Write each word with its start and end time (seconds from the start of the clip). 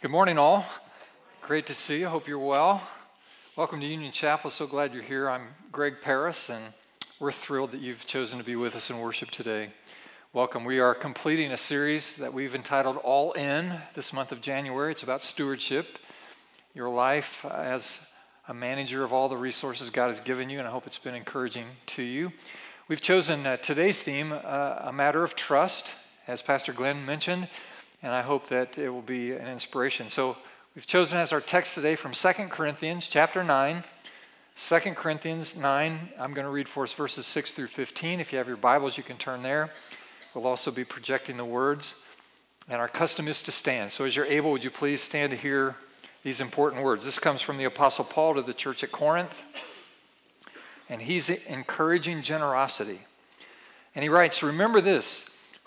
Good 0.00 0.12
morning, 0.12 0.38
all. 0.38 0.64
Great 1.42 1.66
to 1.66 1.74
see 1.74 1.98
you. 1.98 2.06
Hope 2.06 2.28
you're 2.28 2.38
well. 2.38 2.88
Welcome 3.56 3.80
to 3.80 3.86
Union 3.88 4.12
Chapel. 4.12 4.48
So 4.48 4.64
glad 4.64 4.94
you're 4.94 5.02
here. 5.02 5.28
I'm 5.28 5.48
Greg 5.72 5.96
Paris, 6.00 6.50
and 6.50 6.62
we're 7.18 7.32
thrilled 7.32 7.72
that 7.72 7.80
you've 7.80 8.06
chosen 8.06 8.38
to 8.38 8.44
be 8.44 8.54
with 8.54 8.76
us 8.76 8.90
in 8.90 9.00
worship 9.00 9.32
today. 9.32 9.70
Welcome. 10.32 10.64
We 10.64 10.78
are 10.78 10.94
completing 10.94 11.50
a 11.50 11.56
series 11.56 12.14
that 12.14 12.32
we've 12.32 12.54
entitled 12.54 12.98
All 12.98 13.32
In 13.32 13.74
this 13.94 14.12
month 14.12 14.30
of 14.30 14.40
January. 14.40 14.92
It's 14.92 15.02
about 15.02 15.20
stewardship, 15.20 15.98
your 16.74 16.90
life 16.90 17.44
as 17.44 18.08
a 18.46 18.54
manager 18.54 19.02
of 19.02 19.12
all 19.12 19.28
the 19.28 19.36
resources 19.36 19.90
God 19.90 20.10
has 20.10 20.20
given 20.20 20.48
you, 20.48 20.60
and 20.60 20.68
I 20.68 20.70
hope 20.70 20.86
it's 20.86 20.96
been 20.96 21.16
encouraging 21.16 21.66
to 21.86 22.04
you. 22.04 22.32
We've 22.86 23.00
chosen 23.00 23.44
uh, 23.44 23.56
today's 23.56 24.00
theme, 24.00 24.32
uh, 24.32 24.76
a 24.80 24.92
matter 24.92 25.24
of 25.24 25.34
trust, 25.34 25.96
as 26.28 26.40
Pastor 26.40 26.72
Glenn 26.72 27.04
mentioned 27.04 27.48
and 28.02 28.12
I 28.12 28.22
hope 28.22 28.48
that 28.48 28.78
it 28.78 28.88
will 28.90 29.02
be 29.02 29.32
an 29.32 29.46
inspiration. 29.46 30.08
So 30.08 30.36
we've 30.74 30.86
chosen 30.86 31.18
as 31.18 31.32
our 31.32 31.40
text 31.40 31.74
today 31.74 31.96
from 31.96 32.12
2 32.12 32.28
Corinthians 32.48 33.08
chapter 33.08 33.42
9. 33.42 33.84
2 34.56 34.78
Corinthians 34.94 35.56
9, 35.56 36.08
I'm 36.18 36.34
going 36.34 36.44
to 36.44 36.50
read 36.50 36.68
for 36.68 36.82
us 36.82 36.92
verses 36.92 37.26
6 37.26 37.52
through 37.52 37.68
15. 37.68 38.18
If 38.18 38.32
you 38.32 38.38
have 38.38 38.48
your 38.48 38.56
Bibles, 38.56 38.98
you 38.98 39.04
can 39.04 39.16
turn 39.16 39.42
there. 39.42 39.70
We'll 40.34 40.46
also 40.46 40.70
be 40.72 40.84
projecting 40.84 41.36
the 41.36 41.44
words. 41.44 42.04
And 42.68 42.80
our 42.80 42.88
custom 42.88 43.28
is 43.28 43.40
to 43.42 43.52
stand. 43.52 43.92
So 43.92 44.04
as 44.04 44.16
you're 44.16 44.26
able, 44.26 44.50
would 44.50 44.64
you 44.64 44.70
please 44.70 45.00
stand 45.00 45.30
to 45.30 45.36
hear 45.36 45.76
these 46.22 46.40
important 46.40 46.82
words? 46.82 47.04
This 47.04 47.20
comes 47.20 47.40
from 47.40 47.56
the 47.56 47.64
Apostle 47.64 48.04
Paul 48.04 48.34
to 48.34 48.42
the 48.42 48.52
church 48.52 48.82
at 48.82 48.90
Corinth. 48.90 49.44
And 50.88 51.02
he's 51.02 51.30
encouraging 51.46 52.22
generosity. 52.22 53.00
And 53.94 54.02
he 54.02 54.08
writes, 54.08 54.42
Remember 54.42 54.80
this 54.80 55.37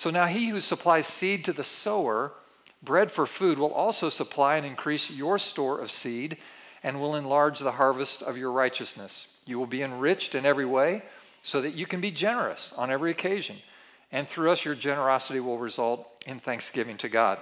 So 0.00 0.08
now 0.08 0.24
he 0.24 0.48
who 0.48 0.62
supplies 0.62 1.06
seed 1.06 1.44
to 1.44 1.52
the 1.52 1.62
sower, 1.62 2.32
bread 2.82 3.10
for 3.10 3.26
food, 3.26 3.58
will 3.58 3.74
also 3.74 4.08
supply 4.08 4.56
and 4.56 4.64
increase 4.64 5.10
your 5.10 5.38
store 5.38 5.78
of 5.78 5.90
seed 5.90 6.38
and 6.82 6.98
will 6.98 7.16
enlarge 7.16 7.58
the 7.58 7.72
harvest 7.72 8.22
of 8.22 8.38
your 8.38 8.50
righteousness. 8.50 9.38
You 9.44 9.58
will 9.58 9.66
be 9.66 9.82
enriched 9.82 10.34
in 10.34 10.46
every 10.46 10.64
way 10.64 11.02
so 11.42 11.60
that 11.60 11.74
you 11.74 11.84
can 11.84 12.00
be 12.00 12.10
generous 12.10 12.72
on 12.78 12.90
every 12.90 13.10
occasion. 13.10 13.56
And 14.10 14.26
through 14.26 14.50
us, 14.50 14.64
your 14.64 14.74
generosity 14.74 15.38
will 15.38 15.58
result 15.58 16.10
in 16.26 16.38
thanksgiving 16.38 16.96
to 16.96 17.10
God. 17.10 17.36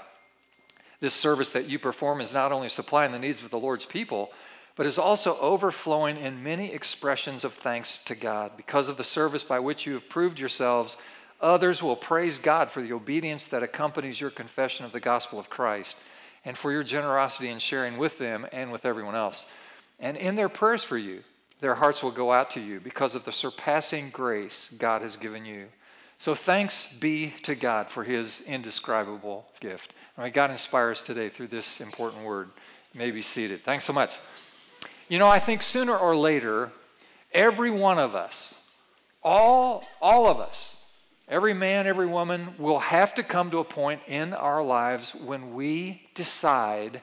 This 0.98 1.14
service 1.14 1.52
that 1.52 1.68
you 1.68 1.78
perform 1.78 2.20
is 2.20 2.34
not 2.34 2.50
only 2.50 2.68
supplying 2.68 3.12
the 3.12 3.20
needs 3.20 3.40
of 3.44 3.50
the 3.50 3.56
Lord's 3.60 3.86
people, 3.86 4.32
but 4.74 4.84
is 4.84 4.98
also 4.98 5.38
overflowing 5.38 6.16
in 6.16 6.42
many 6.42 6.72
expressions 6.72 7.44
of 7.44 7.52
thanks 7.52 8.02
to 8.02 8.16
God 8.16 8.56
because 8.56 8.88
of 8.88 8.96
the 8.96 9.04
service 9.04 9.44
by 9.44 9.60
which 9.60 9.86
you 9.86 9.94
have 9.94 10.08
proved 10.08 10.40
yourselves 10.40 10.96
Others 11.40 11.82
will 11.82 11.96
praise 11.96 12.38
God 12.38 12.70
for 12.70 12.82
the 12.82 12.92
obedience 12.92 13.46
that 13.48 13.62
accompanies 13.62 14.20
your 14.20 14.30
confession 14.30 14.84
of 14.84 14.92
the 14.92 15.00
gospel 15.00 15.38
of 15.38 15.50
Christ 15.50 15.96
and 16.44 16.56
for 16.56 16.72
your 16.72 16.82
generosity 16.82 17.48
in 17.48 17.58
sharing 17.58 17.96
with 17.96 18.18
them 18.18 18.46
and 18.52 18.72
with 18.72 18.84
everyone 18.84 19.14
else. 19.14 19.50
And 20.00 20.16
in 20.16 20.34
their 20.34 20.48
prayers 20.48 20.82
for 20.82 20.98
you, 20.98 21.22
their 21.60 21.76
hearts 21.76 22.02
will 22.02 22.10
go 22.10 22.32
out 22.32 22.50
to 22.52 22.60
you 22.60 22.80
because 22.80 23.14
of 23.14 23.24
the 23.24 23.32
surpassing 23.32 24.10
grace 24.10 24.74
God 24.78 25.02
has 25.02 25.16
given 25.16 25.44
you. 25.44 25.66
So 26.18 26.34
thanks 26.34 26.96
be 26.96 27.34
to 27.42 27.54
God 27.54 27.88
for 27.88 28.02
his 28.02 28.40
indescribable 28.40 29.46
gift. 29.60 29.94
All 30.16 30.24
right, 30.24 30.32
God 30.32 30.50
inspires 30.50 31.02
today 31.02 31.28
through 31.28 31.48
this 31.48 31.80
important 31.80 32.24
word. 32.24 32.48
You 32.92 32.98
may 32.98 33.10
be 33.12 33.22
seated. 33.22 33.60
Thanks 33.60 33.84
so 33.84 33.92
much. 33.92 34.18
You 35.08 35.18
know, 35.18 35.28
I 35.28 35.38
think 35.38 35.62
sooner 35.62 35.96
or 35.96 36.16
later, 36.16 36.72
every 37.32 37.70
one 37.70 37.98
of 37.98 38.14
us, 38.14 38.68
all, 39.22 39.84
all 40.00 40.26
of 40.26 40.40
us, 40.40 40.77
Every 41.28 41.52
man, 41.52 41.86
every 41.86 42.06
woman 42.06 42.54
will 42.58 42.78
have 42.78 43.14
to 43.16 43.22
come 43.22 43.50
to 43.50 43.58
a 43.58 43.64
point 43.64 44.00
in 44.06 44.32
our 44.32 44.62
lives 44.62 45.14
when 45.14 45.54
we 45.54 46.08
decide 46.14 47.02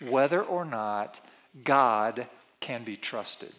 whether 0.00 0.42
or 0.42 0.64
not 0.64 1.20
God 1.64 2.28
can 2.60 2.84
be 2.84 2.96
trusted. 2.96 3.52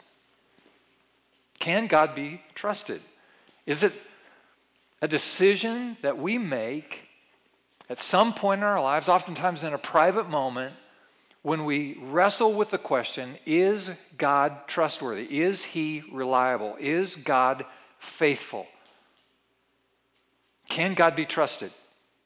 Can 1.59 1.87
God 1.87 2.15
be 2.15 2.41
trusted? 2.53 3.01
Is 3.65 3.83
it 3.83 3.93
a 5.01 5.07
decision 5.07 5.97
that 6.01 6.17
we 6.17 6.37
make 6.37 7.09
at 7.89 7.99
some 7.99 8.33
point 8.33 8.59
in 8.59 8.65
our 8.65 8.81
lives, 8.81 9.09
oftentimes 9.09 9.63
in 9.63 9.73
a 9.73 9.77
private 9.77 10.29
moment, 10.29 10.73
when 11.41 11.65
we 11.65 11.97
wrestle 12.01 12.53
with 12.53 12.71
the 12.71 12.77
question 12.77 13.35
is 13.45 13.91
God 14.17 14.67
trustworthy? 14.67 15.41
Is 15.41 15.63
He 15.63 16.03
reliable? 16.11 16.77
Is 16.79 17.15
God 17.15 17.65
faithful? 17.99 18.65
Can 20.75 20.93
God 20.93 21.15
be 21.15 21.23
trusted? 21.23 21.71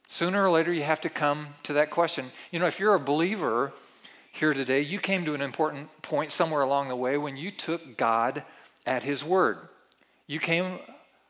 Sooner 0.08 0.42
or 0.42 0.50
later, 0.50 0.72
you 0.72 0.82
have 0.82 1.00
to 1.02 1.08
come 1.08 1.54
to 1.62 1.74
that 1.74 1.90
question. 1.90 2.32
You 2.50 2.58
know, 2.58 2.66
if 2.66 2.80
you're 2.80 2.96
a 2.96 2.98
believer 2.98 3.72
here 4.32 4.52
today, 4.52 4.80
you 4.80 4.98
came 4.98 5.24
to 5.24 5.34
an 5.34 5.40
important 5.40 5.88
point 6.02 6.32
somewhere 6.32 6.62
along 6.62 6.88
the 6.88 6.96
way 6.96 7.16
when 7.16 7.36
you 7.36 7.52
took 7.52 7.96
God 7.96 8.42
at 8.84 9.04
His 9.04 9.24
word. 9.24 9.68
You 10.26 10.40
came 10.40 10.80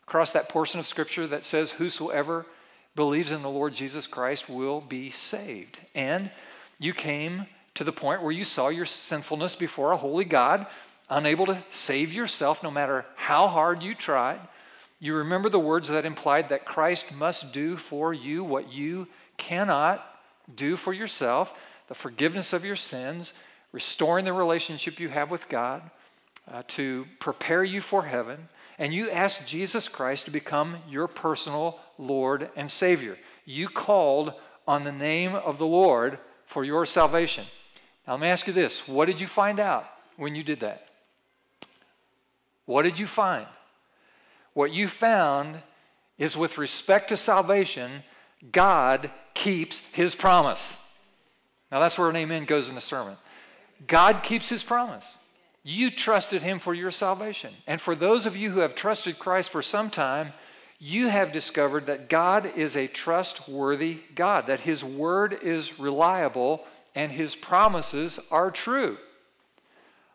across 0.04 0.32
that 0.32 0.48
portion 0.48 0.81
of 0.81 0.86
Scripture 0.86 1.26
that 1.26 1.44
says, 1.44 1.72
Whosoever 1.72 2.47
believes 2.97 3.32
in 3.32 3.42
the 3.42 3.50
Lord 3.50 3.75
Jesus 3.75 4.06
Christ 4.06 4.48
will 4.48 4.81
be 4.81 5.10
saved. 5.10 5.81
And 5.94 6.31
you 6.78 6.94
came 6.94 7.44
to 7.75 7.84
the 7.84 7.92
point 7.92 8.22
where 8.22 8.32
you 8.32 8.44
saw 8.44 8.69
your 8.69 8.87
sinfulness 8.87 9.56
before 9.56 9.92
a 9.92 9.98
holy 9.98 10.25
God, 10.25 10.66
unable 11.10 11.44
to 11.44 11.62
save 11.69 12.14
yourself 12.14 12.62
no 12.62 12.70
matter 12.70 13.04
how 13.16 13.47
hard 13.47 13.82
you 13.82 13.94
tried. 13.94 14.41
You 15.00 15.15
remember 15.15 15.49
the 15.49 15.59
words 15.59 15.88
that 15.88 16.05
implied 16.05 16.50
that 16.50 16.66
Christ 16.66 17.16
must 17.16 17.53
do 17.53 17.77
for 17.77 18.12
you 18.12 18.44
what 18.44 18.72
you 18.72 19.09
cannot 19.37 20.06
do 20.55 20.77
for 20.77 20.93
yourself 20.93 21.59
the 21.91 21.94
forgiveness 21.97 22.53
of 22.53 22.65
your 22.65 22.77
sins, 22.77 23.34
restoring 23.72 24.25
the 24.25 24.33
relationship 24.33 25.00
you 25.00 25.09
have 25.09 25.28
with 25.28 25.49
God, 25.49 25.83
uh, 26.49 26.62
to 26.69 27.05
prepare 27.19 27.65
you 27.65 27.81
for 27.81 28.05
heaven. 28.05 28.47
And 28.78 28.94
you 28.94 29.11
asked 29.11 29.49
Jesus 29.49 29.88
Christ 29.88 30.27
to 30.27 30.31
become 30.31 30.77
your 30.88 31.09
personal 31.09 31.81
Lord 31.99 32.49
and 32.55 32.71
Savior. 32.71 33.19
You 33.44 33.69
called 33.69 34.34
on 34.69 34.84
the 34.84 34.93
name 34.93 35.34
of 35.34 35.59
the 35.59 35.67
Lord 35.67 36.21
for 36.47 36.62
your 36.62 36.87
salvation. 36.87 37.44
Now, 38.06 38.12
let 38.12 38.22
me 38.22 38.28
ask 38.28 38.47
you 38.47 38.53
this 38.53 38.87
what 38.87 39.06
did 39.06 39.21
you 39.21 39.27
find 39.27 39.59
out 39.59 39.84
when 40.17 40.37
you 40.37 40.44
did 40.44 40.61
that? 40.61 40.91
What 42.67 42.82
did 42.82 43.00
you 43.00 43.09
find? 43.09 43.49
What 44.60 44.75
you 44.75 44.88
found 44.88 45.56
is 46.19 46.37
with 46.37 46.59
respect 46.59 47.09
to 47.09 47.16
salvation, 47.16 47.91
God 48.53 49.10
keeps 49.32 49.81
his 49.93 50.15
promise. 50.15 50.87
Now, 51.72 51.81
that's 51.81 51.98
where 51.98 52.10
an 52.10 52.16
amen 52.16 52.44
goes 52.44 52.69
in 52.69 52.75
the 52.75 52.82
sermon. 52.82 53.16
God 53.87 54.22
keeps 54.22 54.50
his 54.50 54.62
promise. 54.62 55.16
You 55.62 55.88
trusted 55.91 56.43
him 56.43 56.59
for 56.59 56.75
your 56.75 56.91
salvation. 56.91 57.54
And 57.66 57.81
for 57.81 57.94
those 57.94 58.26
of 58.26 58.37
you 58.37 58.50
who 58.50 58.60
have 58.60 58.75
trusted 58.75 59.19
Christ 59.19 59.49
for 59.49 59.62
some 59.62 59.88
time, 59.88 60.32
you 60.78 61.09
have 61.09 61.32
discovered 61.32 61.87
that 61.87 62.10
God 62.10 62.53
is 62.54 62.76
a 62.76 62.87
trustworthy 62.87 64.00
God, 64.15 64.44
that 64.49 64.60
his 64.60 64.84
word 64.84 65.38
is 65.43 65.81
reliable 65.81 66.66
and 66.94 67.10
his 67.10 67.34
promises 67.34 68.20
are 68.31 68.50
true. 68.50 68.99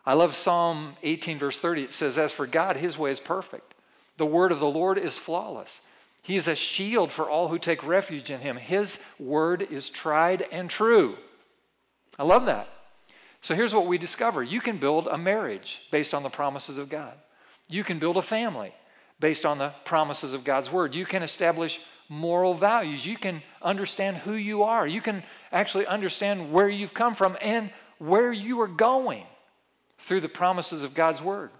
I 0.04 0.12
love 0.12 0.36
Psalm 0.36 0.94
18, 1.02 1.36
verse 1.36 1.58
30. 1.58 1.82
It 1.82 1.90
says, 1.90 2.16
As 2.16 2.32
for 2.32 2.46
God, 2.46 2.76
his 2.76 2.96
way 2.96 3.10
is 3.10 3.18
perfect. 3.18 3.72
The 4.16 4.26
word 4.26 4.52
of 4.52 4.60
the 4.60 4.66
Lord 4.66 4.98
is 4.98 5.18
flawless. 5.18 5.82
He 6.22 6.36
is 6.36 6.48
a 6.48 6.56
shield 6.56 7.12
for 7.12 7.30
all 7.30 7.48
who 7.48 7.58
take 7.58 7.86
refuge 7.86 8.30
in 8.30 8.40
him. 8.40 8.56
His 8.56 9.04
word 9.18 9.62
is 9.62 9.88
tried 9.88 10.42
and 10.50 10.68
true. 10.68 11.16
I 12.18 12.24
love 12.24 12.46
that. 12.46 12.68
So 13.40 13.54
here's 13.54 13.74
what 13.74 13.86
we 13.86 13.96
discover 13.96 14.42
you 14.42 14.60
can 14.60 14.78
build 14.78 15.06
a 15.06 15.16
marriage 15.16 15.86
based 15.92 16.14
on 16.14 16.24
the 16.24 16.28
promises 16.28 16.78
of 16.78 16.88
God, 16.88 17.14
you 17.68 17.84
can 17.84 17.98
build 17.98 18.16
a 18.16 18.22
family 18.22 18.72
based 19.20 19.46
on 19.46 19.58
the 19.58 19.72
promises 19.84 20.32
of 20.32 20.44
God's 20.44 20.70
word, 20.70 20.94
you 20.94 21.06
can 21.06 21.22
establish 21.22 21.80
moral 22.08 22.54
values, 22.54 23.06
you 23.06 23.16
can 23.16 23.42
understand 23.62 24.16
who 24.16 24.34
you 24.34 24.62
are, 24.64 24.86
you 24.86 25.00
can 25.00 25.22
actually 25.52 25.86
understand 25.86 26.52
where 26.52 26.68
you've 26.68 26.92
come 26.92 27.14
from 27.14 27.36
and 27.40 27.70
where 27.98 28.32
you 28.32 28.60
are 28.60 28.68
going 28.68 29.24
through 29.98 30.20
the 30.20 30.28
promises 30.28 30.82
of 30.82 30.92
God's 30.92 31.22
word 31.22 31.50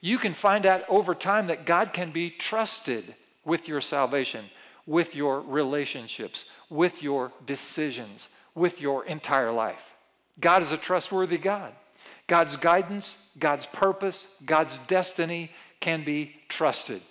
you 0.00 0.18
can 0.18 0.32
find 0.32 0.66
out 0.66 0.82
over 0.88 1.14
time 1.14 1.46
that 1.46 1.66
God 1.66 1.92
can 1.92 2.10
be 2.10 2.30
trusted 2.30 3.14
with 3.44 3.68
your 3.68 3.80
salvation, 3.80 4.44
with 4.86 5.14
your 5.14 5.40
relationships, 5.40 6.46
with 6.68 7.02
your 7.02 7.32
decisions, 7.46 8.28
with 8.54 8.80
your 8.80 9.04
entire 9.04 9.52
life. 9.52 9.94
God 10.40 10.62
is 10.62 10.72
a 10.72 10.76
trustworthy 10.76 11.38
God. 11.38 11.72
God's 12.26 12.56
guidance, 12.56 13.28
God's 13.38 13.66
purpose, 13.66 14.28
God's 14.44 14.78
destiny 14.78 15.50
can 15.80 16.04
be 16.04 16.36
trusted. 16.48 17.02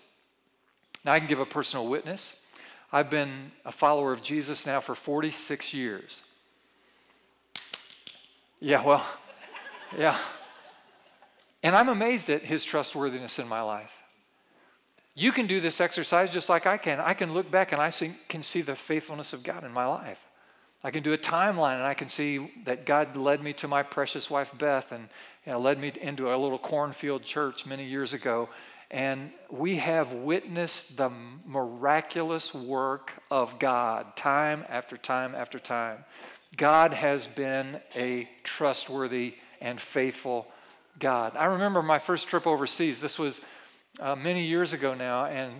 Now, 1.04 1.14
I 1.14 1.20
can 1.20 1.28
give 1.28 1.40
a 1.40 1.46
personal 1.46 1.88
witness. 1.88 2.46
I've 2.92 3.10
been 3.10 3.52
a 3.66 3.72
follower 3.72 4.14
of 4.14 4.22
Jesus 4.22 4.66
now 4.66 4.80
for 4.80 4.96
46 4.96 5.74
years. 5.74 6.24
Yeah, 8.60 8.84
well, 8.84 9.06
yeah. 9.98 10.18
And 11.64 11.76
I'm 11.76 11.90
amazed 11.90 12.30
at 12.30 12.42
his 12.42 12.64
trustworthiness 12.64 13.40
in 13.40 13.48
my 13.48 13.62
life. 13.62 13.92
You 15.16 15.32
can 15.32 15.48
do 15.48 15.60
this 15.60 15.82
exercise 15.82 16.32
just 16.32 16.48
like 16.48 16.66
I 16.66 16.78
can. 16.78 17.00
I 17.00 17.14
can 17.14 17.34
look 17.34 17.52
back 17.52 17.74
and 17.74 17.82
I 17.82 17.90
see, 17.90 18.12
can 18.30 18.42
see 18.42 18.62
the 18.62 18.76
faithfulness 18.76 19.34
of 19.34 19.44
God 19.44 19.64
in 19.66 19.72
my 19.74 19.86
life. 19.86 20.26
I 20.82 20.92
can 20.92 21.04
do 21.04 21.12
a 21.12 21.18
timeline 21.18 21.76
and 21.76 21.84
I 21.84 21.94
can 21.94 22.08
see 22.08 22.54
that 22.64 22.86
God 22.86 23.18
led 23.18 23.44
me 23.44 23.52
to 23.54 23.68
my 23.68 23.84
precious 23.84 24.30
wife 24.30 24.58
Beth 24.58 24.94
and 24.94 25.10
you 25.46 25.52
know, 25.52 25.60
led 25.60 25.80
me 25.80 25.92
into 26.00 26.34
a 26.34 26.38
little 26.38 26.58
cornfield 26.58 27.24
church 27.24 27.66
many 27.66 27.84
years 27.84 28.14
ago. 28.14 28.48
And 28.92 29.32
we 29.50 29.76
have 29.76 30.14
witnessed 30.14 30.96
the 30.96 31.12
miraculous 31.46 32.54
work 32.54 33.22
of 33.30 33.60
God 33.60 34.16
time 34.16 34.66
after 34.70 34.96
time 34.96 35.36
after 35.36 35.60
time. 35.60 36.06
God 36.56 36.94
has 36.94 37.28
been 37.28 37.82
a 37.96 38.28
trustworthy 38.44 39.36
and 39.62 39.80
faithful 39.80 40.48
God. 41.00 41.36
I 41.36 41.46
remember 41.46 41.82
my 41.82 42.00
first 42.00 42.28
trip 42.28 42.46
overseas. 42.46 43.00
This 43.02 43.18
was 43.18 43.42
uh, 44.00 44.16
many 44.16 44.46
years 44.46 44.74
ago 44.74 44.94
now, 44.94 45.26
and 45.26 45.52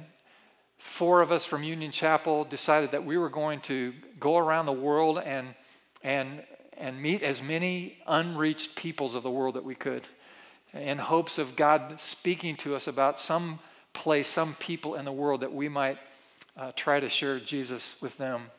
four 0.78 1.22
of 1.22 1.32
us 1.32 1.46
from 1.46 1.64
Union 1.64 1.92
Chapel 1.92 2.44
decided 2.44 2.92
that 2.92 3.06
we 3.06 3.18
were 3.18 3.30
going 3.30 3.62
to 3.62 3.94
go 4.20 4.38
around 4.38 4.66
the 4.66 4.74
world 4.74 5.20
and, 5.20 5.56
and, 6.04 6.44
and 6.78 7.02
meet 7.02 7.24
as 7.24 7.42
many 7.42 7.98
unreached 8.08 8.76
peoples 8.76 9.16
of 9.16 9.24
the 9.24 9.32
world 9.32 9.56
that 9.56 9.64
we 9.64 9.76
could 9.76 10.06
in 10.74 10.98
hopes 10.98 11.38
of 11.38 11.56
God 11.56 12.00
speaking 12.00 12.56
to 12.58 12.76
us 12.76 12.88
about 12.88 13.20
some 13.20 13.60
place, 13.94 14.28
some 14.28 14.54
people 14.56 14.96
in 14.96 15.06
the 15.06 15.12
world 15.12 15.42
that 15.42 15.54
we 15.54 15.68
might 15.68 15.98
uh, 16.58 16.72
try 16.76 17.00
to 17.00 17.10
share 17.10 17.40
Jesus 17.40 18.00
with 18.02 18.18
them. 18.18 18.52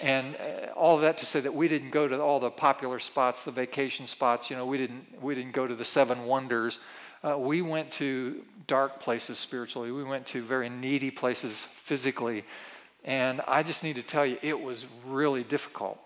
And 0.00 0.36
uh, 0.36 0.72
all 0.72 0.98
that 0.98 1.18
to 1.18 1.26
say 1.26 1.40
that 1.40 1.54
we 1.54 1.68
didn't 1.68 1.90
go 1.90 2.08
to 2.08 2.20
all 2.20 2.40
the 2.40 2.50
popular 2.50 2.98
spots, 2.98 3.44
the 3.44 3.52
vacation 3.52 4.06
spots. 4.06 4.50
You 4.50 4.56
know, 4.56 4.66
we 4.66 4.78
didn't 4.78 5.22
we 5.22 5.34
didn't 5.34 5.52
go 5.52 5.66
to 5.66 5.74
the 5.74 5.84
seven 5.84 6.24
wonders. 6.24 6.80
Uh, 7.22 7.38
we 7.38 7.62
went 7.62 7.90
to 7.92 8.42
dark 8.66 9.00
places 9.00 9.38
spiritually. 9.38 9.90
We 9.90 10.04
went 10.04 10.26
to 10.28 10.42
very 10.42 10.68
needy 10.68 11.10
places 11.10 11.62
physically. 11.62 12.44
And 13.04 13.42
I 13.46 13.62
just 13.62 13.82
need 13.82 13.96
to 13.96 14.02
tell 14.02 14.24
you, 14.24 14.38
it 14.42 14.60
was 14.60 14.86
really 15.06 15.42
difficult. 15.42 15.98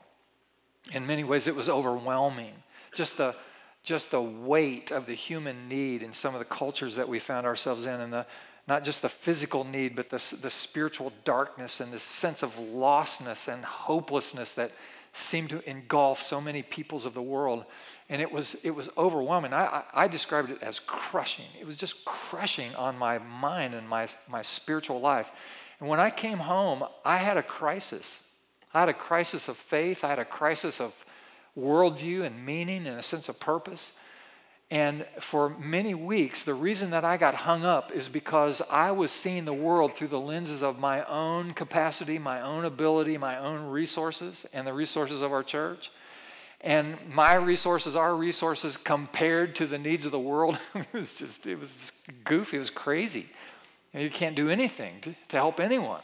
In 0.93 1.06
many 1.06 1.25
ways, 1.25 1.46
it 1.46 1.55
was 1.55 1.69
overwhelming. 1.69 2.52
Just 2.93 3.19
the, 3.19 3.37
just 3.85 4.11
the 4.11 4.23
weight 4.23 4.90
of 4.90 5.06
the 5.06 5.14
human 5.14 5.69
need 5.69 6.02
in 6.02 6.12
some 6.12 6.35
of 6.35 6.40
the 6.40 6.44
cultures 6.44 6.96
that 6.96 7.08
we 7.08 7.19
found 7.19 7.46
ourselves 7.46 7.87
in, 7.87 8.00
and 8.00 8.12
the, 8.12 8.26
not 8.69 8.85
just 8.85 9.03
the 9.03 9.09
physical 9.09 9.65
need, 9.65 9.97
but 9.97 10.11
the, 10.11 10.37
the 10.43 10.50
spiritual 10.50 11.12
darkness 11.25 11.81
and 11.81 11.93
this 11.93 12.03
sense 12.03 12.43
of 12.43 12.55
lostness 12.56 13.53
and 13.53 13.65
hopelessness 13.65 14.53
that 14.53 14.70
seemed 15.12 15.50
to 15.50 15.69
engulf 15.69 16.20
so 16.20 16.41
many 16.41 16.62
peoples 16.62 17.06
of 17.06 17.15
the 17.15 17.23
world 17.23 17.65
and 18.09 18.23
it 18.23 18.32
was 18.32 18.55
it 18.65 18.70
was 18.70 18.88
overwhelming. 18.97 19.53
I, 19.53 19.67
I, 19.67 19.82
I, 19.94 20.09
described 20.09 20.50
it 20.50 20.62
as 20.62 20.81
crushing. 20.81 21.44
It 21.61 21.67
was 21.67 21.76
just 21.76 22.05
crushing 22.05 22.75
on 22.75 22.97
my 22.97 23.19
mind 23.19 23.75
and 23.75 23.88
my 23.88 24.09
my 24.29 24.43
spiritual 24.43 25.00
life. 25.00 25.31
And 25.81 25.88
when 25.88 26.00
I 26.00 26.11
came 26.11 26.38
home, 26.38 26.85
I 27.05 27.19
had 27.19 27.37
a 27.37 27.43
crisis. 27.43 28.32
I 28.73 28.81
had 28.81 28.88
a 28.88 28.94
crisis 28.94 29.49
of 29.49 29.56
faith. 29.56 30.05
I 30.05 30.09
had 30.09 30.19
a 30.19 30.25
crisis 30.25 30.81
of 30.81 31.05
worldview 31.56 32.23
and 32.23 32.44
meaning 32.44 32.87
and 32.87 32.99
a 32.99 33.03
sense 33.03 33.29
of 33.29 33.38
purpose. 33.38 33.93
And 34.70 35.06
for 35.19 35.49
many 35.49 35.94
weeks, 35.94 36.43
the 36.43 36.53
reason 36.53 36.91
that 36.91 37.05
I 37.05 37.17
got 37.17 37.35
hung 37.35 37.65
up 37.65 37.91
is 37.91 38.09
because 38.09 38.61
I 38.70 38.91
was 38.91 39.11
seeing 39.11 39.47
the 39.47 39.53
world 39.55 39.94
through 39.94 40.09
the 40.09 40.20
lenses 40.20 40.62
of 40.62 40.79
my 40.79 41.05
own 41.05 41.55
capacity, 41.55 42.19
my 42.19 42.43
own 42.43 42.67
ability, 42.67 43.17
my 43.17 43.38
own 43.38 43.70
resources, 43.70 44.44
and 44.53 44.67
the 44.67 44.75
resources 44.75 45.23
of 45.23 45.32
our 45.32 45.43
church. 45.43 45.91
And 46.61 46.97
my 47.15 47.35
resources, 47.35 47.97
our 47.97 48.15
resources, 48.15 48.76
compared 48.76 49.55
to 49.56 49.67
the 49.67 49.79
needs 49.79 50.05
of 50.05 50.12
the 50.12 50.19
world, 50.19 50.59
it 50.75 50.93
was 50.93 51.14
just, 51.14 51.47
it 51.47 51.59
was 51.59 51.73
just 51.73 52.25
goofy. 52.25 52.56
It 52.56 52.61
was 52.61 52.71
crazy. 52.71 53.26
And 53.94 54.03
you 54.03 54.11
can't 54.11 54.37
do 54.37 54.50
anything 54.50 55.00
to, 55.00 55.14
to 55.29 55.37
help 55.37 55.61
anyone. 55.61 56.03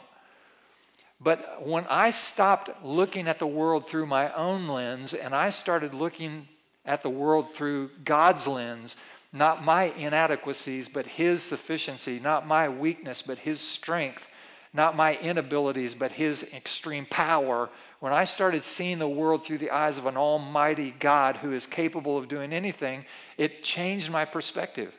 But 1.21 1.65
when 1.65 1.85
I 1.87 2.09
stopped 2.09 2.83
looking 2.83 3.27
at 3.27 3.37
the 3.37 3.47
world 3.47 3.87
through 3.87 4.07
my 4.07 4.33
own 4.33 4.67
lens 4.67 5.13
and 5.13 5.35
I 5.35 5.49
started 5.49 5.93
looking 5.93 6.47
at 6.85 7.03
the 7.03 7.09
world 7.09 7.53
through 7.53 7.91
God's 8.03 8.47
lens, 8.47 8.95
not 9.33 9.63
my 9.63 9.85
inadequacies, 9.97 10.87
but 10.87 11.05
His 11.05 11.43
sufficiency, 11.43 12.19
not 12.21 12.47
my 12.47 12.69
weakness, 12.69 13.21
but 13.21 13.39
His 13.39 13.59
strength, 13.59 14.27
not 14.73 14.95
my 14.95 15.17
inabilities, 15.17 15.95
but 15.95 16.13
His 16.13 16.43
extreme 16.53 17.05
power, 17.05 17.69
when 17.99 18.13
I 18.13 18.25
started 18.25 18.63
seeing 18.63 18.99
the 18.99 19.09
world 19.09 19.43
through 19.43 19.57
the 19.57 19.71
eyes 19.71 19.97
of 19.97 20.05
an 20.05 20.15
almighty 20.15 20.93
God 20.99 21.37
who 21.37 21.53
is 21.53 21.65
capable 21.65 22.17
of 22.17 22.27
doing 22.27 22.53
anything, 22.53 23.05
it 23.37 23.63
changed 23.63 24.11
my 24.11 24.25
perspective. 24.25 24.93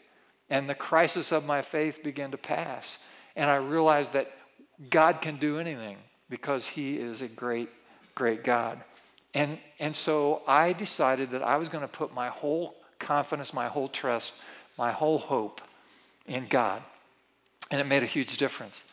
And 0.50 0.68
the 0.68 0.74
crisis 0.74 1.30
of 1.30 1.44
my 1.44 1.62
faith 1.62 2.02
began 2.02 2.30
to 2.32 2.36
pass. 2.36 3.04
And 3.36 3.48
I 3.50 3.56
realized 3.56 4.12
that 4.14 4.32
God 4.90 5.20
can 5.20 5.36
do 5.36 5.58
anything 5.58 5.98
because 6.28 6.66
He 6.66 6.98
is 6.98 7.22
a 7.22 7.28
great, 7.28 7.68
great 8.14 8.42
God. 8.42 8.82
And, 9.36 9.58
and 9.78 9.94
so 9.94 10.40
I 10.48 10.72
decided 10.72 11.28
that 11.32 11.42
I 11.42 11.58
was 11.58 11.68
going 11.68 11.82
to 11.82 11.88
put 11.88 12.14
my 12.14 12.28
whole 12.28 12.74
confidence, 12.98 13.52
my 13.52 13.68
whole 13.68 13.86
trust, 13.86 14.32
my 14.78 14.92
whole 14.92 15.18
hope 15.18 15.60
in 16.26 16.46
God. 16.46 16.82
And 17.70 17.78
it 17.78 17.84
made 17.84 18.02
a 18.02 18.06
huge 18.06 18.38
difference. 18.38 18.86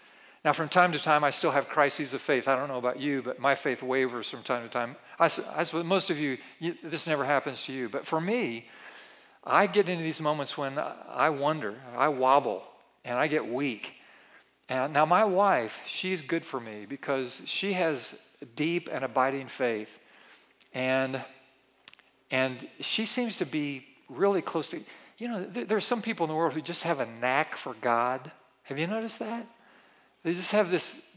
Now, 0.43 0.51
from 0.51 0.67
time 0.67 0.91
to 0.91 0.99
time, 0.99 1.23
I 1.23 1.29
still 1.29 1.51
have 1.51 1.69
crises 1.69 2.13
of 2.13 2.19
faith. 2.19 2.49
I 2.49 2.57
don't 2.57 2.67
know 2.67 2.77
about 2.77 2.99
you, 2.99 3.21
but 3.21 3.39
my 3.39 3.55
faith 3.55 3.81
wavers 3.81 4.29
from 4.29 4.43
time 4.43 4.63
to 4.63 4.69
time. 4.69 4.97
I, 5.17 5.25
I 5.55 5.63
suppose 5.63 5.85
most 5.85 6.09
of 6.09 6.19
you, 6.19 6.37
you, 6.59 6.75
this 6.83 7.07
never 7.07 7.23
happens 7.23 7.63
to 7.63 7.71
you. 7.71 7.87
But 7.87 8.05
for 8.05 8.19
me, 8.19 8.67
I 9.45 9.65
get 9.65 9.87
into 9.87 10.03
these 10.03 10.19
moments 10.19 10.57
when 10.57 10.77
I 11.09 11.29
wonder, 11.29 11.75
I 11.95 12.09
wobble, 12.09 12.63
and 13.05 13.17
I 13.17 13.27
get 13.27 13.47
weak. 13.47 13.93
And 14.67 14.91
now, 14.91 15.05
my 15.05 15.23
wife, 15.23 15.81
she's 15.85 16.21
good 16.21 16.43
for 16.43 16.59
me 16.59 16.85
because 16.85 17.41
she 17.45 17.71
has 17.73 18.21
deep 18.57 18.89
and 18.91 19.05
abiding 19.05 19.47
faith. 19.47 20.01
And, 20.73 21.21
and 22.31 22.67
she 22.79 23.05
seems 23.05 23.37
to 23.37 23.45
be 23.45 23.85
really 24.09 24.41
close 24.41 24.69
to, 24.69 24.79
you 25.17 25.27
know, 25.27 25.43
there, 25.43 25.65
there 25.65 25.77
are 25.77 25.81
some 25.81 26.01
people 26.01 26.25
in 26.25 26.29
the 26.29 26.35
world 26.35 26.53
who 26.53 26.61
just 26.61 26.83
have 26.83 26.99
a 26.99 27.05
knack 27.05 27.55
for 27.55 27.75
God. 27.81 28.31
Have 28.63 28.79
you 28.79 28.87
noticed 28.87 29.19
that? 29.19 29.45
They 30.23 30.33
just 30.33 30.51
have 30.51 30.71
this 30.71 31.09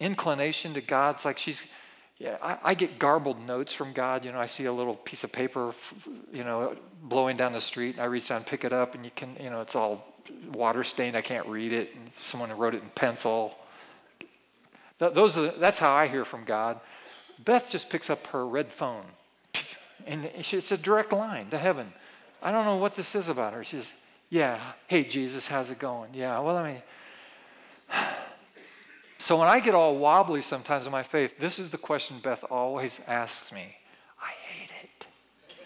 inclination 0.00 0.74
to 0.74 0.80
God. 0.80 1.16
It's 1.16 1.24
like 1.24 1.38
she's, 1.38 1.70
yeah, 2.18 2.36
I, 2.42 2.58
I, 2.62 2.74
get 2.74 2.98
garbled 2.98 3.44
notes 3.46 3.74
from 3.74 3.92
God. 3.92 4.24
You 4.24 4.32
know, 4.32 4.38
I 4.38 4.46
see 4.46 4.64
a 4.64 4.72
little 4.72 4.94
piece 4.94 5.24
of 5.24 5.32
paper, 5.32 5.74
you 6.32 6.44
know, 6.44 6.76
blowing 7.02 7.36
down 7.36 7.52
the 7.52 7.60
street, 7.60 7.96
and 7.96 8.00
I 8.00 8.06
reach 8.06 8.28
down 8.28 8.44
pick 8.44 8.64
it 8.64 8.72
up, 8.72 8.94
and 8.94 9.04
you 9.04 9.10
can, 9.14 9.36
you 9.40 9.50
know, 9.50 9.60
it's 9.60 9.76
all 9.76 10.14
water 10.52 10.84
stained. 10.84 11.16
I 11.16 11.20
can't 11.20 11.46
read 11.46 11.72
it. 11.72 11.94
And 11.94 12.10
someone 12.14 12.50
wrote 12.56 12.74
it 12.74 12.82
in 12.82 12.88
pencil. 12.90 13.56
Those 14.98 15.36
are, 15.36 15.48
that's 15.48 15.78
how 15.78 15.92
I 15.92 16.06
hear 16.06 16.24
from 16.24 16.44
God. 16.44 16.80
Beth 17.42 17.70
just 17.70 17.90
picks 17.90 18.10
up 18.10 18.26
her 18.28 18.46
red 18.46 18.72
phone, 18.72 19.04
and 20.06 20.24
it's 20.24 20.72
a 20.72 20.78
direct 20.78 21.12
line 21.12 21.50
to 21.50 21.58
heaven. 21.58 21.92
I 22.42 22.52
don't 22.52 22.66
know 22.66 22.76
what 22.76 22.94
this 22.94 23.14
is 23.14 23.30
about 23.30 23.54
her. 23.54 23.64
She 23.64 23.76
says, 23.76 23.94
Yeah, 24.28 24.60
hey, 24.86 25.02
Jesus, 25.04 25.48
how's 25.48 25.70
it 25.70 25.78
going? 25.78 26.10
Yeah, 26.12 26.38
well, 26.40 26.58
I 26.58 26.72
mean, 26.72 26.82
so 29.18 29.38
when 29.38 29.48
I 29.48 29.60
get 29.60 29.74
all 29.74 29.96
wobbly 29.96 30.42
sometimes 30.42 30.84
in 30.84 30.92
my 30.92 31.02
faith, 31.02 31.38
this 31.38 31.58
is 31.58 31.70
the 31.70 31.78
question 31.78 32.18
Beth 32.22 32.44
always 32.50 33.00
asks 33.06 33.50
me 33.52 33.76
I 34.20 34.32
hate 34.46 34.70
it. 34.82 35.06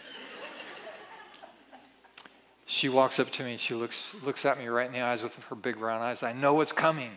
she 2.67 2.89
walks 2.89 3.19
up 3.19 3.31
to 3.31 3.43
me 3.43 3.53
and 3.53 3.61
she 3.61 3.75
looks, 3.75 4.15
looks 4.25 4.47
at 4.47 4.57
me 4.59 4.69
right 4.69 4.87
in 4.87 4.93
the 4.93 5.03
eyes 5.03 5.25
with 5.25 5.35
her 5.45 5.57
big 5.57 5.79
brown 5.79 6.01
eyes. 6.01 6.23
I 6.23 6.33
know 6.33 6.55
what's 6.55 6.73
coming 6.73 7.11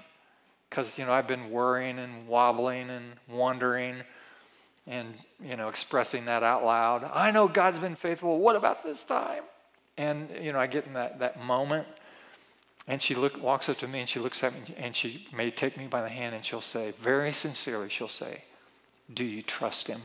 because, 0.71 0.97
you 0.97 1.05
know, 1.05 1.11
I've 1.11 1.27
been 1.27 1.51
worrying 1.51 1.99
and 1.99 2.27
wobbling 2.27 2.89
and 2.89 3.13
wondering 3.29 3.97
and, 4.87 5.13
you 5.43 5.55
know, 5.55 5.69
expressing 5.69 6.25
that 6.25 6.43
out 6.43 6.63
loud. 6.63 7.09
I 7.13 7.31
know 7.31 7.47
God's 7.47 7.79
been 7.79 7.95
faithful. 7.95 8.39
What 8.39 8.55
about 8.55 8.83
this 8.83 9.03
time? 9.03 9.43
And, 9.97 10.29
you 10.41 10.51
know, 10.51 10.59
I 10.59 10.67
get 10.67 10.85
in 10.87 10.93
that, 10.93 11.19
that 11.19 11.43
moment 11.43 11.87
and 12.87 13.01
she 13.01 13.13
look, 13.13 13.41
walks 13.41 13.69
up 13.69 13.77
to 13.77 13.87
me 13.87 13.99
and 13.99 14.09
she 14.09 14.19
looks 14.19 14.43
at 14.43 14.53
me 14.53 14.61
and 14.77 14.95
she 14.95 15.27
may 15.35 15.51
take 15.51 15.77
me 15.77 15.87
by 15.87 16.01
the 16.01 16.09
hand 16.09 16.33
and 16.33 16.43
she'll 16.43 16.61
say, 16.61 16.91
very 16.99 17.31
sincerely, 17.31 17.89
she'll 17.89 18.07
say, 18.07 18.43
Do 19.13 19.23
you 19.23 19.41
trust 19.41 19.87
him? 19.87 20.01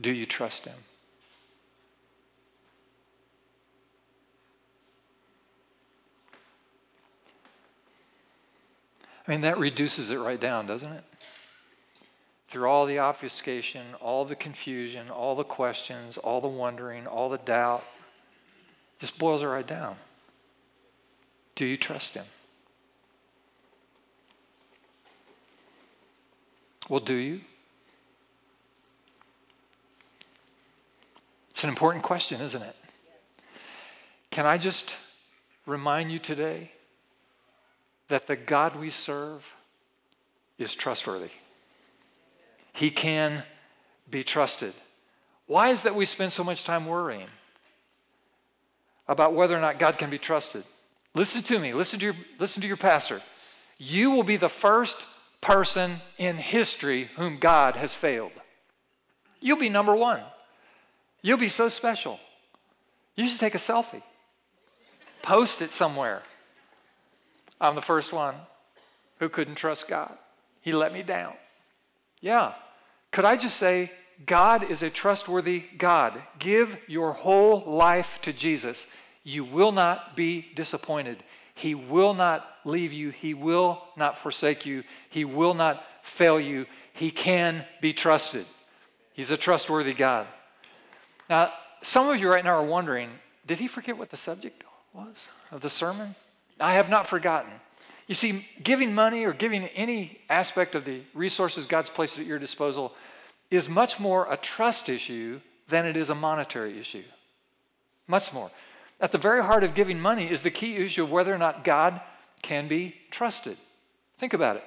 Do 0.00 0.12
you 0.12 0.26
trust 0.26 0.66
him? 0.66 0.76
I 9.26 9.30
mean, 9.30 9.42
that 9.42 9.58
reduces 9.58 10.10
it 10.10 10.18
right 10.18 10.40
down, 10.40 10.66
doesn't 10.66 10.92
it? 10.92 11.04
through 12.52 12.68
all 12.68 12.84
the 12.84 12.98
obfuscation, 12.98 13.80
all 13.98 14.26
the 14.26 14.36
confusion, 14.36 15.08
all 15.08 15.34
the 15.34 15.42
questions, 15.42 16.18
all 16.18 16.38
the 16.42 16.48
wondering, 16.48 17.06
all 17.06 17.30
the 17.30 17.38
doubt, 17.38 17.82
just 18.98 19.18
boils 19.18 19.42
it 19.42 19.46
right 19.46 19.66
down. 19.66 19.96
Do 21.54 21.64
you 21.64 21.78
trust 21.78 22.12
Him? 22.12 22.26
Well, 26.90 27.00
do 27.00 27.14
you? 27.14 27.40
It's 31.52 31.64
an 31.64 31.70
important 31.70 32.04
question, 32.04 32.42
isn't 32.42 32.62
it? 32.62 32.76
Can 34.30 34.44
I 34.44 34.58
just 34.58 34.98
remind 35.64 36.12
you 36.12 36.18
today 36.18 36.72
that 38.12 38.26
the 38.26 38.36
God 38.36 38.76
we 38.76 38.90
serve 38.90 39.54
is 40.58 40.74
trustworthy? 40.74 41.30
He 42.74 42.90
can 42.90 43.42
be 44.10 44.22
trusted. 44.22 44.74
Why 45.46 45.70
is 45.70 45.84
that 45.84 45.94
we 45.94 46.04
spend 46.04 46.30
so 46.30 46.44
much 46.44 46.62
time 46.62 46.84
worrying 46.84 47.28
about 49.08 49.32
whether 49.32 49.56
or 49.56 49.62
not 49.62 49.78
God 49.78 49.96
can 49.96 50.10
be 50.10 50.18
trusted? 50.18 50.62
Listen 51.14 51.42
to 51.44 51.58
me, 51.58 51.72
listen 51.72 51.98
to 52.00 52.04
your, 52.04 52.14
listen 52.38 52.60
to 52.60 52.68
your 52.68 52.76
pastor. 52.76 53.22
You 53.78 54.10
will 54.10 54.24
be 54.24 54.36
the 54.36 54.50
first 54.50 55.02
person 55.40 55.96
in 56.18 56.36
history 56.36 57.08
whom 57.16 57.38
God 57.38 57.76
has 57.76 57.94
failed. 57.94 58.32
You'll 59.40 59.56
be 59.56 59.70
number 59.70 59.96
one. 59.96 60.20
You'll 61.22 61.38
be 61.38 61.48
so 61.48 61.70
special. 61.70 62.20
You 63.16 63.26
should 63.26 63.40
take 63.40 63.54
a 63.54 63.58
selfie, 63.58 64.02
post 65.22 65.62
it 65.62 65.70
somewhere. 65.70 66.22
I'm 67.62 67.76
the 67.76 67.80
first 67.80 68.12
one 68.12 68.34
who 69.18 69.28
couldn't 69.28 69.54
trust 69.54 69.88
God. 69.88 70.12
He 70.60 70.72
let 70.72 70.92
me 70.92 71.02
down. 71.02 71.34
Yeah. 72.20 72.54
Could 73.12 73.24
I 73.24 73.36
just 73.36 73.56
say, 73.56 73.92
God 74.26 74.70
is 74.70 74.82
a 74.82 74.90
trustworthy 74.90 75.64
God. 75.78 76.20
Give 76.38 76.76
your 76.86 77.12
whole 77.12 77.60
life 77.64 78.20
to 78.22 78.32
Jesus. 78.32 78.86
You 79.24 79.44
will 79.44 79.72
not 79.72 80.16
be 80.16 80.46
disappointed. 80.54 81.22
He 81.54 81.74
will 81.74 82.14
not 82.14 82.48
leave 82.64 82.92
you. 82.92 83.10
He 83.10 83.32
will 83.34 83.82
not 83.96 84.18
forsake 84.18 84.66
you. 84.66 84.82
He 85.08 85.24
will 85.24 85.54
not 85.54 85.84
fail 86.02 86.40
you. 86.40 86.66
He 86.92 87.10
can 87.10 87.64
be 87.80 87.92
trusted. 87.92 88.44
He's 89.12 89.30
a 89.30 89.36
trustworthy 89.36 89.94
God. 89.94 90.26
Now, 91.30 91.52
some 91.80 92.08
of 92.08 92.20
you 92.20 92.28
right 92.28 92.44
now 92.44 92.54
are 92.54 92.64
wondering 92.64 93.10
did 93.44 93.58
he 93.58 93.66
forget 93.66 93.98
what 93.98 94.10
the 94.10 94.16
subject 94.16 94.64
was 94.92 95.30
of 95.50 95.62
the 95.62 95.70
sermon? 95.70 96.14
I 96.62 96.74
have 96.74 96.88
not 96.88 97.06
forgotten. 97.06 97.50
You 98.06 98.14
see, 98.14 98.46
giving 98.62 98.94
money 98.94 99.24
or 99.24 99.32
giving 99.32 99.64
any 99.66 100.20
aspect 100.28 100.74
of 100.74 100.84
the 100.84 101.00
resources 101.14 101.66
God's 101.66 101.90
placed 101.90 102.18
at 102.18 102.26
your 102.26 102.38
disposal 102.38 102.94
is 103.50 103.68
much 103.68 104.00
more 104.00 104.26
a 104.30 104.36
trust 104.36 104.88
issue 104.88 105.40
than 105.68 105.86
it 105.86 105.96
is 105.96 106.10
a 106.10 106.14
monetary 106.14 106.78
issue. 106.78 107.02
Much 108.08 108.32
more. 108.32 108.50
At 109.00 109.12
the 109.12 109.18
very 109.18 109.42
heart 109.42 109.64
of 109.64 109.74
giving 109.74 110.00
money 110.00 110.30
is 110.30 110.42
the 110.42 110.50
key 110.50 110.76
issue 110.76 111.02
of 111.02 111.10
whether 111.10 111.34
or 111.34 111.38
not 111.38 111.64
God 111.64 112.00
can 112.42 112.68
be 112.68 112.96
trusted. 113.10 113.56
Think 114.18 114.32
about 114.32 114.56
it. 114.56 114.64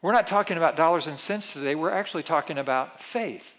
We're 0.00 0.12
not 0.12 0.26
talking 0.26 0.56
about 0.56 0.76
dollars 0.76 1.06
and 1.06 1.18
cents 1.18 1.52
today, 1.52 1.74
we're 1.74 1.90
actually 1.90 2.24
talking 2.24 2.58
about 2.58 3.00
faith 3.00 3.58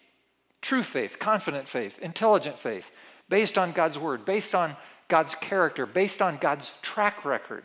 true 0.63 0.81
faith, 0.81 1.19
confident 1.19 1.67
faith, 1.67 1.99
intelligent 1.99 2.57
faith, 2.57 2.89
based 3.29 3.57
on 3.57 3.73
God's 3.73 3.99
word, 3.99 4.25
based 4.25 4.55
on 4.55 4.75
God's 5.07 5.35
character, 5.35 5.85
based 5.85 6.21
on 6.21 6.37
God's 6.37 6.73
track 6.81 7.25
record 7.25 7.63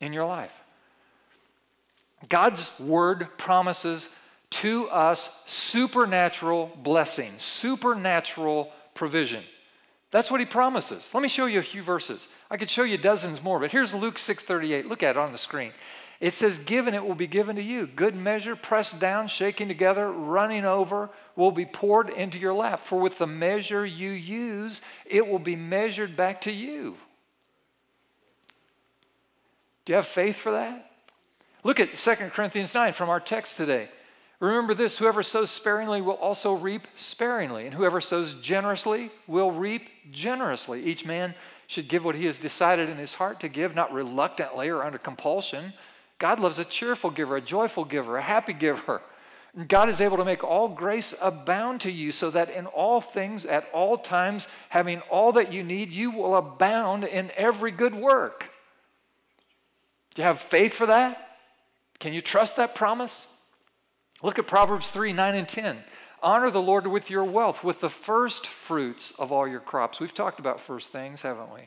in 0.00 0.12
your 0.12 0.26
life. 0.26 0.60
God's 2.28 2.78
word 2.80 3.28
promises 3.38 4.08
to 4.50 4.88
us 4.88 5.42
supernatural 5.46 6.72
blessing, 6.82 7.30
supernatural 7.38 8.72
provision. 8.94 9.42
That's 10.10 10.30
what 10.30 10.40
he 10.40 10.46
promises. 10.46 11.14
Let 11.14 11.22
me 11.22 11.28
show 11.28 11.46
you 11.46 11.60
a 11.60 11.62
few 11.62 11.82
verses. 11.82 12.28
I 12.50 12.56
could 12.56 12.68
show 12.68 12.82
you 12.82 12.98
dozens 12.98 13.42
more, 13.42 13.60
but 13.60 13.70
here's 13.70 13.94
Luke 13.94 14.18
6:38. 14.18 14.86
Look 14.86 15.02
at 15.02 15.10
it 15.10 15.16
on 15.16 15.32
the 15.32 15.38
screen. 15.38 15.72
It 16.20 16.34
says, 16.34 16.58
Given 16.58 16.94
it 16.94 17.04
will 17.04 17.14
be 17.14 17.26
given 17.26 17.56
to 17.56 17.62
you. 17.62 17.86
Good 17.86 18.14
measure, 18.14 18.54
pressed 18.54 19.00
down, 19.00 19.26
shaking 19.28 19.68
together, 19.68 20.12
running 20.12 20.66
over, 20.66 21.08
will 21.34 21.50
be 21.50 21.64
poured 21.64 22.10
into 22.10 22.38
your 22.38 22.52
lap. 22.52 22.80
For 22.80 23.00
with 23.00 23.18
the 23.18 23.26
measure 23.26 23.86
you 23.86 24.10
use, 24.10 24.82
it 25.06 25.26
will 25.26 25.38
be 25.38 25.56
measured 25.56 26.16
back 26.16 26.42
to 26.42 26.52
you. 26.52 26.96
Do 29.86 29.94
you 29.94 29.96
have 29.96 30.06
faith 30.06 30.36
for 30.36 30.52
that? 30.52 30.92
Look 31.64 31.80
at 31.80 31.94
2 31.94 32.14
Corinthians 32.30 32.74
9 32.74 32.92
from 32.92 33.08
our 33.08 33.20
text 33.20 33.56
today. 33.56 33.88
Remember 34.40 34.72
this 34.72 34.98
whoever 34.98 35.22
sows 35.22 35.50
sparingly 35.50 36.00
will 36.00 36.14
also 36.14 36.54
reap 36.54 36.86
sparingly, 36.94 37.66
and 37.66 37.74
whoever 37.74 38.00
sows 38.00 38.34
generously 38.34 39.10
will 39.26 39.50
reap 39.50 39.88
generously. 40.10 40.82
Each 40.82 41.04
man 41.04 41.34
should 41.66 41.88
give 41.88 42.04
what 42.04 42.14
he 42.14 42.24
has 42.26 42.38
decided 42.38 42.88
in 42.88 42.96
his 42.96 43.14
heart 43.14 43.40
to 43.40 43.48
give, 43.48 43.74
not 43.74 43.92
reluctantly 43.92 44.70
or 44.70 44.82
under 44.82 44.98
compulsion. 44.98 45.74
God 46.20 46.38
loves 46.38 46.58
a 46.58 46.64
cheerful 46.64 47.10
giver, 47.10 47.36
a 47.36 47.40
joyful 47.40 47.84
giver, 47.84 48.18
a 48.18 48.22
happy 48.22 48.52
giver. 48.52 49.00
God 49.66 49.88
is 49.88 50.00
able 50.00 50.18
to 50.18 50.24
make 50.24 50.44
all 50.44 50.68
grace 50.68 51.14
abound 51.20 51.80
to 51.80 51.90
you 51.90 52.12
so 52.12 52.30
that 52.30 52.50
in 52.50 52.66
all 52.66 53.00
things, 53.00 53.44
at 53.44 53.66
all 53.72 53.96
times, 53.96 54.46
having 54.68 55.00
all 55.10 55.32
that 55.32 55.52
you 55.52 55.64
need, 55.64 55.92
you 55.92 56.10
will 56.12 56.36
abound 56.36 57.04
in 57.04 57.32
every 57.36 57.72
good 57.72 57.94
work. 57.94 58.52
Do 60.14 60.22
you 60.22 60.26
have 60.26 60.38
faith 60.38 60.74
for 60.74 60.86
that? 60.86 61.38
Can 61.98 62.12
you 62.12 62.20
trust 62.20 62.56
that 62.56 62.74
promise? 62.74 63.34
Look 64.22 64.38
at 64.38 64.46
Proverbs 64.46 64.90
3 64.90 65.12
9 65.14 65.34
and 65.34 65.48
10. 65.48 65.78
Honor 66.22 66.50
the 66.50 66.62
Lord 66.62 66.86
with 66.86 67.08
your 67.08 67.24
wealth, 67.24 67.64
with 67.64 67.80
the 67.80 67.88
first 67.88 68.46
fruits 68.46 69.12
of 69.18 69.32
all 69.32 69.48
your 69.48 69.60
crops. 69.60 70.00
We've 70.00 70.14
talked 70.14 70.38
about 70.38 70.60
first 70.60 70.92
things, 70.92 71.22
haven't 71.22 71.52
we? 71.52 71.62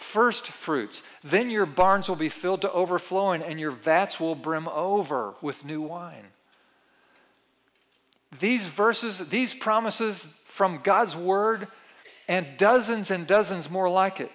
First 0.00 0.48
fruits. 0.48 1.02
Then 1.22 1.50
your 1.50 1.66
barns 1.66 2.08
will 2.08 2.16
be 2.16 2.30
filled 2.30 2.62
to 2.62 2.72
overflowing, 2.72 3.42
and 3.42 3.60
your 3.60 3.70
vats 3.70 4.18
will 4.18 4.34
brim 4.34 4.66
over 4.68 5.34
with 5.42 5.62
new 5.62 5.82
wine. 5.82 6.24
These 8.40 8.64
verses, 8.66 9.28
these 9.28 9.52
promises 9.54 10.22
from 10.46 10.80
God's 10.82 11.14
word, 11.14 11.68
and 12.28 12.46
dozens 12.56 13.10
and 13.10 13.26
dozens 13.26 13.70
more 13.70 13.90
like 13.90 14.20
it 14.20 14.32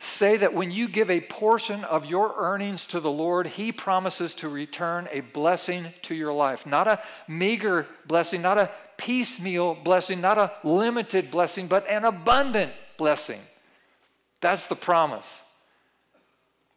say 0.00 0.36
that 0.36 0.52
when 0.52 0.72
you 0.72 0.88
give 0.88 1.10
a 1.10 1.20
portion 1.20 1.84
of 1.84 2.04
your 2.04 2.34
earnings 2.36 2.84
to 2.88 2.98
the 2.98 3.10
Lord, 3.10 3.46
He 3.46 3.70
promises 3.70 4.34
to 4.34 4.48
return 4.48 5.08
a 5.12 5.20
blessing 5.20 5.86
to 6.02 6.14
your 6.16 6.32
life. 6.32 6.66
Not 6.66 6.88
a 6.88 7.00
meager 7.28 7.86
blessing, 8.08 8.42
not 8.42 8.58
a 8.58 8.68
piecemeal 8.96 9.76
blessing, 9.76 10.20
not 10.20 10.38
a 10.38 10.52
limited 10.64 11.30
blessing, 11.30 11.68
but 11.68 11.88
an 11.88 12.04
abundant 12.04 12.72
blessing. 12.96 13.38
That's 14.42 14.66
the 14.66 14.74
promise. 14.74 15.44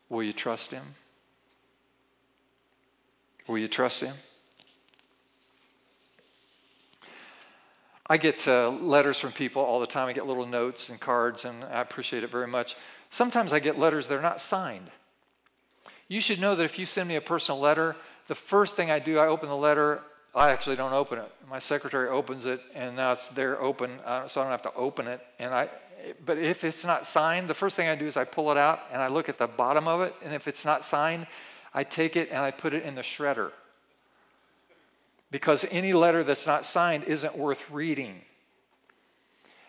Will 0.08 0.24
you 0.24 0.34
trust 0.34 0.72
Him? 0.72 0.84
Will 3.48 3.58
you 3.58 3.68
trust 3.68 4.02
Him? 4.02 4.16
I 8.08 8.18
get 8.18 8.48
uh, 8.48 8.70
letters 8.70 9.18
from 9.18 9.32
people 9.32 9.64
all 9.64 9.80
the 9.80 9.88
time. 9.88 10.08
I 10.08 10.14
get 10.14 10.28
little 10.28 10.46
notes 10.46 10.90
and 10.90 11.00
cards, 11.00 11.44
and 11.44 11.64
I 11.64 11.82
appreciate 11.82 12.24
it 12.24 12.30
very 12.30 12.48
much. 12.48 12.76
Sometimes 13.10 13.52
I 13.52 13.58
get 13.58 13.80
letters 13.80 14.08
that 14.08 14.16
are 14.16 14.22
not 14.22 14.40
signed. 14.40 14.92
You 16.08 16.22
should 16.22 16.40
know 16.40 16.56
that 16.56 16.64
if 16.64 16.78
you 16.78 16.86
send 16.86 17.10
me 17.10 17.16
a 17.16 17.22
personal 17.22 17.60
letter, 17.60 17.96
the 18.28 18.36
first 18.36 18.76
thing 18.76 18.92
I 18.92 19.00
do, 19.00 19.18
I 19.18 19.26
open 19.26 19.50
the 19.50 19.58
letter. 19.58 20.02
I 20.36 20.52
actually 20.52 20.76
don't 20.76 20.94
open 20.94 21.18
it. 21.18 21.32
My 21.50 21.58
secretary 21.58 22.10
opens 22.10 22.46
it, 22.46 22.62
and 22.76 22.96
now 22.96 23.12
it's 23.14 23.28
there 23.28 23.60
open, 23.60 24.00
uh, 24.06 24.28
so 24.28 24.40
I 24.40 24.44
don't 24.44 24.52
have 24.52 24.62
to 24.64 24.74
open 24.76 25.08
it. 25.08 25.26
And 25.40 25.52
I, 25.52 25.70
but 26.26 26.38
if 26.38 26.64
it's 26.64 26.86
not 26.86 27.06
signed, 27.06 27.48
the 27.48 27.54
first 27.54 27.76
thing 27.76 27.88
I 27.88 27.96
do 27.96 28.06
is 28.06 28.18
I 28.18 28.24
pull 28.24 28.52
it 28.52 28.58
out 28.58 28.82
and 28.92 29.02
I 29.02 29.08
look 29.08 29.30
at 29.30 29.38
the 29.38 29.48
bottom 29.48 29.88
of 29.88 30.02
it, 30.02 30.16
and 30.24 30.34
if 30.34 30.48
it's 30.48 30.66
not 30.66 30.86
signed, 30.86 31.28
I 31.74 31.84
take 31.84 32.16
it 32.16 32.30
and 32.30 32.40
I 32.40 32.52
put 32.52 32.74
it 32.74 32.84
in 32.84 32.96
the 32.96 33.02
shredder. 33.02 33.52
Because 35.32 35.66
any 35.72 35.94
letter 35.94 36.24
that's 36.24 36.48
not 36.48 36.66
signed 36.66 37.04
isn't 37.06 37.38
worth 37.38 37.70
reading. 37.70 38.22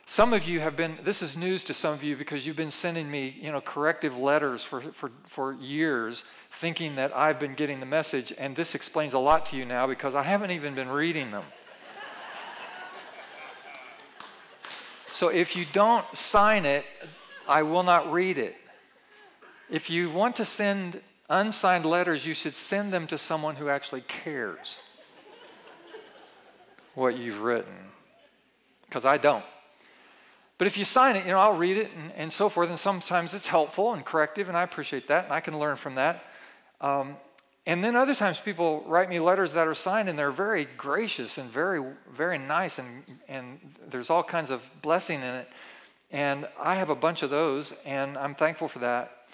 Some 0.09 0.33
of 0.33 0.47
you 0.47 0.61
have 0.61 0.77
been, 0.77 0.99
this 1.03 1.21
is 1.21 1.37
news 1.37 1.65
to 1.65 1.75
some 1.75 1.93
of 1.93 2.05
you 2.05 2.15
because 2.15 2.47
you've 2.47 2.55
been 2.55 2.71
sending 2.71 3.11
me, 3.11 3.37
you 3.41 3.51
know, 3.51 3.61
corrective 3.61 4.17
letters 4.17 4.63
for, 4.63 4.81
for, 4.81 5.11
for 5.27 5.55
years 5.55 6.23
thinking 6.49 6.95
that 6.95 7.15
I've 7.17 7.41
been 7.41 7.55
getting 7.55 7.81
the 7.81 7.87
message. 7.87 8.33
And 8.39 8.55
this 8.55 8.77
explains 8.77 9.15
a 9.15 9.19
lot 9.19 9.47
to 9.47 9.57
you 9.57 9.65
now 9.65 9.89
because 9.89 10.15
I 10.15 10.23
haven't 10.23 10.53
even 10.53 10.77
been 10.77 10.89
reading 10.89 11.33
them. 11.33 11.43
So 15.17 15.29
if 15.29 15.57
you 15.57 15.65
don't 15.73 16.05
sign 16.15 16.67
it, 16.67 16.85
I 17.49 17.63
will 17.63 17.83
not 17.83 18.13
read 18.13 18.37
it. 18.37 18.55
If 19.71 19.89
you 19.89 20.11
want 20.11 20.37
to 20.37 20.45
send 20.45 21.01
unsigned 21.31 21.87
letters, 21.87 22.27
you 22.27 22.35
should 22.35 22.55
send 22.55 22.93
them 22.93 23.07
to 23.07 23.17
someone 23.17 23.57
who 23.57 23.71
actually 23.71 24.03
cares 24.03 24.79
what 26.95 27.17
you've 27.17 27.41
written. 27.41 27.73
Because 28.85 29.07
I 29.07 29.17
don't. 29.17 29.43
But 30.59 30.67
if 30.67 30.77
you 30.77 30.85
sign 30.85 31.17
it, 31.17 31.25
you 31.25 31.33
know, 31.33 31.39
I'll 31.39 31.57
read 31.57 31.79
it 31.79 31.93
and, 31.97 32.13
and 32.13 32.31
so 32.31 32.51
forth, 32.51 32.69
and 32.69 32.79
sometimes 32.79 33.33
it's 33.33 33.47
helpful 33.47 33.95
and 33.95 34.05
corrective, 34.05 34.49
and 34.49 34.57
I 34.59 34.65
appreciate 34.65 35.09
that, 35.09 35.25
and 35.25 35.33
I 35.33 35.41
can 35.41 35.59
learn 35.59 35.77
from 35.79 35.95
that. 35.95 36.25
Um, 36.83 37.17
And 37.67 37.83
then 37.83 37.97
other 37.97 38.15
times 38.15 38.39
people 38.39 38.85
write 38.87 39.09
me 39.09 39.19
letters 39.19 39.53
that 39.55 39.67
are 39.67 39.75
signed 39.75 40.09
and 40.09 40.17
they're 40.17 40.31
very 40.31 40.69
gracious 40.77 41.37
and 41.37 41.51
very, 41.51 41.83
very 42.13 42.39
nice 42.39 42.79
and, 42.79 43.03
and 43.29 43.59
there's 43.91 44.09
all 44.09 44.23
kinds 44.23 44.51
of 44.51 44.63
blessing 44.83 45.19
in 45.19 45.35
it. 45.35 45.51
And 46.13 46.47
I 46.61 46.77
have 46.77 46.91
a 46.91 46.95
bunch 46.95 47.25
of 47.25 47.31
those 47.31 47.75
and 47.85 48.17
I'm 48.17 48.37
thankful 48.37 48.69
for 48.69 48.79
that. 48.79 49.29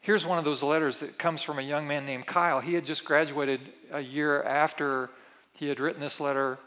Here's 0.00 0.26
one 0.26 0.38
of 0.38 0.44
those 0.44 0.62
letters 0.62 0.98
that 1.00 1.18
comes 1.18 1.42
from 1.42 1.58
a 1.58 1.62
young 1.62 1.88
man 1.88 2.04
named 2.04 2.26
Kyle. 2.26 2.60
He 2.60 2.74
had 2.74 2.84
just 2.84 3.04
graduated 3.04 3.60
a 3.92 4.00
year 4.00 4.42
after 4.42 5.10
he 5.54 5.68
had 5.68 5.80
written 5.80 6.00
this 6.00 6.20
letter 6.20 6.58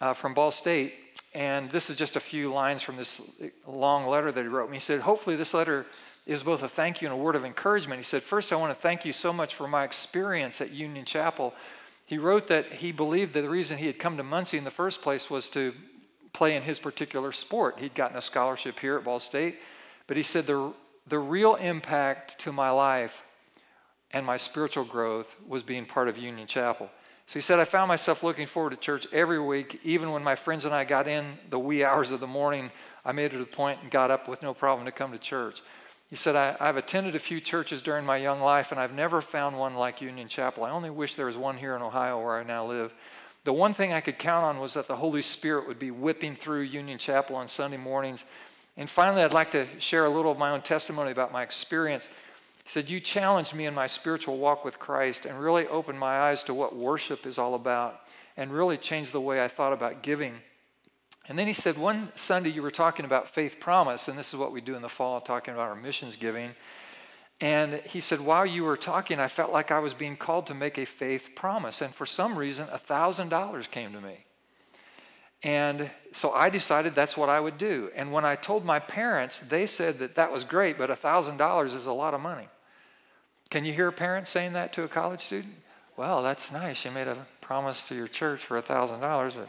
uh, 0.00 0.14
from 0.14 0.32
Ball 0.32 0.50
State. 0.50 0.94
And 1.34 1.70
this 1.70 1.90
is 1.90 1.96
just 1.96 2.16
a 2.16 2.20
few 2.20 2.52
lines 2.52 2.82
from 2.82 2.96
this 2.96 3.30
long 3.66 4.06
letter 4.06 4.32
that 4.32 4.42
he 4.42 4.48
wrote 4.48 4.68
me. 4.68 4.76
He 4.76 4.80
said, 4.80 5.00
Hopefully, 5.00 5.36
this 5.36 5.54
letter 5.54 5.86
is 6.26 6.42
both 6.42 6.62
a 6.62 6.68
thank 6.68 7.00
you 7.00 7.08
and 7.08 7.14
a 7.14 7.22
word 7.22 7.34
of 7.34 7.44
encouragement. 7.44 7.98
He 7.98 8.04
said, 8.04 8.22
First, 8.22 8.52
I 8.52 8.56
want 8.56 8.74
to 8.74 8.80
thank 8.80 9.04
you 9.04 9.12
so 9.12 9.32
much 9.32 9.54
for 9.54 9.66
my 9.66 9.84
experience 9.84 10.60
at 10.60 10.70
Union 10.70 11.04
Chapel. 11.04 11.54
He 12.06 12.18
wrote 12.18 12.48
that 12.48 12.66
he 12.72 12.92
believed 12.92 13.34
that 13.34 13.42
the 13.42 13.50
reason 13.50 13.78
he 13.78 13.86
had 13.86 13.98
come 13.98 14.16
to 14.16 14.22
Muncie 14.22 14.58
in 14.58 14.64
the 14.64 14.70
first 14.70 15.02
place 15.02 15.30
was 15.30 15.48
to 15.50 15.72
play 16.32 16.56
in 16.56 16.62
his 16.62 16.78
particular 16.78 17.32
sport. 17.32 17.78
He'd 17.78 17.94
gotten 17.94 18.16
a 18.16 18.22
scholarship 18.22 18.78
here 18.78 18.96
at 18.96 19.04
Ball 19.04 19.20
State, 19.20 19.58
but 20.06 20.16
he 20.16 20.22
said, 20.22 20.44
The, 20.44 20.72
the 21.06 21.18
real 21.18 21.54
impact 21.56 22.38
to 22.40 22.52
my 22.52 22.70
life 22.70 23.22
and 24.12 24.26
my 24.26 24.36
spiritual 24.36 24.84
growth 24.84 25.36
was 25.46 25.62
being 25.62 25.86
part 25.86 26.08
of 26.08 26.18
Union 26.18 26.46
Chapel. 26.46 26.90
So 27.26 27.34
he 27.34 27.42
said, 27.42 27.60
I 27.60 27.64
found 27.64 27.86
myself 27.86 28.24
looking 28.24 28.46
forward 28.46 28.70
to 28.70 28.76
church 28.76 29.06
every 29.12 29.38
week, 29.38 29.80
even 29.84 30.10
when 30.10 30.24
my 30.24 30.34
friends 30.34 30.64
and 30.64 30.74
I 30.74 30.84
got 30.84 31.06
in 31.06 31.24
the 31.48 31.60
wee 31.60 31.84
hours 31.84 32.10
of 32.10 32.18
the 32.18 32.26
morning. 32.26 32.72
I 33.04 33.12
made 33.12 33.32
it 33.32 33.40
a 33.40 33.46
point 33.46 33.78
and 33.82 33.90
got 33.90 34.10
up 34.10 34.26
with 34.26 34.42
no 34.42 34.52
problem 34.52 34.84
to 34.86 34.92
come 34.92 35.12
to 35.12 35.18
church. 35.18 35.62
He 36.10 36.16
said, 36.16 36.34
I, 36.34 36.66
have 36.66 36.76
attended 36.76 37.14
a 37.14 37.20
few 37.20 37.40
churches 37.40 37.82
during 37.82 38.04
my 38.04 38.16
young 38.16 38.40
life, 38.40 38.72
and 38.72 38.80
I've 38.80 38.94
never 38.94 39.20
found 39.20 39.56
one 39.56 39.76
like 39.76 40.00
Union 40.00 40.26
Chapel. 40.26 40.64
I 40.64 40.70
only 40.70 40.90
wish 40.90 41.14
there 41.14 41.26
was 41.26 41.36
one 41.36 41.56
here 41.56 41.76
in 41.76 41.82
Ohio 41.82 42.20
where 42.20 42.36
I 42.36 42.42
now 42.42 42.66
live. 42.66 42.92
The 43.44 43.52
one 43.52 43.72
thing 43.72 43.92
I 43.92 44.00
could 44.00 44.18
count 44.18 44.44
on 44.44 44.58
was 44.58 44.74
that 44.74 44.88
the 44.88 44.96
Holy 44.96 45.22
Spirit 45.22 45.68
would 45.68 45.78
be 45.78 45.92
whipping 45.92 46.34
through 46.34 46.62
Union 46.62 46.98
Chapel 46.98 47.36
on 47.36 47.46
Sunday 47.46 47.76
mornings. 47.76 48.24
And 48.76 48.90
finally, 48.90 49.22
I'd 49.22 49.32
like 49.32 49.52
to 49.52 49.68
share 49.78 50.04
a 50.04 50.10
little 50.10 50.32
of 50.32 50.38
my 50.38 50.50
own 50.50 50.62
testimony 50.62 51.12
about 51.12 51.32
my 51.32 51.44
experience. 51.44 52.08
He 52.64 52.68
said, 52.68 52.90
You 52.90 52.98
challenged 52.98 53.54
me 53.54 53.66
in 53.66 53.74
my 53.74 53.86
spiritual 53.86 54.36
walk 54.36 54.64
with 54.64 54.80
Christ 54.80 55.26
and 55.26 55.38
really 55.38 55.68
opened 55.68 56.00
my 56.00 56.18
eyes 56.18 56.42
to 56.44 56.54
what 56.54 56.74
worship 56.74 57.24
is 57.24 57.38
all 57.38 57.54
about 57.54 58.00
and 58.36 58.52
really 58.52 58.76
changed 58.76 59.12
the 59.12 59.20
way 59.20 59.42
I 59.42 59.48
thought 59.48 59.72
about 59.72 60.02
giving. 60.02 60.34
And 61.28 61.38
then 61.38 61.46
he 61.46 61.52
said, 61.52 61.78
one 61.78 62.10
Sunday 62.16 62.50
you 62.50 62.62
were 62.62 62.70
talking 62.70 63.04
about 63.04 63.28
faith 63.28 63.60
promise, 63.60 64.08
and 64.08 64.18
this 64.18 64.32
is 64.32 64.40
what 64.40 64.52
we 64.52 64.60
do 64.60 64.74
in 64.74 64.82
the 64.82 64.88
fall, 64.88 65.20
talking 65.20 65.54
about 65.54 65.68
our 65.68 65.76
missions 65.76 66.16
giving. 66.16 66.54
And 67.40 67.74
he 67.86 68.00
said, 68.00 68.20
while 68.20 68.44
you 68.44 68.64
were 68.64 68.76
talking, 68.76 69.18
I 69.18 69.28
felt 69.28 69.52
like 69.52 69.70
I 69.70 69.78
was 69.78 69.94
being 69.94 70.16
called 70.16 70.46
to 70.48 70.54
make 70.54 70.76
a 70.76 70.84
faith 70.84 71.30
promise. 71.34 71.80
And 71.80 71.94
for 71.94 72.04
some 72.04 72.36
reason, 72.36 72.66
$1,000 72.66 73.70
came 73.70 73.92
to 73.92 74.00
me. 74.00 74.24
And 75.42 75.90
so 76.12 76.32
I 76.32 76.50
decided 76.50 76.94
that's 76.94 77.16
what 77.16 77.30
I 77.30 77.40
would 77.40 77.56
do. 77.56 77.90
And 77.94 78.12
when 78.12 78.26
I 78.26 78.36
told 78.36 78.64
my 78.64 78.78
parents, 78.78 79.40
they 79.40 79.66
said 79.66 79.98
that 80.00 80.16
that 80.16 80.30
was 80.32 80.44
great, 80.44 80.76
but 80.76 80.90
$1,000 80.90 81.64
is 81.64 81.86
a 81.86 81.92
lot 81.92 82.12
of 82.12 82.20
money. 82.20 82.48
Can 83.48 83.64
you 83.64 83.72
hear 83.72 83.88
a 83.88 83.92
parent 83.92 84.28
saying 84.28 84.52
that 84.52 84.72
to 84.74 84.82
a 84.82 84.88
college 84.88 85.20
student? 85.20 85.54
Well, 85.96 86.22
that's 86.22 86.52
nice. 86.52 86.84
You 86.84 86.90
made 86.90 87.08
a 87.08 87.26
promise 87.40 87.84
to 87.84 87.94
your 87.94 88.06
church 88.06 88.44
for 88.44 88.60
$1,000, 88.60 89.34
but 89.34 89.48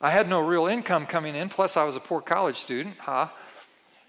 I 0.00 0.10
had 0.10 0.28
no 0.28 0.40
real 0.40 0.66
income 0.66 1.06
coming 1.06 1.34
in, 1.34 1.48
plus 1.48 1.76
I 1.76 1.84
was 1.84 1.96
a 1.96 2.00
poor 2.00 2.20
college 2.20 2.56
student, 2.56 2.96
huh? 2.98 3.28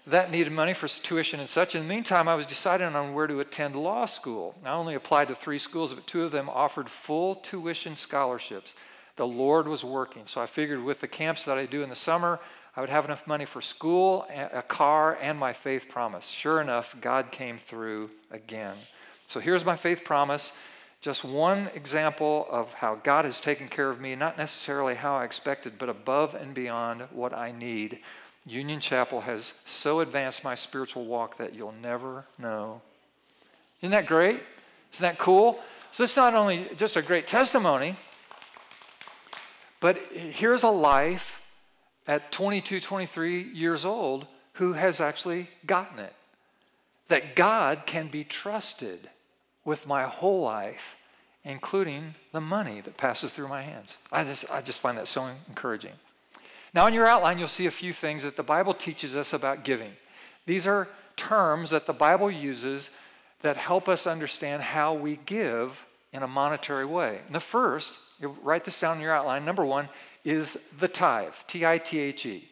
That 0.06 0.30
needed 0.30 0.52
money 0.52 0.74
for 0.74 0.86
tuition 0.88 1.40
and 1.40 1.48
such. 1.48 1.74
In 1.74 1.82
the 1.82 1.88
meantime, 1.88 2.28
I 2.28 2.34
was 2.34 2.46
deciding 2.46 2.94
on 2.94 3.14
where 3.14 3.26
to 3.26 3.40
attend 3.40 3.74
law 3.74 4.06
school. 4.06 4.54
I 4.64 4.70
only 4.70 4.94
applied 4.94 5.28
to 5.28 5.34
three 5.34 5.58
schools, 5.58 5.92
but 5.94 6.06
two 6.06 6.24
of 6.24 6.30
them 6.30 6.48
offered 6.48 6.88
full 6.88 7.34
tuition 7.34 7.96
scholarships. 7.96 8.74
The 9.16 9.26
Lord 9.26 9.66
was 9.66 9.84
working. 9.84 10.22
So 10.26 10.40
I 10.40 10.46
figured 10.46 10.82
with 10.82 11.00
the 11.00 11.08
camps 11.08 11.44
that 11.44 11.58
I 11.58 11.66
do 11.66 11.82
in 11.82 11.88
the 11.88 11.96
summer, 11.96 12.38
I 12.76 12.80
would 12.80 12.90
have 12.90 13.04
enough 13.04 13.26
money 13.26 13.44
for 13.44 13.60
school, 13.60 14.26
a 14.52 14.62
car, 14.62 15.18
and 15.20 15.38
my 15.38 15.52
faith 15.52 15.88
promise. 15.88 16.28
Sure 16.28 16.60
enough, 16.60 16.94
God 17.00 17.30
came 17.30 17.56
through 17.58 18.10
again. 18.30 18.74
So 19.26 19.40
here's 19.40 19.64
my 19.64 19.76
faith 19.76 20.04
promise. 20.04 20.52
Just 21.00 21.24
one 21.24 21.68
example 21.74 22.46
of 22.50 22.74
how 22.74 22.96
God 22.96 23.24
has 23.24 23.40
taken 23.40 23.68
care 23.68 23.88
of 23.88 24.00
me, 24.00 24.16
not 24.16 24.36
necessarily 24.36 24.96
how 24.96 25.16
I 25.16 25.24
expected, 25.24 25.74
but 25.78 25.88
above 25.88 26.34
and 26.34 26.52
beyond 26.52 27.02
what 27.12 27.32
I 27.32 27.52
need. 27.52 28.00
Union 28.44 28.80
Chapel 28.80 29.20
has 29.20 29.62
so 29.64 30.00
advanced 30.00 30.42
my 30.42 30.56
spiritual 30.56 31.04
walk 31.04 31.36
that 31.36 31.54
you'll 31.54 31.74
never 31.80 32.24
know. 32.38 32.80
Isn't 33.80 33.92
that 33.92 34.06
great? 34.06 34.40
Isn't 34.92 35.02
that 35.02 35.18
cool? 35.18 35.60
So 35.92 36.02
it's 36.02 36.16
not 36.16 36.34
only 36.34 36.66
just 36.76 36.96
a 36.96 37.02
great 37.02 37.28
testimony, 37.28 37.94
but 39.80 39.98
here's 40.12 40.64
a 40.64 40.70
life 40.70 41.40
at 42.08 42.32
22, 42.32 42.80
23 42.80 43.42
years 43.42 43.84
old 43.84 44.26
who 44.54 44.72
has 44.72 45.00
actually 45.00 45.48
gotten 45.64 46.00
it. 46.00 46.12
That 47.06 47.36
God 47.36 47.84
can 47.86 48.08
be 48.08 48.24
trusted 48.24 49.08
with 49.68 49.86
my 49.86 50.04
whole 50.04 50.40
life, 50.40 50.96
including 51.44 52.14
the 52.32 52.40
money 52.40 52.80
that 52.80 52.96
passes 52.96 53.34
through 53.34 53.48
my 53.48 53.60
hands. 53.60 53.98
I 54.10 54.24
just, 54.24 54.50
I 54.50 54.62
just 54.62 54.80
find 54.80 54.96
that 54.96 55.06
so 55.06 55.28
encouraging. 55.46 55.92
Now, 56.72 56.86
in 56.86 56.94
your 56.94 57.06
outline, 57.06 57.38
you'll 57.38 57.48
see 57.48 57.66
a 57.66 57.70
few 57.70 57.92
things 57.92 58.22
that 58.22 58.34
the 58.34 58.42
Bible 58.42 58.72
teaches 58.72 59.14
us 59.14 59.34
about 59.34 59.64
giving. 59.64 59.90
These 60.46 60.66
are 60.66 60.88
terms 61.16 61.68
that 61.68 61.86
the 61.86 61.92
Bible 61.92 62.30
uses 62.30 62.90
that 63.42 63.58
help 63.58 63.90
us 63.90 64.06
understand 64.06 64.62
how 64.62 64.94
we 64.94 65.18
give 65.26 65.84
in 66.14 66.22
a 66.22 66.26
monetary 66.26 66.86
way. 66.86 67.20
And 67.26 67.34
the 67.34 67.38
first, 67.38 67.92
you 68.22 68.34
write 68.42 68.64
this 68.64 68.80
down 68.80 68.96
in 68.96 69.02
your 69.02 69.12
outline, 69.12 69.44
number 69.44 69.66
one, 69.66 69.90
is 70.24 70.70
the 70.78 70.88
tithe, 70.88 71.34
T 71.46 71.66
I 71.66 71.76
T 71.76 71.98
H 71.98 72.24
E. 72.24 72.48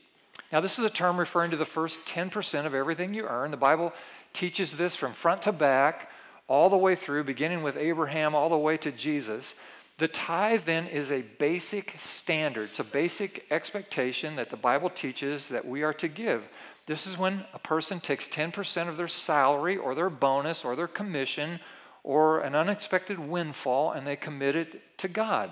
Now, 0.52 0.60
this 0.60 0.78
is 0.78 0.84
a 0.84 0.90
term 0.90 1.16
referring 1.16 1.50
to 1.52 1.56
the 1.56 1.64
first 1.64 2.06
10% 2.06 2.66
of 2.66 2.74
everything 2.74 3.14
you 3.14 3.26
earn. 3.26 3.52
The 3.52 3.56
Bible 3.56 3.94
teaches 4.34 4.76
this 4.76 4.94
from 4.94 5.12
front 5.12 5.40
to 5.42 5.52
back 5.52 6.10
all 6.48 6.70
the 6.70 6.76
way 6.76 6.94
through, 6.94 7.24
beginning 7.24 7.62
with 7.62 7.76
Abraham 7.76 8.34
all 8.34 8.48
the 8.48 8.56
way 8.56 8.76
to 8.78 8.92
Jesus. 8.92 9.54
The 9.98 10.08
tithe 10.08 10.64
then 10.64 10.86
is 10.86 11.10
a 11.10 11.22
basic 11.22 11.94
standard. 11.96 12.68
It's 12.68 12.80
a 12.80 12.84
basic 12.84 13.46
expectation 13.50 14.36
that 14.36 14.50
the 14.50 14.56
Bible 14.56 14.90
teaches 14.90 15.48
that 15.48 15.64
we 15.64 15.82
are 15.82 15.94
to 15.94 16.08
give. 16.08 16.48
This 16.84 17.06
is 17.06 17.18
when 17.18 17.44
a 17.54 17.58
person 17.58 17.98
takes 17.98 18.28
10% 18.28 18.88
of 18.88 18.96
their 18.96 19.08
salary 19.08 19.76
or 19.76 19.94
their 19.94 20.10
bonus 20.10 20.64
or 20.64 20.76
their 20.76 20.86
commission 20.86 21.60
or 22.04 22.40
an 22.40 22.54
unexpected 22.54 23.18
windfall 23.18 23.92
and 23.92 24.06
they 24.06 24.16
commit 24.16 24.54
it 24.54 24.98
to 24.98 25.08
God. 25.08 25.50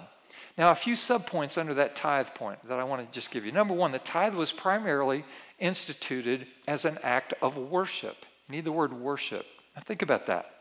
Now, 0.56 0.70
a 0.70 0.76
few 0.76 0.94
subpoints 0.94 1.58
under 1.58 1.74
that 1.74 1.96
tithe 1.96 2.28
point 2.28 2.68
that 2.68 2.78
I 2.78 2.84
want 2.84 3.04
to 3.04 3.12
just 3.12 3.32
give 3.32 3.44
you. 3.44 3.50
Number 3.50 3.74
one, 3.74 3.90
the 3.90 3.98
tithe 3.98 4.34
was 4.34 4.52
primarily 4.52 5.24
instituted 5.58 6.46
as 6.68 6.84
an 6.84 6.98
act 7.02 7.34
of 7.42 7.56
worship. 7.56 8.24
You 8.48 8.56
need 8.56 8.64
the 8.64 8.70
word 8.70 8.92
worship. 8.92 9.46
Now, 9.74 9.82
think 9.82 10.02
about 10.02 10.26
that. 10.26 10.53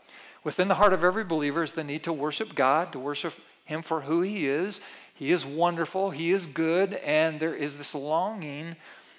Within 0.44 0.68
the 0.68 0.76
heart 0.76 0.94
of 0.94 1.04
every 1.04 1.24
believer 1.24 1.64
is 1.64 1.74
the 1.74 1.84
need 1.84 2.04
to 2.04 2.14
worship 2.14 2.56
God, 2.56 2.92
to 2.92 3.00
worship 3.00 3.34
Him 3.66 3.82
for 3.82 4.02
who 4.02 4.22
He 4.22 4.48
is. 4.48 4.82
He 5.16 5.32
is 5.32 5.46
wonderful, 5.46 6.10
He 6.10 6.32
is 6.32 6.48
good, 6.48 6.94
and 6.94 7.40
there 7.40 7.56
is 7.56 7.78
this 7.78 7.96
longing 7.96 8.76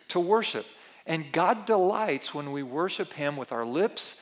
to 0.09 0.21
worship. 0.21 0.67
And 1.07 1.33
God 1.33 1.67
delights 1.67 2.35
when 2.35 2.53
we 2.53 2.63
worship 2.63 3.13
Him 3.15 3.37
with 3.37 3.53
our 3.53 3.65
lips, 3.65 4.21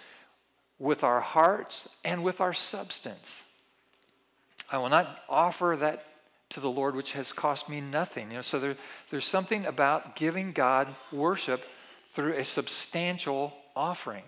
with 0.79 1.05
our 1.05 1.21
hearts, 1.21 1.88
and 2.05 2.23
with 2.23 2.41
our 2.41 2.53
substance. 2.53 3.45
I 4.71 4.79
will 4.79 4.88
not 4.88 5.21
offer 5.29 5.77
that 5.79 6.07
to 6.51 6.61
the 6.61 6.71
Lord 6.71 6.95
which 6.95 7.12
has 7.12 7.33
cost 7.33 7.69
me 7.69 7.81
nothing. 7.81 8.31
You 8.31 8.37
know, 8.37 8.43
so 8.43 8.59
there, 8.59 8.77
there's 9.11 9.25
something 9.25 9.65
about 9.65 10.17
giving 10.17 10.53
God 10.53 10.88
worship 11.11 11.65
through 12.11 12.35
a 12.35 12.45
substantial 12.45 13.55
offering. 13.75 14.25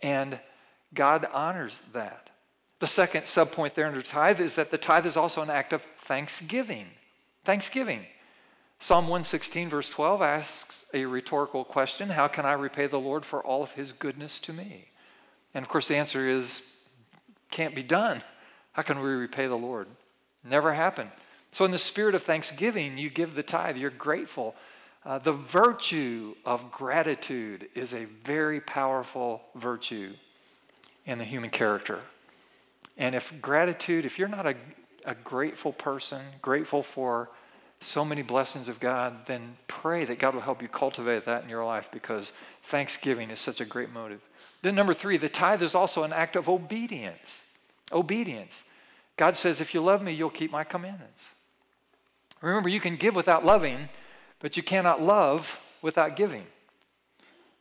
And 0.00 0.38
God 0.94 1.26
honors 1.32 1.80
that. 1.92 2.30
The 2.78 2.86
second 2.86 3.22
subpoint 3.22 3.74
there 3.74 3.86
under 3.86 4.02
tithe 4.02 4.40
is 4.40 4.54
that 4.54 4.70
the 4.70 4.78
tithe 4.78 5.06
is 5.06 5.16
also 5.16 5.42
an 5.42 5.50
act 5.50 5.72
of 5.72 5.82
thanksgiving. 5.98 6.86
Thanksgiving. 7.44 8.06
Psalm 8.78 9.04
116, 9.04 9.68
verse 9.68 9.88
12 9.88 10.22
asks 10.22 10.86
a 10.94 11.04
rhetorical 11.04 11.64
question 11.64 12.10
How 12.10 12.28
can 12.28 12.46
I 12.46 12.52
repay 12.52 12.86
the 12.86 13.00
Lord 13.00 13.24
for 13.24 13.44
all 13.44 13.62
of 13.62 13.72
his 13.72 13.92
goodness 13.92 14.38
to 14.40 14.52
me? 14.52 14.86
And 15.52 15.64
of 15.64 15.68
course, 15.68 15.88
the 15.88 15.96
answer 15.96 16.28
is 16.28 16.76
can't 17.50 17.74
be 17.74 17.82
done. 17.82 18.22
How 18.72 18.82
can 18.82 19.00
we 19.00 19.08
repay 19.08 19.48
the 19.48 19.56
Lord? 19.56 19.88
Never 20.44 20.72
happened. 20.72 21.10
So, 21.50 21.64
in 21.64 21.72
the 21.72 21.78
spirit 21.78 22.14
of 22.14 22.22
thanksgiving, 22.22 22.98
you 22.98 23.10
give 23.10 23.34
the 23.34 23.42
tithe, 23.42 23.76
you're 23.76 23.90
grateful. 23.90 24.54
Uh, 25.04 25.18
the 25.18 25.32
virtue 25.32 26.34
of 26.44 26.70
gratitude 26.70 27.68
is 27.74 27.94
a 27.94 28.04
very 28.04 28.60
powerful 28.60 29.42
virtue 29.56 30.12
in 31.08 31.18
the 31.18 31.24
human 31.24 31.48
character. 31.50 32.00
And 32.98 33.14
if 33.14 33.40
gratitude, 33.40 34.04
if 34.04 34.18
you're 34.18 34.28
not 34.28 34.46
a, 34.46 34.54
a 35.06 35.14
grateful 35.24 35.72
person, 35.72 36.20
grateful 36.42 36.82
for 36.82 37.30
so 37.80 38.04
many 38.04 38.22
blessings 38.22 38.68
of 38.68 38.78
God, 38.78 39.26
then 39.26 39.56
pray 39.68 40.04
that 40.04 40.18
God 40.18 40.34
will 40.34 40.42
help 40.42 40.60
you 40.60 40.68
cultivate 40.68 41.24
that 41.24 41.42
in 41.42 41.48
your 41.48 41.64
life 41.64 41.90
because 41.90 42.32
thanksgiving 42.62 43.30
is 43.30 43.38
such 43.38 43.60
a 43.60 43.64
great 43.64 43.90
motive. 43.90 44.20
Then, 44.60 44.74
number 44.74 44.92
three, 44.92 45.16
the 45.16 45.28
tithe 45.28 45.62
is 45.62 45.74
also 45.74 46.02
an 46.02 46.12
act 46.12 46.36
of 46.36 46.48
obedience. 46.48 47.44
Obedience. 47.90 48.64
God 49.16 49.36
says, 49.36 49.60
if 49.60 49.72
you 49.72 49.80
love 49.80 50.02
me, 50.02 50.12
you'll 50.12 50.28
keep 50.28 50.50
my 50.50 50.64
commandments. 50.64 51.36
Remember, 52.42 52.68
you 52.68 52.80
can 52.80 52.96
give 52.96 53.14
without 53.14 53.44
loving, 53.44 53.88
but 54.40 54.56
you 54.56 54.62
cannot 54.62 55.00
love 55.00 55.60
without 55.80 56.16
giving. 56.16 56.44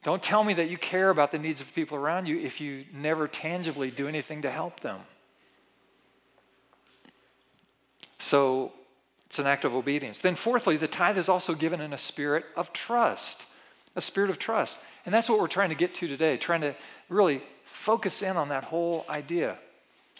Don't 0.04 0.22
tell 0.22 0.44
me 0.44 0.54
that 0.54 0.70
you 0.70 0.78
care 0.78 1.10
about 1.10 1.32
the 1.32 1.40
needs 1.40 1.60
of 1.60 1.74
people 1.74 1.98
around 1.98 2.28
you 2.28 2.40
if 2.40 2.62
you 2.62 2.86
never 2.94 3.28
tangibly 3.28 3.92
do 3.92 4.08
anything 4.08 4.42
to 4.44 4.50
help 4.50 4.80
them. 4.80 5.00
So 8.18 8.72
it's 9.26 9.40
an 9.40 9.48
act 9.48 9.66
of 9.66 9.76
obedience. 9.76 10.22
Then, 10.22 10.36
fourthly, 10.36 10.78
the 10.78 10.88
tithe 10.88 11.18
is 11.18 11.30
also 11.30 11.54
given 11.54 11.82
in 11.82 11.94
a 11.94 11.98
spirit 11.98 12.46
of 12.56 12.74
trust. 12.74 13.48
A 13.96 14.02
spirit 14.02 14.30
of 14.30 14.40
trust. 14.40 14.80
And 15.06 15.14
that's 15.14 15.30
what 15.30 15.40
we're 15.40 15.48
trying 15.48 15.70
to 15.70 15.76
get 15.76 15.94
to 15.96 16.08
today, 16.08 16.38
trying 16.38 16.62
to 16.62 16.76
really 17.10 17.42
focus 17.64 18.22
in 18.22 18.38
on 18.38 18.50
that 18.50 18.64
whole 18.64 19.06
idea. 19.10 19.58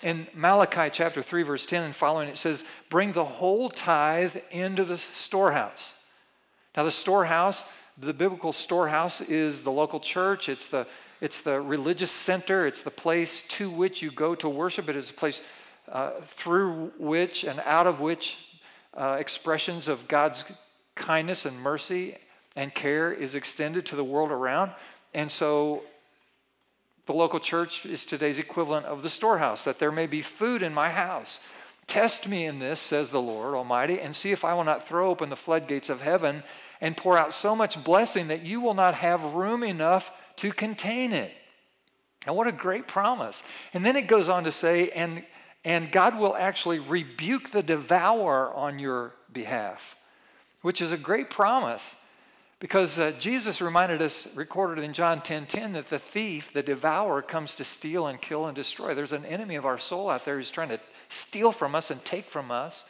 In 0.04 0.28
Malachi 0.34 0.90
chapter 0.92 1.22
3, 1.22 1.44
verse 1.44 1.66
10 1.66 1.84
and 1.84 1.96
following, 1.96 2.30
it 2.30 2.38
says, 2.38 2.64
Bring 2.90 3.14
the 3.14 3.26
whole 3.26 3.70
tithe 3.70 4.36
into 4.52 4.84
the 4.84 4.98
storehouse. 4.98 6.00
Now, 6.76 6.84
the 6.84 6.92
storehouse, 6.92 7.70
the 7.98 8.14
biblical 8.14 8.54
storehouse, 8.54 9.22
is 9.22 9.64
the 9.64 9.72
local 9.72 10.00
church. 10.00 10.50
It's 10.50 10.68
the, 10.68 10.88
it's 11.22 11.42
the 11.42 11.60
religious 11.60 12.12
center. 12.12 12.66
It's 12.66 12.82
the 12.82 12.92
place 12.92 13.48
to 13.50 13.70
which 13.70 14.02
you 14.02 14.12
go 14.12 14.36
to 14.36 14.50
worship. 14.50 14.90
It 14.90 14.96
is 14.96 15.10
a 15.10 15.14
place 15.14 15.42
uh, 15.92 16.12
through 16.22 16.92
which 16.98 17.44
and 17.44 17.60
out 17.66 17.88
of 17.88 18.00
which 18.00 18.60
uh, 18.94 19.18
expressions 19.20 19.88
of 19.88 20.08
God's 20.08 20.46
kindness 20.96 21.46
and 21.46 21.60
mercy 21.60 22.18
and 22.56 22.74
care 22.74 23.12
is 23.14 23.36
extended 23.36 23.86
to 23.88 23.96
the 23.96 24.04
world 24.04 24.32
around. 24.32 24.72
And 25.14 25.32
so 25.32 25.84
the 27.06 27.14
local 27.14 27.40
church 27.40 27.86
is 27.86 28.06
today's 28.06 28.40
equivalent 28.40 28.86
of 28.86 29.02
the 29.02 29.10
storehouse, 29.10 29.64
that 29.64 29.80
there 29.80 29.92
may 29.92 30.08
be 30.08 30.22
food 30.22 30.62
in 30.62 30.74
my 30.74 30.90
house. 30.90 31.40
Test 31.86 32.28
me 32.28 32.46
in 32.46 32.60
this, 32.60 32.82
says 32.82 33.12
the 33.12 33.22
Lord 33.22 33.56
Almighty, 33.56 34.02
and 34.02 34.14
see 34.14 34.32
if 34.32 34.44
I 34.44 34.54
will 34.54 34.66
not 34.66 34.86
throw 34.86 35.10
open 35.10 35.30
the 35.30 35.38
floodgates 35.38 35.90
of 35.90 36.02
heaven 36.02 36.44
and 36.82 36.96
pour 36.96 37.18
out 37.18 37.34
so 37.34 37.56
much 37.56 37.84
blessing 37.84 38.28
that 38.28 38.44
you 38.44 38.62
will 38.62 38.74
not 38.74 38.96
have 38.96 39.34
room 39.34 39.64
enough 39.64 40.12
to 40.38 40.52
contain 40.52 41.14
it. 41.14 41.32
And 42.26 42.36
what 42.36 42.48
a 42.48 42.52
great 42.52 42.88
promise. 42.88 43.44
And 43.74 43.86
then 43.86 43.96
it 43.96 44.08
goes 44.08 44.30
on 44.30 44.44
to 44.44 44.52
say, 44.52 44.90
and, 44.90 45.24
and 45.64 45.92
God 45.92 46.18
will 46.18 46.36
actually 46.36 46.80
rebuke 46.80 47.50
the 47.50 47.64
devourer 47.64 48.54
on 48.54 48.80
your 48.80 49.14
behalf, 49.32 49.96
which 50.62 50.82
is 50.82 50.92
a 50.92 50.98
great 50.98 51.30
promise. 51.30 51.96
Because 52.60 53.00
uh, 53.00 53.14
Jesus 53.20 53.62
reminded 53.62 54.02
us, 54.02 54.36
recorded 54.36 54.84
in 54.84 54.92
John 54.92 55.22
10 55.22 55.46
10, 55.46 55.74
that 55.74 55.88
the 55.88 56.00
thief, 56.00 56.52
the 56.52 56.64
devourer, 56.64 57.22
comes 57.22 57.56
to 57.56 57.64
steal 57.64 58.08
and 58.08 58.20
kill 58.20 58.48
and 58.48 58.56
destroy. 58.56 58.96
There's 58.96 59.14
an 59.14 59.26
enemy 59.26 59.56
of 59.56 59.66
our 59.66 59.78
soul 59.78 60.10
out 60.10 60.26
there 60.26 60.38
who's 60.38 60.50
trying 60.50 60.70
to 60.70 60.80
steal 61.08 61.52
from 61.52 61.76
us 61.76 61.92
and 61.92 62.04
take 62.04 62.26
from 62.26 62.50
us 62.50 62.84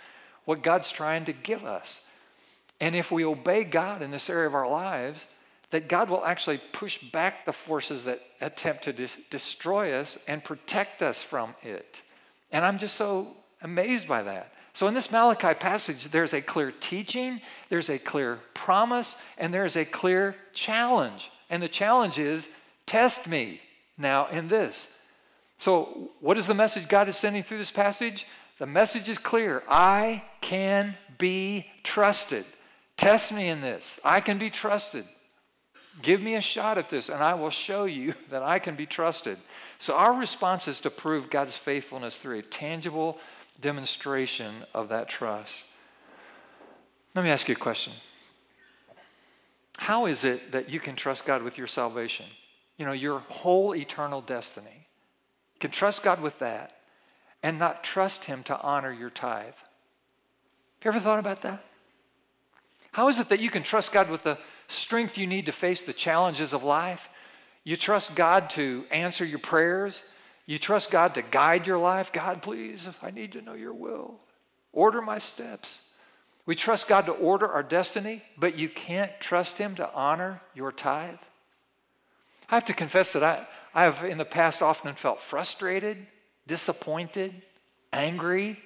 what 0.46 0.64
God's 0.64 0.90
trying 0.90 1.26
to 1.26 1.34
give 1.34 1.66
us. 1.66 2.08
And 2.80 2.96
if 2.96 3.12
we 3.12 3.26
obey 3.26 3.64
God 3.64 4.02
in 4.02 4.12
this 4.12 4.30
area 4.30 4.48
of 4.48 4.56
our 4.56 4.70
lives, 4.70 5.28
that 5.72 5.90
God 5.90 6.10
will 6.10 6.24
actually 6.24 6.60
push 6.72 6.98
back 6.98 7.46
the 7.46 7.54
forces 7.54 8.06
that 8.06 8.22
attempt 8.40 8.84
to 8.84 8.94
dis- 8.94 9.18
destroy 9.30 9.94
us 9.94 10.18
and 10.28 10.44
protect 10.44 11.02
us 11.02 11.24
from 11.24 11.56
it. 11.64 12.02
And 12.52 12.64
I'm 12.64 12.78
just 12.78 12.96
so 12.96 13.36
amazed 13.62 14.08
by 14.08 14.24
that. 14.24 14.54
So, 14.74 14.88
in 14.88 14.94
this 14.94 15.12
Malachi 15.12 15.56
passage, 15.56 16.10
there's 16.10 16.34
a 16.34 16.42
clear 16.42 16.72
teaching, 16.72 17.42
there's 17.70 17.90
a 17.90 17.98
clear 17.98 18.40
promise, 18.54 19.20
and 19.38 19.52
there's 19.52 19.76
a 19.76 19.84
clear 19.84 20.36
challenge. 20.54 21.32
And 21.50 21.64
the 21.64 21.68
challenge 21.68 22.20
is 22.20 22.48
test 22.86 23.28
me 23.28 23.60
now 23.98 24.28
in 24.28 24.48
this. 24.48 24.96
So, 25.58 26.12
what 26.20 26.38
is 26.38 26.46
the 26.46 26.54
message 26.54 26.88
God 26.88 27.10
is 27.10 27.18
sending 27.18 27.42
through 27.42 27.58
this 27.58 27.72
passage? 27.72 28.28
The 28.60 28.68
message 28.68 29.10
is 29.10 29.18
clear 29.18 29.64
I 29.68 30.24
can 30.42 30.96
be 31.18 31.66
trusted. 31.84 32.46
Test 32.98 33.32
me 33.32 33.48
in 33.48 33.62
this. 33.62 34.00
I 34.04 34.20
can 34.20 34.38
be 34.38 34.50
trusted. 34.50 35.06
Give 36.02 36.22
me 36.22 36.36
a 36.36 36.42
shot 36.42 36.78
at 36.78 36.90
this, 36.90 37.10
and 37.10 37.24
I 37.24 37.36
will 37.36 37.50
show 37.50 37.86
you 37.86 38.14
that 38.30 38.44
I 38.44 38.60
can 38.60 38.76
be 38.76 38.86
trusted. 38.86 39.38
So, 39.78 39.96
our 39.96 40.14
response 40.14 40.68
is 40.68 40.80
to 40.82 40.90
prove 40.90 41.30
God's 41.30 41.56
faithfulness 41.56 42.18
through 42.18 42.40
a 42.40 42.42
tangible 42.42 43.20
demonstration 43.62 44.54
of 44.74 44.90
that 44.90 45.08
trust. 45.08 45.64
Let 47.16 47.24
me 47.24 47.32
ask 47.32 47.48
you 47.48 47.54
a 47.54 47.58
question. 47.58 47.94
How 49.78 50.06
is 50.08 50.24
it 50.24 50.52
that 50.52 50.72
you 50.72 50.80
can 50.80 50.96
trust 50.96 51.26
God 51.26 51.44
with 51.44 51.58
your 51.58 51.68
salvation? 51.68 52.26
You 52.78 52.86
know, 52.86 52.92
your 52.92 53.20
whole 53.20 53.76
eternal 53.76 54.22
destiny. 54.22 54.88
You 55.56 55.60
can 55.60 55.72
trust 55.72 56.04
God 56.04 56.22
with 56.22 56.40
that 56.40 56.74
and 57.42 57.58
not 57.58 57.84
trust 57.84 58.26
Him 58.26 58.44
to 58.44 58.60
honor 58.62 58.92
your 58.92 59.10
tithe. 59.10 59.46
Have 59.46 60.84
you 60.84 60.90
ever 60.92 61.00
thought 61.00 61.20
about 61.20 61.42
that? 61.42 61.64
How 62.98 63.08
is 63.08 63.20
it 63.20 63.30
that 63.30 63.40
you 63.40 63.50
can 63.50 63.64
trust 63.64 63.94
God 63.94 64.10
with 64.10 64.24
the 64.24 64.38
strength 64.68 65.18
you 65.18 65.28
need 65.28 65.46
to 65.46 65.52
face 65.52 65.84
the 65.84 65.94
challenges 65.94 66.54
of 66.54 66.64
life? 66.64 67.08
You 67.64 67.78
trust 67.78 68.16
God 68.16 68.50
to 68.52 68.86
answer 68.92 69.24
your 69.24 69.40
prayers 69.40 70.04
you 70.48 70.58
trust 70.58 70.92
God 70.92 71.14
to 71.16 71.22
guide 71.22 71.68
your 71.68 71.78
life. 71.78 72.12
God, 72.12 72.42
please, 72.42 72.90
I 73.04 73.12
need 73.12 73.34
to 73.34 73.42
know 73.42 73.54
your 73.54 73.74
will. 73.74 74.16
Order 74.72 75.02
my 75.02 75.20
steps. 75.20 75.82
We 76.46 76.56
trust 76.56 76.88
God 76.88 77.06
to 77.08 77.12
order 77.12 77.48
our 77.48 77.62
destiny, 77.62 78.24
but 78.38 78.58
you 78.58 78.70
can't 78.70 79.12
trust 79.20 79.58
Him 79.58 79.76
to 79.76 79.94
honor 79.94 80.42
your 80.56 80.72
tithe. 80.72 81.20
I 82.50 82.56
have 82.56 82.66
to 82.66 82.74
confess 82.74 83.12
that 83.12 83.24
I, 83.24 83.46
I 83.76 83.84
have 83.84 84.06
in 84.06 84.18
the 84.18 84.24
past 84.24 84.62
often 84.62 84.96
felt 84.96 85.22
frustrated, 85.22 85.98
disappointed, 86.48 87.34
angry 87.92 88.58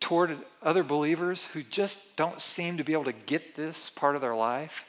toward 0.00 0.38
other 0.62 0.82
believers 0.82 1.44
who 1.44 1.62
just 1.62 2.16
don't 2.16 2.40
seem 2.40 2.78
to 2.78 2.84
be 2.84 2.92
able 2.92 3.04
to 3.04 3.12
get 3.12 3.54
this 3.54 3.90
part 3.90 4.16
of 4.16 4.22
their 4.22 4.34
life. 4.34 4.86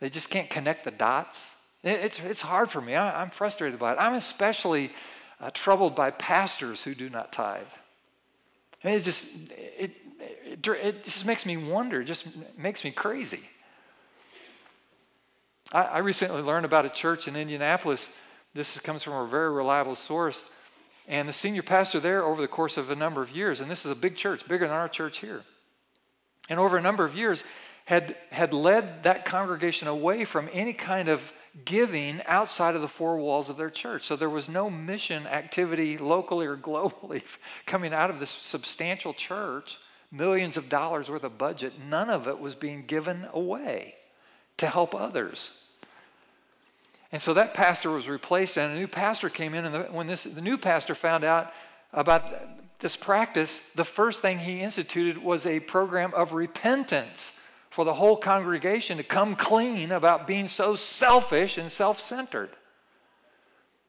They 0.00 0.08
just 0.08 0.30
can't 0.30 0.48
connect 0.48 0.84
the 0.84 0.90
dots. 0.92 1.56
It's, 1.82 2.20
it's 2.20 2.42
hard 2.42 2.70
for 2.70 2.80
me. 2.80 2.94
I, 2.94 3.22
I'm 3.22 3.30
frustrated 3.30 3.78
by 3.78 3.92
it. 3.92 3.96
I'm 3.98 4.14
especially 4.14 4.90
uh, 5.40 5.50
troubled 5.52 5.94
by 5.94 6.10
pastors 6.10 6.82
who 6.82 6.94
do 6.94 7.10
not 7.10 7.32
tithe. 7.32 7.62
And 8.82 8.94
it 8.94 9.02
just 9.02 9.50
it, 9.52 9.92
it, 10.44 10.66
it 10.66 11.04
just 11.04 11.26
makes 11.26 11.44
me 11.44 11.56
wonder, 11.56 12.00
It 12.00 12.06
just 12.06 12.26
makes 12.56 12.84
me 12.84 12.90
crazy. 12.90 13.40
I, 15.72 15.82
I 15.82 15.98
recently 15.98 16.42
learned 16.42 16.64
about 16.64 16.84
a 16.84 16.88
church 16.88 17.28
in 17.28 17.36
Indianapolis. 17.36 18.16
This 18.54 18.78
comes 18.80 19.02
from 19.02 19.14
a 19.14 19.26
very 19.26 19.50
reliable 19.50 19.94
source. 19.94 20.50
And 21.08 21.26
the 21.26 21.32
senior 21.32 21.62
pastor 21.62 22.00
there, 22.00 22.22
over 22.22 22.40
the 22.40 22.48
course 22.48 22.76
of 22.76 22.90
a 22.90 22.96
number 22.96 23.22
of 23.22 23.34
years, 23.34 23.62
and 23.62 23.70
this 23.70 23.86
is 23.86 23.90
a 23.90 23.96
big 23.96 24.14
church, 24.14 24.46
bigger 24.46 24.66
than 24.66 24.76
our 24.76 24.88
church 24.88 25.18
here, 25.18 25.42
and 26.50 26.60
over 26.60 26.76
a 26.76 26.82
number 26.82 27.04
of 27.04 27.16
years, 27.16 27.44
had, 27.86 28.14
had 28.30 28.52
led 28.52 29.04
that 29.04 29.24
congregation 29.24 29.88
away 29.88 30.26
from 30.26 30.50
any 30.52 30.74
kind 30.74 31.08
of 31.08 31.32
giving 31.64 32.20
outside 32.26 32.74
of 32.76 32.82
the 32.82 32.88
four 32.88 33.16
walls 33.16 33.48
of 33.48 33.56
their 33.56 33.70
church. 33.70 34.02
So 34.02 34.14
there 34.14 34.28
was 34.28 34.48
no 34.48 34.68
mission 34.68 35.26
activity 35.26 35.96
locally 35.96 36.46
or 36.46 36.56
globally 36.56 37.22
coming 37.66 37.94
out 37.94 38.10
of 38.10 38.20
this 38.20 38.28
substantial 38.28 39.14
church, 39.14 39.78
millions 40.12 40.58
of 40.58 40.68
dollars 40.68 41.10
worth 41.10 41.24
of 41.24 41.38
budget. 41.38 41.72
None 41.88 42.10
of 42.10 42.28
it 42.28 42.38
was 42.38 42.54
being 42.54 42.84
given 42.84 43.26
away 43.32 43.94
to 44.58 44.66
help 44.66 44.94
others. 44.94 45.67
And 47.10 47.22
so 47.22 47.34
that 47.34 47.54
pastor 47.54 47.90
was 47.90 48.08
replaced, 48.08 48.56
and 48.58 48.72
a 48.72 48.78
new 48.78 48.86
pastor 48.86 49.30
came 49.30 49.54
in. 49.54 49.64
And 49.64 49.74
the, 49.74 49.82
when 49.84 50.06
this, 50.06 50.24
the 50.24 50.42
new 50.42 50.58
pastor 50.58 50.94
found 50.94 51.24
out 51.24 51.52
about 51.92 52.30
this 52.80 52.96
practice, 52.96 53.70
the 53.70 53.84
first 53.84 54.20
thing 54.20 54.38
he 54.38 54.60
instituted 54.60 55.22
was 55.22 55.46
a 55.46 55.60
program 55.60 56.12
of 56.14 56.32
repentance 56.32 57.40
for 57.70 57.84
the 57.84 57.94
whole 57.94 58.16
congregation 58.16 58.98
to 58.98 59.02
come 59.02 59.34
clean 59.34 59.92
about 59.92 60.26
being 60.26 60.48
so 60.48 60.74
selfish 60.74 61.58
and 61.58 61.72
self 61.72 61.98
centered. 61.98 62.50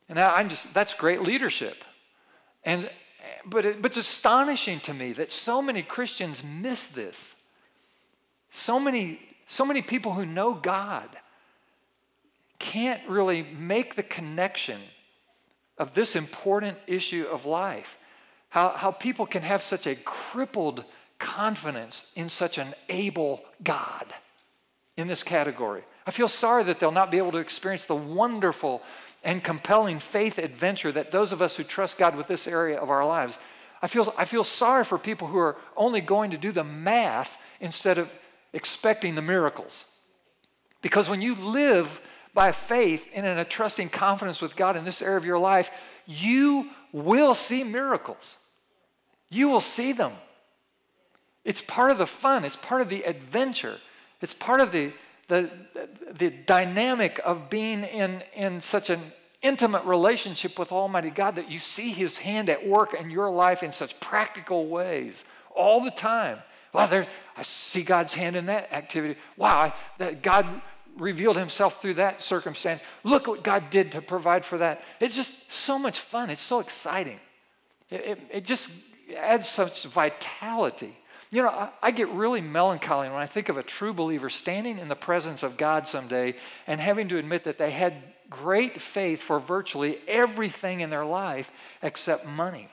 And 0.07 0.17
I'm 0.17 0.49
just, 0.49 0.73
that's 0.73 0.93
great 0.93 1.21
leadership. 1.21 1.83
And, 2.63 2.89
but, 3.45 3.65
it, 3.65 3.81
but 3.81 3.91
it's 3.91 3.97
astonishing 3.97 4.79
to 4.81 4.93
me 4.93 5.13
that 5.13 5.31
so 5.31 5.61
many 5.61 5.83
Christians 5.83 6.43
miss 6.43 6.87
this. 6.87 7.47
So 8.49 8.79
many, 8.79 9.19
so 9.45 9.65
many 9.65 9.81
people 9.81 10.13
who 10.13 10.25
know 10.25 10.53
God 10.53 11.09
can't 12.59 13.01
really 13.07 13.43
make 13.57 13.95
the 13.95 14.03
connection 14.03 14.79
of 15.77 15.93
this 15.93 16.15
important 16.15 16.77
issue 16.87 17.25
of 17.31 17.45
life. 17.45 17.97
How, 18.49 18.69
how 18.69 18.91
people 18.91 19.25
can 19.25 19.41
have 19.41 19.63
such 19.63 19.87
a 19.87 19.95
crippled 19.95 20.83
confidence 21.19 22.11
in 22.15 22.29
such 22.29 22.57
an 22.57 22.73
able 22.89 23.41
God 23.63 24.05
in 24.97 25.07
this 25.07 25.23
category. 25.23 25.83
I 26.07 26.11
feel 26.11 26.27
sorry 26.27 26.63
that 26.63 26.79
they'll 26.79 26.91
not 26.91 27.11
be 27.11 27.17
able 27.17 27.31
to 27.33 27.37
experience 27.37 27.85
the 27.85 27.95
wonderful 27.95 28.81
and 29.23 29.43
compelling 29.43 29.99
faith 29.99 30.37
adventure 30.37 30.91
that 30.91 31.11
those 31.11 31.33
of 31.33 31.41
us 31.41 31.55
who 31.55 31.63
trust 31.63 31.97
God 31.97 32.15
with 32.15 32.27
this 32.27 32.47
area 32.47 32.79
of 32.79 32.89
our 32.89 33.05
lives. 33.05 33.37
I 33.81 33.87
feel, 33.87 34.13
I 34.17 34.25
feel 34.25 34.43
sorry 34.43 34.83
for 34.83 34.97
people 34.97 35.27
who 35.27 35.37
are 35.37 35.57
only 35.77 36.01
going 36.01 36.31
to 36.31 36.37
do 36.37 36.51
the 36.51 36.63
math 36.63 37.41
instead 37.59 37.97
of 37.97 38.11
expecting 38.53 39.15
the 39.15 39.21
miracles. 39.21 39.85
Because 40.81 41.09
when 41.09 41.21
you 41.21 41.35
live 41.35 42.01
by 42.39 42.53
faith 42.53 43.05
and 43.13 43.25
in 43.25 43.37
a 43.37 43.43
trusting 43.43 43.89
confidence 43.89 44.41
with 44.41 44.55
God 44.55 44.77
in 44.77 44.85
this 44.85 45.01
area 45.01 45.17
of 45.17 45.25
your 45.25 45.37
life, 45.37 45.71
you 46.05 46.69
will 46.93 47.35
see 47.35 47.65
miracles. 47.65 48.37
You 49.29 49.49
will 49.49 49.59
see 49.59 49.91
them. 49.91 50.13
It's 51.43 51.61
part 51.61 51.91
of 51.91 51.97
the 51.97 52.07
fun, 52.07 52.45
it's 52.45 52.55
part 52.55 52.79
of 52.79 52.87
the 52.87 53.03
adventure, 53.03 53.75
it's 54.21 54.33
part 54.33 54.61
of 54.61 54.71
the, 54.71 54.93
the, 55.27 55.49
the 56.13 56.29
dynamic 56.29 57.19
of 57.25 57.49
being 57.49 57.83
in, 57.83 58.23
in 58.33 58.61
such 58.61 58.89
an 58.89 59.01
intimate 59.41 59.83
relationship 59.83 60.57
with 60.57 60.71
Almighty 60.71 61.09
God 61.09 61.35
that 61.35 61.51
you 61.51 61.59
see 61.59 61.91
His 61.91 62.19
hand 62.19 62.49
at 62.49 62.65
work 62.65 62.93
in 62.93 63.09
your 63.09 63.29
life 63.29 63.63
in 63.63 63.73
such 63.73 63.99
practical 63.99 64.67
ways 64.67 65.25
all 65.53 65.81
the 65.81 65.91
time. 65.91 66.37
Wow, 66.71 66.85
there, 66.85 67.05
I 67.35 67.41
see 67.41 67.83
God's 67.83 68.13
hand 68.13 68.37
in 68.37 68.45
that 68.45 68.71
activity. 68.71 69.19
Wow, 69.35 69.59
I, 69.59 69.73
that 69.97 70.21
God 70.21 70.61
revealed 70.99 71.37
Himself 71.37 71.81
through 71.81 71.95
that 71.95 72.21
circumstance. 72.21 72.83
Look 73.03 73.27
what 73.27 73.43
God 73.43 73.69
did 73.69 73.93
to 73.93 74.01
provide 74.01 74.45
for 74.45 74.57
that. 74.59 74.83
It's 74.99 75.15
just 75.15 75.51
so 75.51 75.79
much 75.79 75.99
fun. 75.99 76.29
It's 76.29 76.41
so 76.41 76.59
exciting. 76.59 77.19
It, 77.89 77.95
it, 77.95 78.19
it 78.31 78.45
just 78.45 78.69
adds 79.17 79.47
such 79.47 79.85
vitality. 79.85 80.95
You 81.31 81.43
know, 81.43 81.49
I, 81.49 81.69
I, 81.81 81.91
get 81.91 82.09
really 82.09 82.41
melancholy 82.41 83.07
when 83.07 83.19
I 83.19 83.27
think 83.27 83.49
of 83.49 83.57
a 83.57 83.63
true 83.63 83.93
believer 83.93 84.29
standing 84.29 84.79
in 84.79 84.87
the 84.87 84.95
presence 84.95 85.43
of 85.43 85.57
God 85.57 85.87
someday 85.87 86.35
and 86.65 86.79
having 86.79 87.07
to 87.09 87.17
admit 87.17 87.43
that 87.43 87.57
they 87.57 87.71
had 87.71 87.93
great 88.29 88.81
faith 88.81 89.21
for 89.21 89.39
virtually 89.39 89.99
everything 90.07 90.81
in 90.81 90.89
their 90.89 91.05
life 91.05 91.51
except 91.81 92.25
money. 92.25 92.69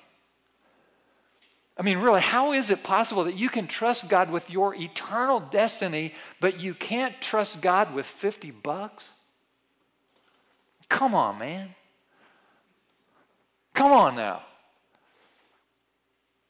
I 1.79 1.83
mean, 1.83 1.99
really, 1.99 2.23
how 2.23 2.53
is 2.53 2.71
it 2.71 2.83
possible 2.83 3.25
that 3.25 3.37
you 3.37 3.51
can 3.51 3.67
trust 3.67 4.09
God 4.09 4.31
with 4.31 4.51
your 4.51 4.75
eternal 4.75 5.41
destiny, 5.41 6.15
but 6.41 6.61
you 6.61 6.73
can't 6.73 7.21
trust 7.21 7.61
God 7.61 7.93
with 7.93 8.07
50 8.07 8.51
bucks? 8.51 9.13
Come 10.89 11.15
on, 11.15 11.39
man. 11.39 11.75
Come 13.75 13.93
on 13.93 14.17
now. 14.17 14.43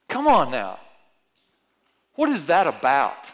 Come 0.06 0.28
on 0.28 0.52
now. 0.52 0.78
What 2.14 2.28
is 2.28 2.46
that 2.46 2.68
about? 2.68 3.32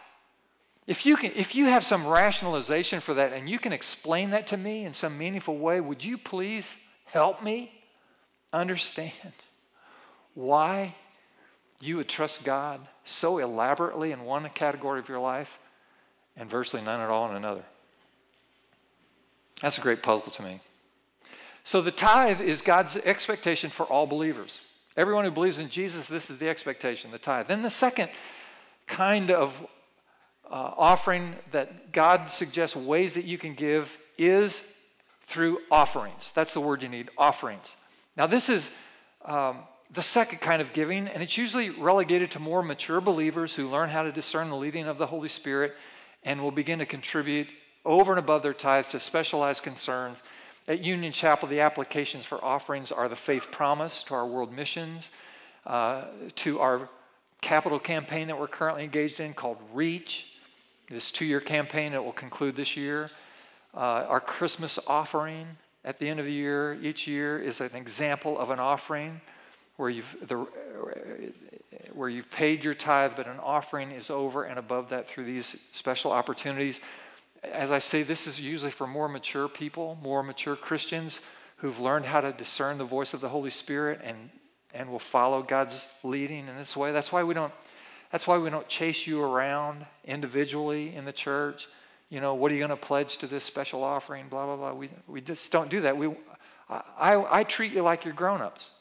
If 0.86 1.04
you, 1.04 1.16
can, 1.16 1.32
if 1.36 1.54
you 1.54 1.66
have 1.66 1.84
some 1.84 2.06
rationalization 2.06 3.00
for 3.00 3.14
that 3.14 3.32
and 3.32 3.48
you 3.48 3.58
can 3.58 3.72
explain 3.72 4.30
that 4.30 4.48
to 4.48 4.56
me 4.56 4.84
in 4.84 4.94
some 4.94 5.16
meaningful 5.16 5.58
way, 5.58 5.80
would 5.80 6.02
you 6.04 6.16
please 6.16 6.78
help 7.04 7.42
me 7.42 7.70
understand 8.52 9.12
why 10.34 10.94
you 11.84 11.96
would 11.96 12.08
trust 12.08 12.44
God 12.44 12.80
so 13.04 13.38
elaborately 13.38 14.12
in 14.12 14.24
one 14.24 14.48
category 14.50 15.00
of 15.00 15.08
your 15.08 15.18
life 15.18 15.58
and 16.36 16.48
virtually 16.48 16.82
none 16.82 17.00
at 17.00 17.10
all 17.10 17.28
in 17.30 17.36
another? 17.36 17.64
That's 19.60 19.78
a 19.78 19.80
great 19.80 20.02
puzzle 20.02 20.30
to 20.32 20.42
me. 20.42 20.60
So, 21.64 21.80
the 21.80 21.92
tithe 21.92 22.40
is 22.40 22.60
God's 22.60 22.96
expectation 22.96 23.70
for 23.70 23.84
all 23.86 24.06
believers. 24.06 24.62
Everyone 24.96 25.24
who 25.24 25.30
believes 25.30 25.60
in 25.60 25.68
Jesus, 25.68 26.08
this 26.08 26.28
is 26.28 26.38
the 26.38 26.48
expectation, 26.48 27.10
the 27.12 27.18
tithe. 27.18 27.46
Then 27.46 27.62
the 27.62 27.70
second 27.70 28.10
kind 28.86 29.30
of 29.30 29.58
uh, 30.50 30.74
offering 30.76 31.34
that 31.52 31.92
God 31.92 32.30
suggests 32.30 32.76
ways 32.76 33.14
that 33.14 33.24
you 33.24 33.38
can 33.38 33.54
give 33.54 33.96
is 34.18 34.78
through 35.22 35.60
offerings. 35.70 36.32
That's 36.32 36.52
the 36.52 36.60
word 36.60 36.82
you 36.82 36.88
need 36.88 37.10
offerings. 37.16 37.76
Now, 38.16 38.26
this 38.26 38.50
is 38.50 38.70
um, 39.24 39.58
the 39.92 40.02
second 40.02 40.40
kind 40.40 40.62
of 40.62 40.72
giving, 40.72 41.06
and 41.06 41.22
it's 41.22 41.36
usually 41.36 41.68
relegated 41.70 42.30
to 42.30 42.38
more 42.38 42.62
mature 42.62 43.00
believers 43.00 43.54
who 43.54 43.68
learn 43.68 43.90
how 43.90 44.02
to 44.02 44.12
discern 44.12 44.48
the 44.48 44.56
leading 44.56 44.86
of 44.86 44.96
the 44.96 45.06
Holy 45.06 45.28
Spirit 45.28 45.74
and 46.24 46.40
will 46.40 46.50
begin 46.50 46.78
to 46.78 46.86
contribute 46.86 47.48
over 47.84 48.12
and 48.12 48.18
above 48.18 48.42
their 48.42 48.54
tithes 48.54 48.88
to 48.88 48.98
specialized 48.98 49.62
concerns. 49.62 50.22
At 50.66 50.80
Union 50.80 51.12
Chapel, 51.12 51.48
the 51.48 51.60
applications 51.60 52.24
for 52.24 52.42
offerings 52.42 52.90
are 52.90 53.08
the 53.08 53.16
faith 53.16 53.50
promise 53.50 54.02
to 54.04 54.14
our 54.14 54.26
world 54.26 54.52
missions, 54.52 55.10
uh, 55.66 56.04
to 56.36 56.60
our 56.60 56.88
capital 57.42 57.78
campaign 57.78 58.28
that 58.28 58.38
we're 58.38 58.48
currently 58.48 58.84
engaged 58.84 59.20
in 59.20 59.34
called 59.34 59.58
REACH, 59.74 60.38
this 60.88 61.10
two 61.10 61.24
year 61.24 61.40
campaign 61.40 61.92
that 61.92 62.02
will 62.02 62.12
conclude 62.12 62.56
this 62.56 62.76
year. 62.76 63.10
Uh, 63.74 64.06
our 64.08 64.20
Christmas 64.20 64.78
offering 64.86 65.46
at 65.84 65.98
the 65.98 66.08
end 66.08 66.20
of 66.20 66.26
the 66.26 66.32
year, 66.32 66.78
each 66.80 67.08
year, 67.08 67.38
is 67.38 67.60
an 67.60 67.74
example 67.74 68.38
of 68.38 68.50
an 68.50 68.60
offering 68.60 69.20
where 69.82 69.90
you've, 69.90 70.16
the, 70.28 70.36
where 71.92 72.08
you've 72.08 72.30
paid 72.30 72.62
your 72.62 72.72
tithe, 72.72 73.14
but 73.16 73.26
an 73.26 73.40
offering 73.40 73.90
is 73.90 74.10
over 74.10 74.44
and 74.44 74.56
above 74.56 74.90
that 74.90 75.08
through 75.08 75.24
these 75.24 75.66
special 75.72 76.12
opportunities. 76.12 76.80
As 77.42 77.72
I 77.72 77.80
say, 77.80 78.04
this 78.04 78.28
is 78.28 78.40
usually 78.40 78.70
for 78.70 78.86
more 78.86 79.08
mature 79.08 79.48
people, 79.48 79.98
more 80.00 80.22
mature 80.22 80.54
Christians 80.54 81.20
who've 81.56 81.80
learned 81.80 82.04
how 82.04 82.20
to 82.20 82.30
discern 82.30 82.78
the 82.78 82.84
voice 82.84 83.12
of 83.12 83.20
the 83.20 83.28
Holy 83.28 83.50
Spirit 83.50 84.00
and, 84.04 84.30
and 84.72 84.88
will 84.88 85.00
follow 85.00 85.42
God's 85.42 85.88
leading 86.04 86.46
in 86.46 86.56
this 86.56 86.76
way. 86.76 86.92
That's 86.92 87.10
why 87.10 87.24
we 87.24 87.34
don't 87.34 87.52
that's 88.12 88.28
why 88.28 88.38
we 88.38 88.50
don't 88.50 88.68
chase 88.68 89.06
you 89.06 89.20
around 89.20 89.84
individually 90.04 90.94
in 90.94 91.06
the 91.06 91.12
church. 91.12 91.66
You 92.08 92.20
know, 92.20 92.34
what 92.34 92.52
are 92.52 92.54
you 92.54 92.60
going 92.60 92.68
to 92.68 92.76
pledge 92.76 93.16
to 93.16 93.26
this 93.26 93.42
special 93.42 93.82
offering? 93.82 94.28
Blah, 94.28 94.44
blah, 94.44 94.56
blah. 94.56 94.74
We, 94.74 94.90
we 95.08 95.22
just 95.22 95.50
don't 95.50 95.70
do 95.70 95.80
that. 95.80 95.96
We, 95.96 96.14
I, 96.68 97.24
I 97.40 97.44
treat 97.44 97.72
you 97.72 97.82
like 97.82 98.04
you're 98.04 98.14
grown 98.14 98.42
ups, 98.42 98.72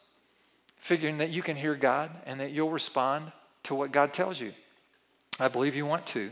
figuring 0.81 1.19
that 1.19 1.29
you 1.29 1.41
can 1.41 1.55
hear 1.55 1.75
God 1.75 2.11
and 2.25 2.39
that 2.39 2.51
you'll 2.51 2.71
respond 2.71 3.31
to 3.63 3.75
what 3.75 3.91
God 3.91 4.13
tells 4.13 4.41
you. 4.41 4.51
I 5.39 5.47
believe 5.47 5.75
you 5.75 5.85
want 5.85 6.05
to. 6.07 6.31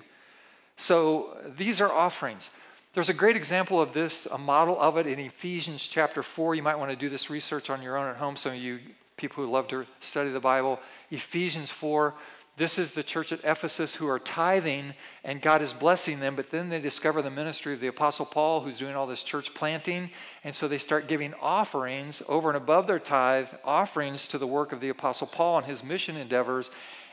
So 0.76 1.38
these 1.56 1.80
are 1.80 1.92
offerings. 1.92 2.50
There's 2.94 3.10
a 3.10 3.14
great 3.14 3.36
example 3.36 3.80
of 3.80 3.94
this, 3.94 4.26
a 4.26 4.38
model 4.38 4.80
of 4.80 4.98
it 4.98 5.06
in 5.06 5.20
Ephesians 5.20 5.88
chapter 5.88 6.24
4. 6.24 6.56
You 6.56 6.64
might 6.64 6.78
want 6.78 6.90
to 6.92 6.98
do 6.98 7.08
this 7.10 7.30
research 7.30 7.70
on 7.70 7.82
your 7.82 7.96
own 7.96 8.10
at 8.10 8.18
home, 8.18 8.36
some 8.36 8.54
of 8.54 8.58
you 8.58 8.80
people 9.16 9.44
who 9.44 9.52
love 9.52 9.68
to 9.68 9.86
study 10.00 10.30
the 10.30 10.40
Bible. 10.40 10.80
Ephesians 11.12 11.70
4 11.70 12.16
this 12.60 12.78
is 12.78 12.92
the 12.92 13.04
church 13.04 13.32
at 13.32 13.40
Ephesus 13.46 13.96
who 13.96 14.08
are 14.10 14.20
tithing 14.20 14.94
and 15.24 15.42
God 15.42 15.62
is 15.62 15.72
blessing 15.72 16.20
them, 16.20 16.36
but 16.36 16.52
then 16.52 16.68
they 16.68 16.82
discover 16.82 17.22
the 17.22 17.32
ministry 17.32 17.74
of 17.74 17.80
the 17.80 17.88
Apostle 17.88 18.26
Paul 18.26 18.60
who's 18.60 18.78
doing 18.78 18.98
all 18.98 19.08
this 19.08 19.24
church 19.24 19.54
planting. 19.54 20.10
And 20.44 20.54
so 20.54 20.68
they 20.68 20.78
start 20.78 21.08
giving 21.08 21.34
offerings 21.42 22.22
over 22.28 22.50
and 22.50 22.58
above 22.58 22.86
their 22.86 23.00
tithe, 23.00 23.48
offerings 23.64 24.28
to 24.28 24.38
the 24.38 24.46
work 24.46 24.74
of 24.74 24.82
the 24.82 24.90
Apostle 24.90 25.28
Paul 25.28 25.60
and 25.60 25.68
his 25.68 25.86
mission 25.86 26.18
endeavors. 26.18 26.70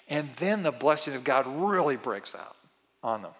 And 0.08 0.32
then 0.34 0.64
the 0.64 0.72
blessing 0.72 1.14
of 1.14 1.22
God 1.22 1.46
really 1.46 1.96
breaks 1.96 2.34
out 2.34 2.56
on 3.04 3.22
them. 3.22 3.32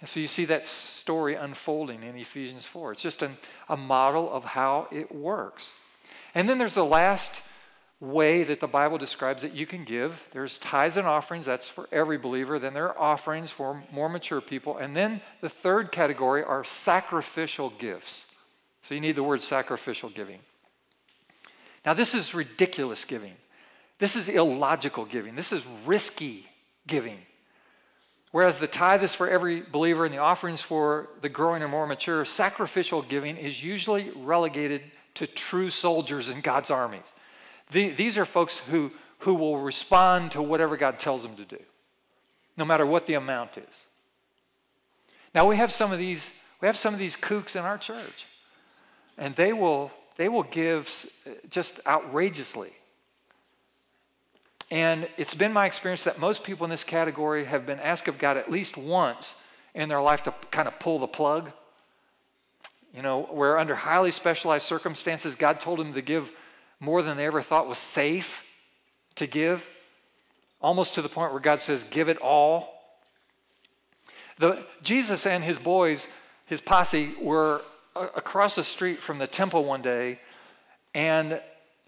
And 0.00 0.08
so 0.08 0.20
you 0.20 0.26
see 0.26 0.44
that 0.44 0.66
story 0.66 1.36
unfolding 1.36 2.02
in 2.02 2.16
Ephesians 2.16 2.66
4. 2.66 2.92
It's 2.92 3.02
just 3.02 3.22
an, 3.22 3.38
a 3.70 3.78
model 3.78 4.30
of 4.30 4.44
how 4.44 4.88
it 4.92 5.14
works. 5.14 5.74
And 6.34 6.46
then 6.46 6.58
there's 6.58 6.74
the 6.74 6.84
last 6.84 7.48
way 8.00 8.42
that 8.44 8.60
the 8.60 8.66
Bible 8.66 8.98
describes 8.98 9.42
that 9.42 9.54
you 9.54 9.66
can 9.66 9.84
give. 9.84 10.28
There's 10.32 10.58
tithes 10.58 10.96
and 10.96 11.06
offerings, 11.06 11.46
that's 11.46 11.68
for 11.68 11.88
every 11.92 12.18
believer. 12.18 12.58
Then 12.58 12.74
there 12.74 12.88
are 12.88 12.98
offerings 12.98 13.50
for 13.50 13.82
more 13.92 14.08
mature 14.08 14.40
people. 14.40 14.76
And 14.76 14.94
then 14.94 15.22
the 15.40 15.48
third 15.48 15.92
category 15.92 16.42
are 16.42 16.64
sacrificial 16.64 17.70
gifts. 17.70 18.30
So 18.82 18.94
you 18.94 19.00
need 19.00 19.16
the 19.16 19.22
word 19.22 19.40
sacrificial 19.40 20.10
giving. 20.10 20.40
Now, 21.86 21.94
this 21.94 22.14
is 22.14 22.34
ridiculous 22.34 23.04
giving. 23.04 23.34
This 23.98 24.16
is 24.16 24.28
illogical 24.28 25.04
giving. 25.04 25.34
This 25.34 25.52
is 25.52 25.66
risky 25.86 26.46
giving. 26.86 27.18
Whereas 28.32 28.58
the 28.58 28.66
tithe 28.66 29.04
is 29.04 29.14
for 29.14 29.28
every 29.28 29.60
believer 29.60 30.04
and 30.04 30.12
the 30.12 30.18
offerings 30.18 30.60
for 30.60 31.08
the 31.20 31.28
growing 31.28 31.62
and 31.62 31.70
more 31.70 31.86
mature, 31.86 32.24
sacrificial 32.24 33.00
giving 33.00 33.36
is 33.36 33.62
usually 33.62 34.10
relegated 34.16 34.82
to 35.14 35.26
true 35.26 35.70
soldiers 35.70 36.30
in 36.30 36.40
God's 36.40 36.70
armies. 36.70 37.12
The, 37.70 37.90
these 37.90 38.18
are 38.18 38.24
folks 38.24 38.58
who, 38.58 38.92
who 39.18 39.34
will 39.34 39.58
respond 39.58 40.32
to 40.32 40.42
whatever 40.42 40.76
God 40.76 40.98
tells 40.98 41.22
them 41.22 41.36
to 41.36 41.44
do, 41.44 41.60
no 42.56 42.64
matter 42.64 42.86
what 42.86 43.06
the 43.06 43.14
amount 43.14 43.58
is. 43.58 43.86
Now 45.34 45.48
we 45.48 45.56
have 45.56 45.72
some 45.72 45.92
of 45.92 45.98
these, 45.98 46.40
we 46.60 46.66
have 46.66 46.76
some 46.76 46.94
of 46.94 47.00
these 47.00 47.16
kooks 47.16 47.56
in 47.56 47.62
our 47.62 47.78
church, 47.78 48.26
and 49.18 49.34
they 49.34 49.52
will, 49.52 49.90
they 50.16 50.28
will 50.28 50.44
give 50.44 50.88
just 51.48 51.80
outrageously. 51.86 52.70
And 54.70 55.08
it's 55.16 55.34
been 55.34 55.52
my 55.52 55.66
experience 55.66 56.04
that 56.04 56.18
most 56.18 56.44
people 56.44 56.64
in 56.64 56.70
this 56.70 56.84
category 56.84 57.44
have 57.44 57.66
been 57.66 57.78
asked 57.80 58.08
of 58.08 58.18
God 58.18 58.36
at 58.36 58.50
least 58.50 58.76
once 58.76 59.36
in 59.74 59.88
their 59.88 60.00
life 60.00 60.22
to 60.24 60.34
kind 60.50 60.68
of 60.68 60.78
pull 60.78 60.98
the 60.98 61.06
plug. 61.06 61.50
You 62.94 63.02
know, 63.02 63.22
where 63.22 63.58
under 63.58 63.74
highly 63.74 64.12
specialized 64.12 64.66
circumstances, 64.66 65.34
God 65.34 65.60
told 65.60 65.80
them 65.80 65.92
to 65.94 66.02
give 66.02 66.32
more 66.84 67.02
than 67.02 67.16
they 67.16 67.26
ever 67.26 67.42
thought 67.42 67.66
was 67.66 67.78
safe 67.78 68.46
to 69.16 69.26
give, 69.26 69.66
almost 70.60 70.94
to 70.94 71.02
the 71.02 71.08
point 71.08 71.32
where 71.32 71.40
God 71.40 71.60
says, 71.60 71.84
Give 71.84 72.08
it 72.08 72.18
all. 72.18 72.72
The, 74.38 74.64
Jesus 74.82 75.26
and 75.26 75.42
his 75.42 75.58
boys, 75.58 76.08
his 76.46 76.60
posse, 76.60 77.10
were 77.20 77.62
across 77.96 78.56
the 78.56 78.64
street 78.64 78.98
from 78.98 79.18
the 79.18 79.26
temple 79.26 79.64
one 79.64 79.80
day, 79.80 80.18
and 80.94 81.40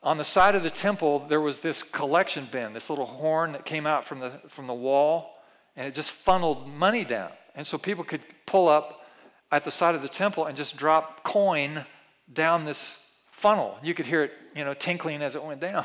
on 0.02 0.18
the 0.18 0.24
side 0.24 0.54
of 0.54 0.62
the 0.62 0.70
temple, 0.70 1.18
there 1.18 1.40
was 1.40 1.60
this 1.60 1.82
collection 1.82 2.46
bin, 2.50 2.72
this 2.72 2.88
little 2.88 3.06
horn 3.06 3.52
that 3.52 3.64
came 3.64 3.86
out 3.86 4.04
from 4.04 4.20
the, 4.20 4.30
from 4.48 4.66
the 4.66 4.74
wall, 4.74 5.42
and 5.76 5.86
it 5.86 5.94
just 5.94 6.12
funneled 6.12 6.72
money 6.74 7.04
down. 7.04 7.30
And 7.54 7.66
so 7.66 7.76
people 7.76 8.04
could 8.04 8.20
pull 8.46 8.68
up 8.68 9.04
at 9.50 9.64
the 9.64 9.70
side 9.70 9.94
of 9.94 10.02
the 10.02 10.08
temple 10.08 10.46
and 10.46 10.56
just 10.56 10.76
drop 10.76 11.24
coin 11.24 11.84
down 12.32 12.64
this 12.64 13.05
funnel. 13.36 13.78
You 13.82 13.92
could 13.92 14.06
hear 14.06 14.24
it 14.24 14.32
you 14.54 14.64
know, 14.64 14.72
tinkling 14.72 15.20
as 15.20 15.36
it 15.36 15.44
went 15.44 15.60
down. 15.60 15.84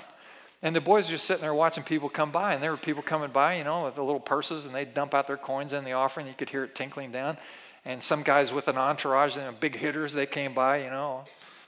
And 0.63 0.73
the 0.73 0.79
boys 0.79 1.07
were 1.07 1.11
just 1.11 1.25
sitting 1.25 1.41
there 1.41 1.53
watching 1.53 1.83
people 1.83 2.07
come 2.07 2.31
by, 2.31 2.53
and 2.53 2.63
there 2.63 2.71
were 2.71 2.77
people 2.77 3.03
coming 3.03 3.29
by, 3.29 3.57
you 3.57 3.65
know, 3.65 3.83
with 3.83 3.95
the 3.95 4.03
little 4.03 4.21
purses, 4.21 4.65
and 4.65 4.73
they'd 4.73 4.93
dump 4.93 5.13
out 5.13 5.27
their 5.27 5.37
coins 5.37 5.73
in 5.73 5.83
the 5.83 5.91
offering. 5.91 6.27
You 6.27 6.33
could 6.33 6.49
hear 6.49 6.63
it 6.63 6.75
tinkling 6.75 7.11
down. 7.11 7.37
And 7.83 8.01
some 8.01 8.23
guys 8.23 8.53
with 8.53 8.69
an 8.69 8.77
entourage, 8.77 9.35
you 9.35 9.41
know, 9.41 9.51
big 9.59 9.75
hitters, 9.75 10.13
they 10.13 10.27
came 10.27 10.53
by, 10.53 10.83
you 10.83 10.89
know, 10.89 11.25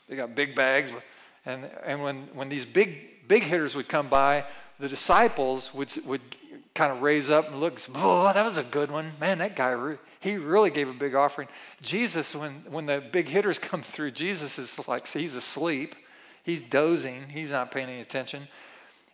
they 0.07 0.15
got 0.15 0.35
big 0.35 0.55
bags. 0.55 0.93
And, 1.45 1.69
and 1.85 2.01
when, 2.01 2.29
when 2.33 2.47
these 2.47 2.65
big, 2.65 3.27
big 3.27 3.43
hitters 3.43 3.75
would 3.75 3.89
come 3.89 4.07
by, 4.07 4.45
the 4.79 4.87
disciples 4.87 5.73
would, 5.73 5.93
would 6.05 6.21
kind 6.75 6.93
of 6.93 7.01
raise 7.01 7.29
up 7.29 7.49
and 7.49 7.59
look, 7.59 7.77
oh, 7.95 8.31
that 8.31 8.45
was 8.45 8.57
a 8.57 8.63
good 8.63 8.89
one. 8.89 9.11
Man, 9.19 9.39
that 9.39 9.55
guy, 9.57 9.95
he 10.23 10.38
really 10.38 10.71
gave 10.71 10.88
a 10.88 10.93
big 10.93 11.15
offering. 11.15 11.49
Jesus, 11.81 12.33
when, 12.33 12.51
when 12.69 12.86
the 12.86 13.03
big 13.12 13.27
hitters 13.27 13.59
come 13.69 13.81
through, 13.81 14.12
Jesus 14.12 14.57
is 14.57 14.88
like, 14.88 15.05
he's 15.07 15.36
asleep. 15.36 15.95
He's 16.43 16.62
dozing. 16.62 17.29
He's 17.29 17.51
not 17.51 17.71
paying 17.71 17.89
any 17.89 17.99
attention. 17.99 18.47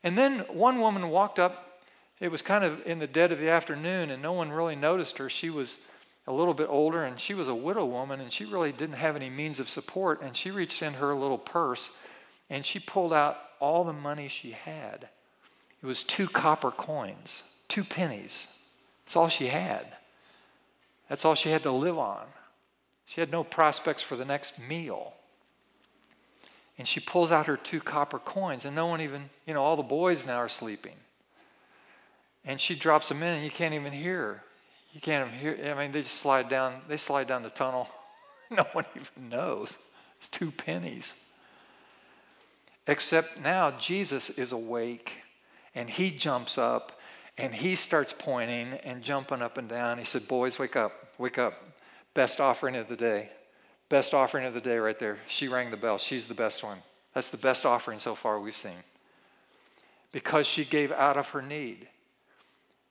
And 0.04 0.16
then 0.18 0.40
one 0.50 0.80
woman 0.80 1.10
walked 1.10 1.40
up. 1.40 1.82
It 2.20 2.30
was 2.30 2.42
kind 2.42 2.64
of 2.64 2.86
in 2.86 3.00
the 3.00 3.08
dead 3.08 3.32
of 3.32 3.40
the 3.40 3.50
afternoon, 3.50 4.12
and 4.12 4.22
no 4.22 4.34
one 4.34 4.52
really 4.52 4.76
noticed 4.76 5.18
her. 5.18 5.30
She 5.30 5.50
was 5.50 5.80
a 6.28 6.34
little 6.34 6.54
bit 6.54 6.68
older, 6.70 7.04
and 7.04 7.20
she 7.20 7.34
was 7.34 7.48
a 7.48 7.56
widow 7.56 7.86
woman, 7.86 8.20
and 8.20 8.32
she 8.32 8.46
really 8.46 8.72
didn't 8.72 8.96
have 8.96 9.16
any 9.16 9.30
means 9.30 9.60
of 9.60 9.68
support. 9.68 10.22
And 10.22 10.36
she 10.36 10.52
reached 10.52 10.84
in 10.84 10.94
her 10.94 11.16
little 11.16 11.38
purse, 11.38 11.98
and 12.50 12.64
she 12.64 12.78
pulled 12.78 13.14
out 13.14 13.38
all 13.60 13.84
the 13.84 13.94
money 13.94 14.28
she 14.28 14.52
had. 14.52 15.10
It 15.82 15.86
was 15.86 16.04
two 16.04 16.28
copper 16.28 16.72
coins, 16.72 17.44
two 17.68 17.84
pennies. 17.84 18.54
That's 19.06 19.16
all 19.16 19.30
she 19.30 19.48
had. 19.48 19.88
That's 21.10 21.26
all 21.26 21.36
she 21.36 21.50
had 21.50 21.64
to 21.64 21.72
live 21.72 21.98
on. 21.98 22.26
She 23.06 23.20
had 23.20 23.32
no 23.32 23.44
prospects 23.44 24.04
for 24.04 24.16
the 24.16 24.26
next 24.26 24.60
meal. 24.60 25.14
And 26.78 26.88
she 26.88 27.00
pulls 27.00 27.32
out 27.32 27.48
her 27.48 27.58
two 27.58 27.82
copper 27.82 28.20
coins, 28.20 28.64
and 28.64 28.76
no 28.76 28.86
one 28.86 29.02
even, 29.02 29.30
you 29.46 29.54
know, 29.54 29.64
all 29.64 29.76
the 29.76 29.84
boys 29.84 30.26
now 30.26 30.38
are 30.38 30.48
sleeping. 30.48 30.96
And 32.46 32.62
she 32.62 32.76
drops 32.76 33.10
them 33.10 33.22
in, 33.22 33.34
and 33.34 33.44
you 33.44 33.50
can't 33.50 33.74
even 33.74 33.92
hear 33.92 34.18
her. 34.18 34.44
You 34.94 35.02
can't 35.02 35.28
even 35.28 35.40
hear. 35.40 35.76
I 35.76 35.80
mean, 35.80 35.92
they 35.92 36.02
just 36.02 36.16
slide 36.16 36.48
down. 36.50 36.82
They 36.88 36.98
slide 36.98 37.28
down 37.28 37.44
the 37.44 37.50
tunnel. 37.50 37.90
no 38.52 38.64
one 38.74 38.86
even 38.96 39.30
knows. 39.30 39.78
It's 40.18 40.28
two 40.28 40.52
pennies. 40.52 41.26
Except 42.88 43.40
now 43.40 43.72
Jesus 43.72 44.30
is 44.32 44.52
awake, 44.52 45.24
and 45.76 45.90
he 45.90 46.12
jumps 46.12 46.58
up, 46.58 46.99
and 47.40 47.54
he 47.54 47.76
starts 47.76 48.14
pointing 48.18 48.74
and 48.84 49.02
jumping 49.02 49.42
up 49.42 49.58
and 49.58 49.68
down. 49.68 49.98
He 49.98 50.06
said, 50.06 50.28
"Boys, 50.28 50.60
wake 50.60 50.76
up! 50.76 51.14
Wake 51.18 51.38
up! 51.38 51.54
Best 52.14 52.40
offering 52.40 52.76
of 52.76 52.88
the 52.88 52.96
day." 52.96 53.30
Best 53.90 54.14
offering 54.14 54.46
of 54.46 54.54
the 54.54 54.62
day 54.62 54.78
right 54.78 55.00
there. 55.00 55.18
She 55.28 55.48
rang 55.48 55.72
the 55.72 55.78
bell. 55.78 55.98
She's 55.98 56.28
the 56.28 56.36
best 56.36 56.64
one. 56.64 56.78
That's 57.16 57.30
the 57.30 57.38
best 57.38 57.66
offering 57.66 57.98
so 57.98 58.14
far 58.14 58.40
we've 58.40 58.56
seen. 58.56 58.84
Because 60.12 60.46
she 60.46 60.64
gave 60.64 60.92
out 60.92 61.18
of 61.18 61.30
her 61.30 61.42
need. 61.42 61.88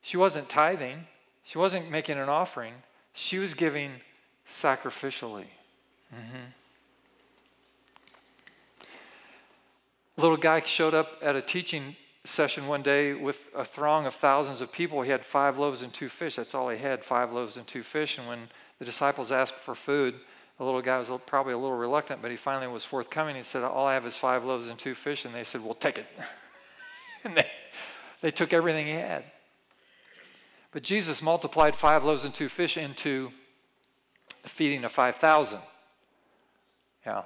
She 0.02 0.16
wasn't 0.16 0.48
tithing, 0.48 1.06
she 1.44 1.56
wasn't 1.56 1.90
making 1.90 2.18
an 2.18 2.28
offering, 2.28 2.74
she 3.12 3.38
was 3.38 3.54
giving 3.54 3.92
sacrificially. 4.46 5.46
Mm-hmm. 6.12 6.46
little 10.16 10.36
guy 10.36 10.60
showed 10.62 10.94
up 10.94 11.16
at 11.22 11.36
a 11.36 11.42
teaching 11.42 11.94
session 12.28 12.66
one 12.66 12.82
day 12.82 13.14
with 13.14 13.50
a 13.54 13.64
throng 13.64 14.06
of 14.06 14.14
thousands 14.14 14.60
of 14.60 14.72
people. 14.72 15.02
He 15.02 15.10
had 15.10 15.24
five 15.24 15.58
loaves 15.58 15.82
and 15.82 15.92
two 15.92 16.08
fish. 16.08 16.36
That's 16.36 16.54
all 16.54 16.68
he 16.68 16.78
had, 16.78 17.04
five 17.04 17.32
loaves 17.32 17.56
and 17.56 17.66
two 17.66 17.82
fish. 17.82 18.18
And 18.18 18.28
when 18.28 18.48
the 18.78 18.84
disciples 18.84 19.32
asked 19.32 19.54
for 19.54 19.74
food, 19.74 20.14
the 20.58 20.64
little 20.64 20.82
guy 20.82 20.98
was 20.98 21.10
probably 21.26 21.52
a 21.52 21.58
little 21.58 21.76
reluctant, 21.76 22.20
but 22.20 22.30
he 22.30 22.36
finally 22.36 22.66
was 22.66 22.84
forthcoming. 22.84 23.36
He 23.36 23.42
said, 23.42 23.62
All 23.62 23.86
I 23.86 23.94
have 23.94 24.06
is 24.06 24.16
five 24.16 24.44
loaves 24.44 24.68
and 24.68 24.78
two 24.78 24.94
fish. 24.94 25.24
And 25.24 25.34
they 25.34 25.44
said, 25.44 25.62
Well, 25.62 25.74
take 25.74 25.98
it. 25.98 26.06
and 27.24 27.36
they, 27.36 27.46
they 28.20 28.30
took 28.30 28.52
everything 28.52 28.86
he 28.86 28.92
had. 28.92 29.24
But 30.72 30.82
Jesus 30.82 31.22
multiplied 31.22 31.76
five 31.76 32.04
loaves 32.04 32.24
and 32.24 32.34
two 32.34 32.48
fish 32.48 32.76
into 32.76 33.30
the 34.42 34.48
feeding 34.48 34.84
of 34.84 34.92
5,000. 34.92 35.60
Yeah. 37.06 37.22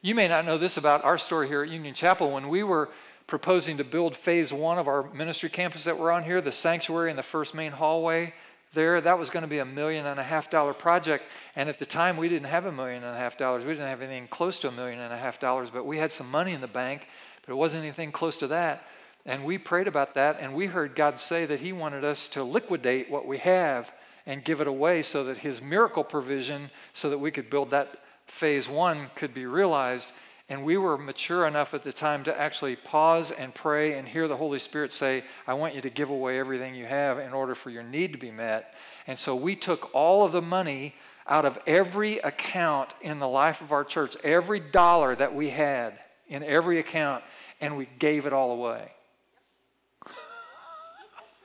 You 0.00 0.14
may 0.14 0.28
not 0.28 0.46
know 0.46 0.56
this 0.56 0.76
about 0.76 1.04
our 1.04 1.18
story 1.18 1.48
here 1.48 1.62
at 1.62 1.68
Union 1.68 1.94
Chapel. 1.94 2.30
When 2.30 2.48
we 2.48 2.62
were 2.62 2.88
proposing 3.26 3.76
to 3.78 3.84
build 3.84 4.16
phase 4.16 4.52
one 4.52 4.78
of 4.78 4.86
our 4.88 5.10
ministry 5.12 5.48
campus 5.48 5.84
that 5.84 5.98
we're 5.98 6.12
on 6.12 6.24
here, 6.24 6.40
the 6.40 6.52
sanctuary 6.52 7.10
and 7.10 7.18
the 7.18 7.22
first 7.24 7.54
main 7.54 7.72
hallway, 7.72 8.32
there. 8.72 9.00
That 9.00 9.18
was 9.18 9.30
going 9.30 9.42
to 9.42 9.48
be 9.48 9.58
a 9.58 9.64
million 9.64 10.06
and 10.06 10.20
a 10.20 10.22
half 10.22 10.50
dollar 10.50 10.72
project. 10.72 11.24
And 11.56 11.68
at 11.68 11.78
the 11.78 11.86
time, 11.86 12.16
we 12.16 12.28
didn't 12.28 12.48
have 12.48 12.66
a 12.66 12.72
million 12.72 13.02
and 13.02 13.16
a 13.16 13.18
half 13.18 13.36
dollars. 13.36 13.64
We 13.64 13.72
didn't 13.72 13.88
have 13.88 14.02
anything 14.02 14.28
close 14.28 14.58
to 14.60 14.68
a 14.68 14.72
million 14.72 15.00
and 15.00 15.12
a 15.12 15.16
half 15.16 15.40
dollars, 15.40 15.70
but 15.70 15.86
we 15.86 15.98
had 15.98 16.12
some 16.12 16.30
money 16.30 16.52
in 16.52 16.60
the 16.60 16.68
bank, 16.68 17.08
but 17.44 17.52
it 17.52 17.56
wasn't 17.56 17.82
anything 17.82 18.12
close 18.12 18.36
to 18.38 18.46
that. 18.48 18.84
And 19.24 19.44
we 19.44 19.58
prayed 19.58 19.88
about 19.88 20.14
that, 20.14 20.38
and 20.40 20.54
we 20.54 20.66
heard 20.66 20.94
God 20.94 21.18
say 21.18 21.46
that 21.46 21.60
He 21.60 21.72
wanted 21.72 22.04
us 22.04 22.28
to 22.28 22.44
liquidate 22.44 23.10
what 23.10 23.26
we 23.26 23.38
have 23.38 23.92
and 24.24 24.44
give 24.44 24.60
it 24.60 24.68
away 24.68 25.02
so 25.02 25.24
that 25.24 25.38
His 25.38 25.60
miracle 25.60 26.04
provision, 26.04 26.70
so 26.92 27.10
that 27.10 27.18
we 27.18 27.32
could 27.32 27.50
build 27.50 27.70
that 27.70 27.98
phase 28.26 28.68
one, 28.68 29.08
could 29.16 29.34
be 29.34 29.46
realized. 29.46 30.12
And 30.48 30.64
we 30.64 30.76
were 30.76 30.96
mature 30.96 31.46
enough 31.46 31.74
at 31.74 31.82
the 31.82 31.92
time 31.92 32.22
to 32.24 32.40
actually 32.40 32.76
pause 32.76 33.32
and 33.32 33.52
pray 33.52 33.94
and 33.98 34.06
hear 34.06 34.28
the 34.28 34.36
Holy 34.36 34.60
Spirit 34.60 34.92
say, 34.92 35.24
I 35.46 35.54
want 35.54 35.74
you 35.74 35.80
to 35.80 35.90
give 35.90 36.08
away 36.08 36.38
everything 36.38 36.76
you 36.76 36.86
have 36.86 37.18
in 37.18 37.32
order 37.32 37.56
for 37.56 37.70
your 37.70 37.82
need 37.82 38.12
to 38.12 38.18
be 38.18 38.30
met. 38.30 38.74
And 39.08 39.18
so 39.18 39.34
we 39.34 39.56
took 39.56 39.92
all 39.92 40.24
of 40.24 40.30
the 40.30 40.42
money 40.42 40.94
out 41.26 41.44
of 41.44 41.58
every 41.66 42.18
account 42.18 42.90
in 43.00 43.18
the 43.18 43.26
life 43.26 43.60
of 43.60 43.72
our 43.72 43.82
church, 43.82 44.16
every 44.22 44.60
dollar 44.60 45.16
that 45.16 45.34
we 45.34 45.50
had 45.50 45.98
in 46.28 46.44
every 46.44 46.78
account, 46.78 47.24
and 47.60 47.76
we 47.76 47.88
gave 47.98 48.24
it 48.24 48.32
all 48.32 48.52
away. 48.52 48.92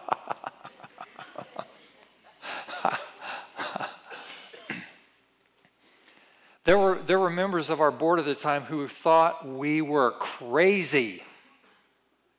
There 6.68 6.76
were, 6.76 6.96
there 6.96 7.18
were 7.18 7.30
members 7.30 7.70
of 7.70 7.80
our 7.80 7.90
board 7.90 8.18
at 8.18 8.26
the 8.26 8.34
time 8.34 8.64
who 8.64 8.86
thought 8.88 9.48
we 9.48 9.80
were 9.80 10.10
crazy. 10.10 11.22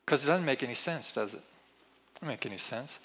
Because 0.06 0.24
it 0.24 0.28
doesn't 0.28 0.46
make 0.46 0.62
any 0.62 0.76
sense, 0.76 1.12
does 1.12 1.34
it? 1.34 1.42
Doesn't 2.14 2.28
make 2.28 2.46
any 2.46 2.60
sense. 2.60 3.00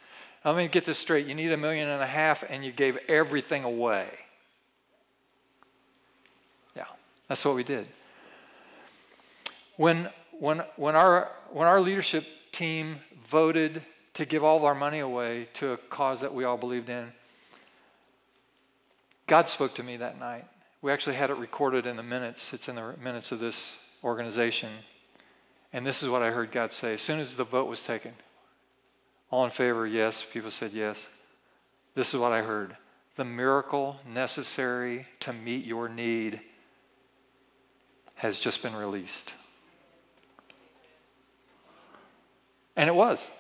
Let 0.45 0.55
me 0.55 0.69
get 0.69 0.85
this 0.85 0.99
straight. 0.99 1.25
You 1.25 1.35
need 1.35 1.51
a 1.51 1.57
million 1.57 1.89
and 1.89 2.03
a 2.03 2.07
half, 2.07 2.45
and 2.47 2.63
you 2.63 2.73
gave 2.73 2.99
everything 3.09 3.65
away. 3.65 4.07
Yeah, 6.77 6.85
that's 7.27 7.43
what 7.47 7.55
we 7.55 7.65
did. 7.65 7.89
When, 9.79 10.11
when, 10.33 10.63
when, 10.77 10.95
our, 10.95 11.33
when 11.51 11.67
our 11.67 11.81
leadership 11.81 12.27
team 12.53 12.97
voted 13.27 13.81
to 14.13 14.27
give 14.27 14.45
all 14.45 14.59
of 14.59 14.65
our 14.65 14.75
money 14.75 14.99
away 14.99 15.49
to 15.55 15.73
a 15.73 15.79
cause 15.79 16.21
that 16.21 16.35
we 16.35 16.45
all 16.45 16.59
believed 16.59 16.91
in, 16.91 17.13
God 19.27 19.49
spoke 19.49 19.73
to 19.77 19.83
me 19.83 19.97
that 19.97 20.21
night. 20.21 20.45
We 20.85 20.93
actually 20.93 21.17
had 21.17 21.31
it 21.31 21.39
recorded 21.39 21.87
in 21.87 21.97
the 21.97 22.03
minutes. 22.03 22.53
It's 22.53 22.69
in 22.69 22.75
the 22.75 22.95
minutes 23.03 23.33
of 23.33 23.39
this 23.39 23.91
organization. 24.05 24.69
And 25.73 25.87
this 25.87 26.03
is 26.03 26.11
what 26.11 26.21
I 26.21 26.31
heard 26.31 26.53
God 26.53 26.73
say. 26.73 26.93
As 26.93 27.01
soon 27.01 27.21
as 27.21 27.37
the 27.37 27.45
vote 27.45 27.69
was 27.69 27.83
taken, 27.83 28.13
all 29.31 29.47
in 29.47 29.51
favor, 29.51 29.87
yes. 29.87 30.23
People 30.23 30.51
said 30.51 30.73
yes. 30.73 31.09
This 31.95 32.13
is 32.13 32.21
what 32.21 32.33
I 32.33 32.43
heard. 32.43 32.77
The 33.17 33.25
miracle 33.25 33.99
necessary 34.07 35.07
to 35.21 35.33
meet 35.33 35.65
your 35.65 35.89
need 35.89 36.43
has 38.17 38.39
just 38.39 38.63
been 38.63 38.77
released. 38.77 39.33
And 42.77 42.91
it 42.91 42.95
was. 42.95 43.31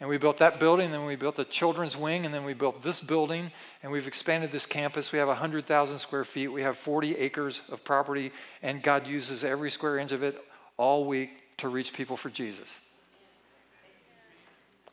And 0.00 0.08
we 0.08 0.18
built 0.18 0.38
that 0.38 0.58
building, 0.58 0.90
then 0.90 1.04
we 1.04 1.14
built 1.14 1.36
the 1.36 1.44
children's 1.44 1.96
wing, 1.96 2.26
and 2.26 2.34
then 2.34 2.42
we 2.42 2.54
built 2.54 2.82
this 2.82 3.00
building, 3.00 3.52
and 3.82 3.90
we've 3.90 4.06
expanded 4.06 4.52
this 4.52 4.64
campus. 4.64 5.10
We 5.10 5.18
have 5.18 5.28
100,000 5.28 5.98
square 5.98 6.24
feet. 6.24 6.48
We 6.48 6.62
have 6.62 6.78
40 6.78 7.16
acres 7.16 7.62
of 7.70 7.84
property, 7.84 8.30
and 8.62 8.82
God 8.82 9.06
uses 9.06 9.44
every 9.44 9.70
square 9.70 9.98
inch 9.98 10.12
of 10.12 10.22
it 10.22 10.42
all 10.76 11.04
week 11.04 11.56
to 11.58 11.68
reach 11.68 11.92
people 11.92 12.16
for 12.16 12.30
Jesus. 12.30 12.80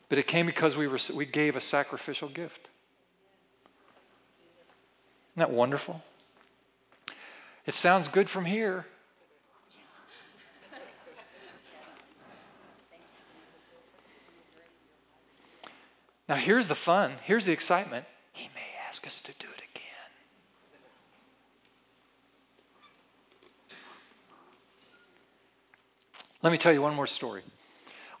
But 0.08 0.18
it 0.18 0.26
came 0.26 0.44
because 0.44 0.76
we, 0.76 0.88
were, 0.88 0.98
we 1.14 1.24
gave 1.24 1.54
a 1.54 1.60
sacrificial 1.60 2.28
gift. 2.28 2.68
Isn't 5.32 5.48
that 5.48 5.50
wonderful? 5.50 6.02
It 7.64 7.74
sounds 7.74 8.08
good 8.08 8.28
from 8.28 8.44
here. 8.44 8.86
Now, 16.28 16.36
here's 16.36 16.68
the 16.68 16.76
fun, 16.76 17.14
here's 17.24 17.44
the 17.44 17.52
excitement. 17.52 18.06
Ask 19.00 19.06
us 19.06 19.20
to 19.22 19.32
do 19.38 19.46
it 19.50 19.62
again. 19.74 19.86
Let 26.42 26.52
me 26.52 26.58
tell 26.58 26.70
you 26.70 26.82
one 26.82 26.94
more 26.94 27.06
story. 27.06 27.40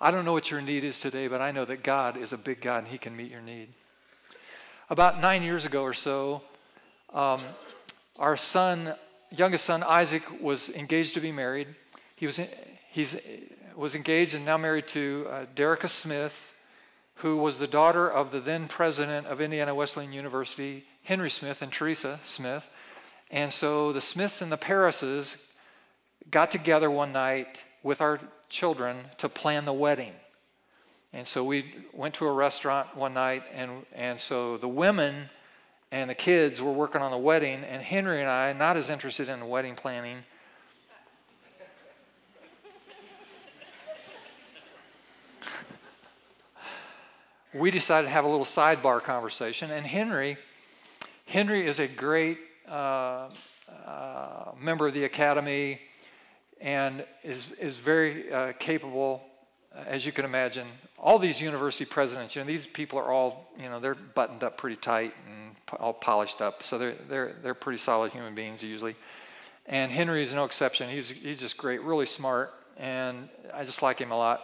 I 0.00 0.10
don't 0.10 0.24
know 0.24 0.32
what 0.32 0.50
your 0.50 0.62
need 0.62 0.82
is 0.82 0.98
today, 0.98 1.28
but 1.28 1.42
I 1.42 1.50
know 1.50 1.66
that 1.66 1.82
God 1.82 2.16
is 2.16 2.32
a 2.32 2.38
big 2.38 2.62
God 2.62 2.78
and 2.78 2.88
He 2.88 2.96
can 2.96 3.14
meet 3.14 3.30
your 3.30 3.42
need. 3.42 3.68
About 4.88 5.20
nine 5.20 5.42
years 5.42 5.66
ago 5.66 5.82
or 5.82 5.92
so, 5.92 6.40
um, 7.12 7.42
our 8.18 8.38
son 8.38 8.94
youngest 9.36 9.66
son, 9.66 9.82
Isaac, 9.82 10.22
was 10.40 10.70
engaged 10.70 11.12
to 11.12 11.20
be 11.20 11.30
married. 11.30 11.68
He 12.16 12.24
was, 12.24 12.40
he's, 12.90 13.20
was 13.76 13.94
engaged 13.94 14.34
and 14.34 14.46
now 14.46 14.56
married 14.56 14.88
to 14.88 15.26
uh, 15.28 15.44
Derica 15.54 15.90
Smith, 15.90 16.49
who 17.20 17.36
was 17.36 17.58
the 17.58 17.66
daughter 17.66 18.10
of 18.10 18.30
the 18.30 18.40
then 18.40 18.66
president 18.66 19.26
of 19.26 19.40
Indiana 19.40 19.74
Wesleyan 19.74 20.12
University, 20.12 20.84
Henry 21.02 21.28
Smith 21.28 21.60
and 21.60 21.70
Teresa 21.70 22.18
Smith. 22.24 22.72
And 23.30 23.52
so 23.52 23.92
the 23.92 24.00
Smiths 24.00 24.40
and 24.40 24.50
the 24.50 24.56
Parises 24.56 25.36
got 26.30 26.50
together 26.50 26.90
one 26.90 27.12
night 27.12 27.64
with 27.82 28.00
our 28.00 28.20
children 28.48 29.04
to 29.18 29.28
plan 29.28 29.66
the 29.66 29.72
wedding. 29.72 30.12
And 31.12 31.26
so 31.26 31.44
we 31.44 31.74
went 31.92 32.14
to 32.14 32.26
a 32.26 32.32
restaurant 32.32 32.96
one 32.96 33.14
night, 33.14 33.42
and, 33.52 33.84
and 33.94 34.18
so 34.18 34.56
the 34.56 34.68
women 34.68 35.28
and 35.92 36.08
the 36.08 36.14
kids 36.14 36.62
were 36.62 36.72
working 36.72 37.02
on 37.02 37.10
the 37.10 37.18
wedding, 37.18 37.64
and 37.64 37.82
Henry 37.82 38.20
and 38.20 38.30
I, 38.30 38.52
not 38.52 38.76
as 38.76 38.90
interested 38.90 39.28
in 39.28 39.46
wedding 39.48 39.74
planning, 39.74 40.24
we 47.52 47.70
decided 47.70 48.06
to 48.06 48.12
have 48.12 48.24
a 48.24 48.28
little 48.28 48.44
sidebar 48.44 49.02
conversation. 49.02 49.70
And 49.70 49.84
Henry, 49.84 50.36
Henry 51.26 51.66
is 51.66 51.78
a 51.80 51.88
great 51.88 52.38
uh, 52.68 53.28
uh, 53.86 54.52
member 54.60 54.86
of 54.86 54.94
the 54.94 55.04
academy 55.04 55.80
and 56.60 57.04
is, 57.22 57.52
is 57.52 57.76
very 57.76 58.32
uh, 58.32 58.52
capable, 58.58 59.24
as 59.86 60.04
you 60.04 60.12
can 60.12 60.24
imagine. 60.24 60.66
All 60.98 61.18
these 61.18 61.40
university 61.40 61.84
presidents, 61.84 62.36
you 62.36 62.42
know, 62.42 62.46
these 62.46 62.66
people 62.66 62.98
are 62.98 63.10
all, 63.10 63.50
you 63.58 63.68
know, 63.68 63.80
they're 63.80 63.94
buttoned 63.94 64.44
up 64.44 64.56
pretty 64.56 64.76
tight 64.76 65.14
and 65.26 65.56
all 65.80 65.94
polished 65.94 66.40
up. 66.40 66.62
So 66.62 66.78
they're, 66.78 66.94
they're, 67.08 67.36
they're 67.42 67.54
pretty 67.54 67.78
solid 67.78 68.12
human 68.12 68.34
beings 68.34 68.62
usually. 68.62 68.94
And 69.66 69.90
Henry 69.90 70.22
is 70.22 70.34
no 70.34 70.44
exception. 70.44 70.90
He's, 70.90 71.10
he's 71.10 71.40
just 71.40 71.56
great, 71.56 71.80
really 71.82 72.06
smart, 72.06 72.52
and 72.76 73.28
I 73.54 73.64
just 73.64 73.82
like 73.82 73.98
him 73.98 74.10
a 74.10 74.16
lot. 74.16 74.42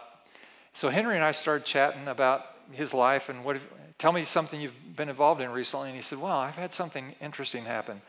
So 0.73 0.89
Henry 0.89 1.15
and 1.15 1.23
I 1.23 1.31
started 1.31 1.65
chatting 1.65 2.07
about 2.07 2.45
his 2.71 2.93
life 2.93 3.29
and 3.29 3.43
what. 3.43 3.57
Tell 3.97 4.11
me 4.11 4.25
something 4.25 4.61
you've 4.61 4.95
been 4.95 5.09
involved 5.09 5.41
in 5.41 5.51
recently. 5.51 5.87
And 5.89 5.95
he 5.95 6.01
said, 6.03 6.19
Well, 6.19 6.37
I've 6.37 6.55
had 6.55 6.71
something 6.71 7.15
interesting 7.19 7.65
happen. 7.65 8.01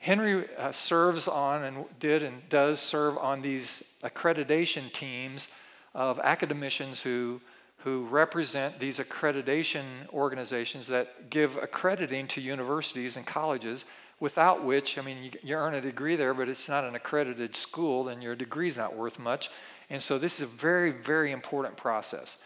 Henry 0.00 0.44
uh, 0.56 0.70
serves 0.70 1.26
on 1.26 1.64
and 1.64 1.84
did 1.98 2.22
and 2.22 2.48
does 2.48 2.78
serve 2.78 3.18
on 3.18 3.42
these 3.42 3.96
accreditation 4.02 4.92
teams 4.92 5.48
of 5.94 6.20
academicians 6.20 7.02
who, 7.02 7.40
who 7.78 8.04
represent 8.04 8.78
these 8.78 9.00
accreditation 9.00 9.82
organizations 10.12 10.86
that 10.86 11.30
give 11.30 11.56
accrediting 11.56 12.28
to 12.28 12.40
universities 12.40 13.16
and 13.16 13.26
colleges, 13.26 13.86
without 14.20 14.62
which, 14.62 14.98
I 14.98 15.02
mean, 15.02 15.24
you, 15.24 15.30
you 15.42 15.56
earn 15.56 15.74
a 15.74 15.80
degree 15.80 16.14
there, 16.14 16.34
but 16.34 16.48
it's 16.48 16.68
not 16.68 16.84
an 16.84 16.94
accredited 16.94 17.56
school, 17.56 18.04
then 18.04 18.22
your 18.22 18.36
degree's 18.36 18.76
not 18.76 18.94
worth 18.94 19.18
much. 19.18 19.50
And 19.90 20.00
so 20.00 20.18
this 20.18 20.36
is 20.36 20.42
a 20.42 20.46
very, 20.46 20.90
very 20.90 21.32
important 21.32 21.76
process. 21.76 22.38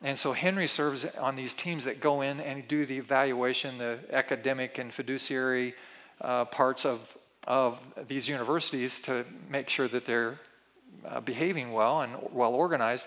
And 0.00 0.16
so 0.16 0.32
Henry 0.32 0.68
serves 0.68 1.04
on 1.16 1.34
these 1.34 1.54
teams 1.54 1.84
that 1.84 2.00
go 2.00 2.20
in 2.20 2.40
and 2.40 2.66
do 2.68 2.86
the 2.86 2.98
evaluation, 2.98 3.78
the 3.78 3.98
academic 4.12 4.78
and 4.78 4.92
fiduciary 4.92 5.74
uh, 6.20 6.44
parts 6.44 6.86
of, 6.86 7.16
of 7.46 7.80
these 8.06 8.28
universities 8.28 9.00
to 9.00 9.24
make 9.50 9.68
sure 9.68 9.88
that 9.88 10.04
they're 10.04 10.38
uh, 11.04 11.20
behaving 11.20 11.72
well 11.72 12.02
and 12.02 12.12
well 12.32 12.54
organized. 12.54 13.06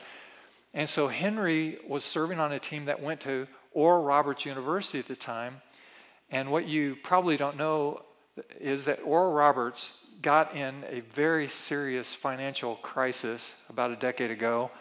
And 0.73 0.87
so 0.87 1.07
Henry 1.07 1.79
was 1.87 2.03
serving 2.03 2.39
on 2.39 2.51
a 2.51 2.59
team 2.59 2.85
that 2.85 3.01
went 3.01 3.21
to 3.21 3.47
Oral 3.73 4.03
Roberts 4.03 4.45
University 4.45 4.99
at 4.99 5.07
the 5.07 5.15
time. 5.15 5.61
And 6.29 6.51
what 6.51 6.67
you 6.67 6.97
probably 7.03 7.37
don't 7.37 7.57
know 7.57 8.03
is 8.59 8.85
that 8.85 8.99
Oral 9.03 9.31
Roberts 9.31 10.05
got 10.21 10.55
in 10.55 10.83
a 10.89 11.01
very 11.01 11.47
serious 11.47 12.13
financial 12.13 12.75
crisis 12.75 13.61
about 13.69 13.91
a 13.91 13.95
decade 13.95 14.31
ago 14.31 14.71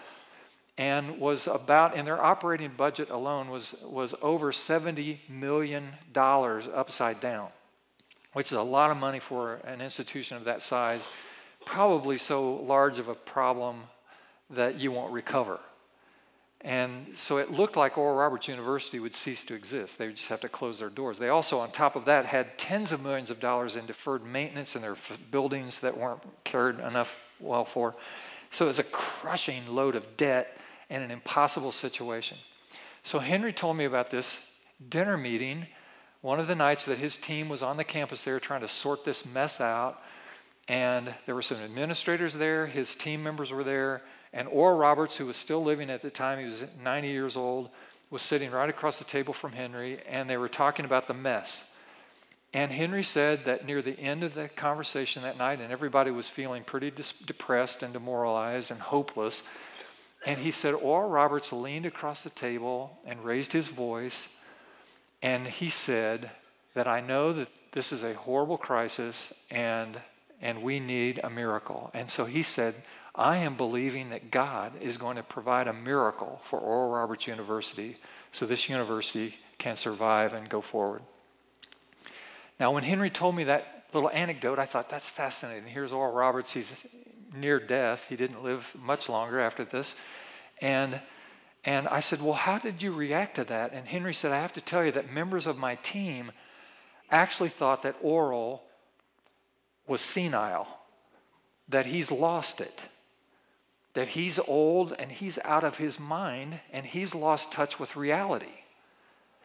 and 0.80 1.20
was 1.20 1.46
about 1.46 1.94
in 1.94 2.06
their 2.06 2.20
operating 2.20 2.70
budget 2.74 3.10
alone 3.10 3.50
was 3.50 3.84
was 3.84 4.14
over 4.22 4.50
70 4.50 5.20
million 5.28 5.92
dollars 6.12 6.68
upside 6.74 7.20
down 7.20 7.48
which 8.32 8.46
is 8.46 8.58
a 8.58 8.62
lot 8.62 8.90
of 8.90 8.96
money 8.96 9.20
for 9.20 9.56
an 9.64 9.82
institution 9.82 10.38
of 10.38 10.44
that 10.44 10.62
size 10.62 11.08
probably 11.66 12.16
so 12.16 12.54
large 12.54 12.98
of 12.98 13.08
a 13.08 13.14
problem 13.14 13.82
that 14.48 14.80
you 14.80 14.90
won't 14.90 15.12
recover 15.12 15.60
and 16.62 17.14
so 17.14 17.38
it 17.38 17.50
looked 17.50 17.76
like 17.76 17.96
Oral 17.96 18.16
Roberts 18.16 18.46
University 18.46 19.00
would 19.00 19.14
cease 19.14 19.44
to 19.44 19.54
exist. 19.54 19.96
They 19.96 20.08
would 20.08 20.16
just 20.16 20.28
have 20.28 20.42
to 20.42 20.48
close 20.50 20.78
their 20.78 20.90
doors. 20.90 21.18
They 21.18 21.30
also, 21.30 21.58
on 21.58 21.70
top 21.70 21.96
of 21.96 22.04
that, 22.04 22.26
had 22.26 22.58
tens 22.58 22.92
of 22.92 23.02
millions 23.02 23.30
of 23.30 23.40
dollars 23.40 23.76
in 23.76 23.86
deferred 23.86 24.26
maintenance 24.26 24.76
in 24.76 24.82
their 24.82 24.96
buildings 25.30 25.80
that 25.80 25.96
weren't 25.96 26.20
cared 26.44 26.78
enough 26.78 27.16
well 27.40 27.64
for. 27.64 27.96
So 28.50 28.66
it 28.66 28.68
was 28.68 28.78
a 28.78 28.84
crushing 28.84 29.68
load 29.68 29.96
of 29.96 30.18
debt 30.18 30.59
and 30.90 31.02
an 31.02 31.10
impossible 31.10 31.72
situation. 31.72 32.36
So 33.02 33.20
Henry 33.20 33.52
told 33.52 33.76
me 33.76 33.86
about 33.86 34.10
this 34.10 34.58
dinner 34.88 35.16
meeting 35.16 35.66
one 36.20 36.38
of 36.38 36.48
the 36.48 36.54
nights 36.54 36.84
that 36.84 36.98
his 36.98 37.16
team 37.16 37.48
was 37.48 37.62
on 37.62 37.78
the 37.78 37.84
campus 37.84 38.24
there 38.24 38.38
trying 38.38 38.60
to 38.60 38.68
sort 38.68 39.04
this 39.04 39.24
mess 39.24 39.60
out. 39.60 40.02
And 40.68 41.14
there 41.24 41.34
were 41.34 41.42
some 41.42 41.58
administrators 41.58 42.34
there, 42.34 42.66
his 42.66 42.94
team 42.94 43.22
members 43.22 43.50
were 43.50 43.64
there, 43.64 44.02
and 44.32 44.46
Oral 44.48 44.78
Roberts, 44.78 45.16
who 45.16 45.26
was 45.26 45.36
still 45.36 45.62
living 45.62 45.90
at 45.90 46.02
the 46.02 46.10
time, 46.10 46.38
he 46.38 46.44
was 46.44 46.64
90 46.82 47.08
years 47.08 47.36
old, 47.36 47.70
was 48.10 48.22
sitting 48.22 48.50
right 48.50 48.68
across 48.68 48.98
the 48.98 49.04
table 49.04 49.32
from 49.32 49.52
Henry, 49.52 49.98
and 50.08 50.28
they 50.28 50.36
were 50.36 50.48
talking 50.48 50.84
about 50.84 51.08
the 51.08 51.14
mess. 51.14 51.76
And 52.52 52.70
Henry 52.70 53.02
said 53.02 53.44
that 53.44 53.66
near 53.66 53.80
the 53.82 53.98
end 53.98 54.22
of 54.22 54.34
the 54.34 54.48
conversation 54.48 55.22
that 55.22 55.38
night, 55.38 55.60
and 55.60 55.72
everybody 55.72 56.10
was 56.10 56.28
feeling 56.28 56.62
pretty 56.62 56.90
dis- 56.90 57.12
depressed 57.12 57.82
and 57.82 57.92
demoralized 57.92 58.70
and 58.70 58.80
hopeless, 58.80 59.48
and 60.26 60.38
he 60.40 60.50
said, 60.50 60.74
Oral 60.74 61.08
Roberts 61.08 61.52
leaned 61.52 61.86
across 61.86 62.24
the 62.24 62.30
table 62.30 62.98
and 63.06 63.24
raised 63.24 63.52
his 63.52 63.68
voice, 63.68 64.40
and 65.22 65.46
he 65.46 65.68
said 65.68 66.30
that 66.74 66.86
I 66.86 67.00
know 67.00 67.32
that 67.32 67.48
this 67.72 67.92
is 67.92 68.02
a 68.02 68.14
horrible 68.14 68.58
crisis 68.58 69.46
and, 69.50 70.00
and 70.40 70.62
we 70.62 70.80
need 70.80 71.20
a 71.22 71.30
miracle. 71.30 71.90
And 71.94 72.10
so 72.10 72.24
he 72.24 72.42
said, 72.42 72.74
I 73.14 73.38
am 73.38 73.56
believing 73.56 74.10
that 74.10 74.30
God 74.30 74.72
is 74.80 74.96
going 74.96 75.16
to 75.16 75.22
provide 75.22 75.68
a 75.68 75.72
miracle 75.72 76.40
for 76.44 76.58
Oral 76.58 76.90
Roberts 76.90 77.26
University 77.26 77.96
so 78.30 78.46
this 78.46 78.68
university 78.68 79.36
can 79.58 79.76
survive 79.76 80.32
and 80.32 80.48
go 80.48 80.60
forward. 80.60 81.02
Now, 82.58 82.72
when 82.72 82.84
Henry 82.84 83.10
told 83.10 83.34
me 83.34 83.44
that 83.44 83.84
little 83.92 84.10
anecdote, 84.10 84.58
I 84.58 84.66
thought 84.66 84.88
that's 84.88 85.08
fascinating. 85.08 85.68
Here's 85.68 85.92
Oral 85.92 86.12
Roberts, 86.12 86.52
he's 86.52 86.86
near 87.34 87.60
death. 87.60 88.06
He 88.08 88.16
didn't 88.16 88.42
live 88.42 88.74
much 88.80 89.08
longer 89.08 89.38
after 89.38 89.64
this. 89.64 89.96
And, 90.60 91.00
and 91.64 91.88
I 91.88 92.00
said, 92.00 92.22
Well, 92.22 92.34
how 92.34 92.58
did 92.58 92.82
you 92.82 92.92
react 92.92 93.36
to 93.36 93.44
that? 93.44 93.72
And 93.72 93.86
Henry 93.86 94.14
said, 94.14 94.32
I 94.32 94.40
have 94.40 94.54
to 94.54 94.60
tell 94.60 94.84
you 94.84 94.92
that 94.92 95.12
members 95.12 95.46
of 95.46 95.58
my 95.58 95.76
team 95.76 96.32
actually 97.10 97.48
thought 97.48 97.82
that 97.82 97.96
Oral 98.00 98.62
was 99.86 100.00
senile, 100.00 100.68
that 101.68 101.86
he's 101.86 102.12
lost 102.12 102.60
it 102.60 102.86
that 103.94 104.08
he's 104.08 104.38
old 104.38 104.92
and 104.98 105.10
he's 105.10 105.38
out 105.44 105.64
of 105.64 105.78
his 105.78 105.98
mind 105.98 106.60
and 106.72 106.86
he's 106.86 107.14
lost 107.14 107.52
touch 107.52 107.78
with 107.78 107.96
reality 107.96 108.46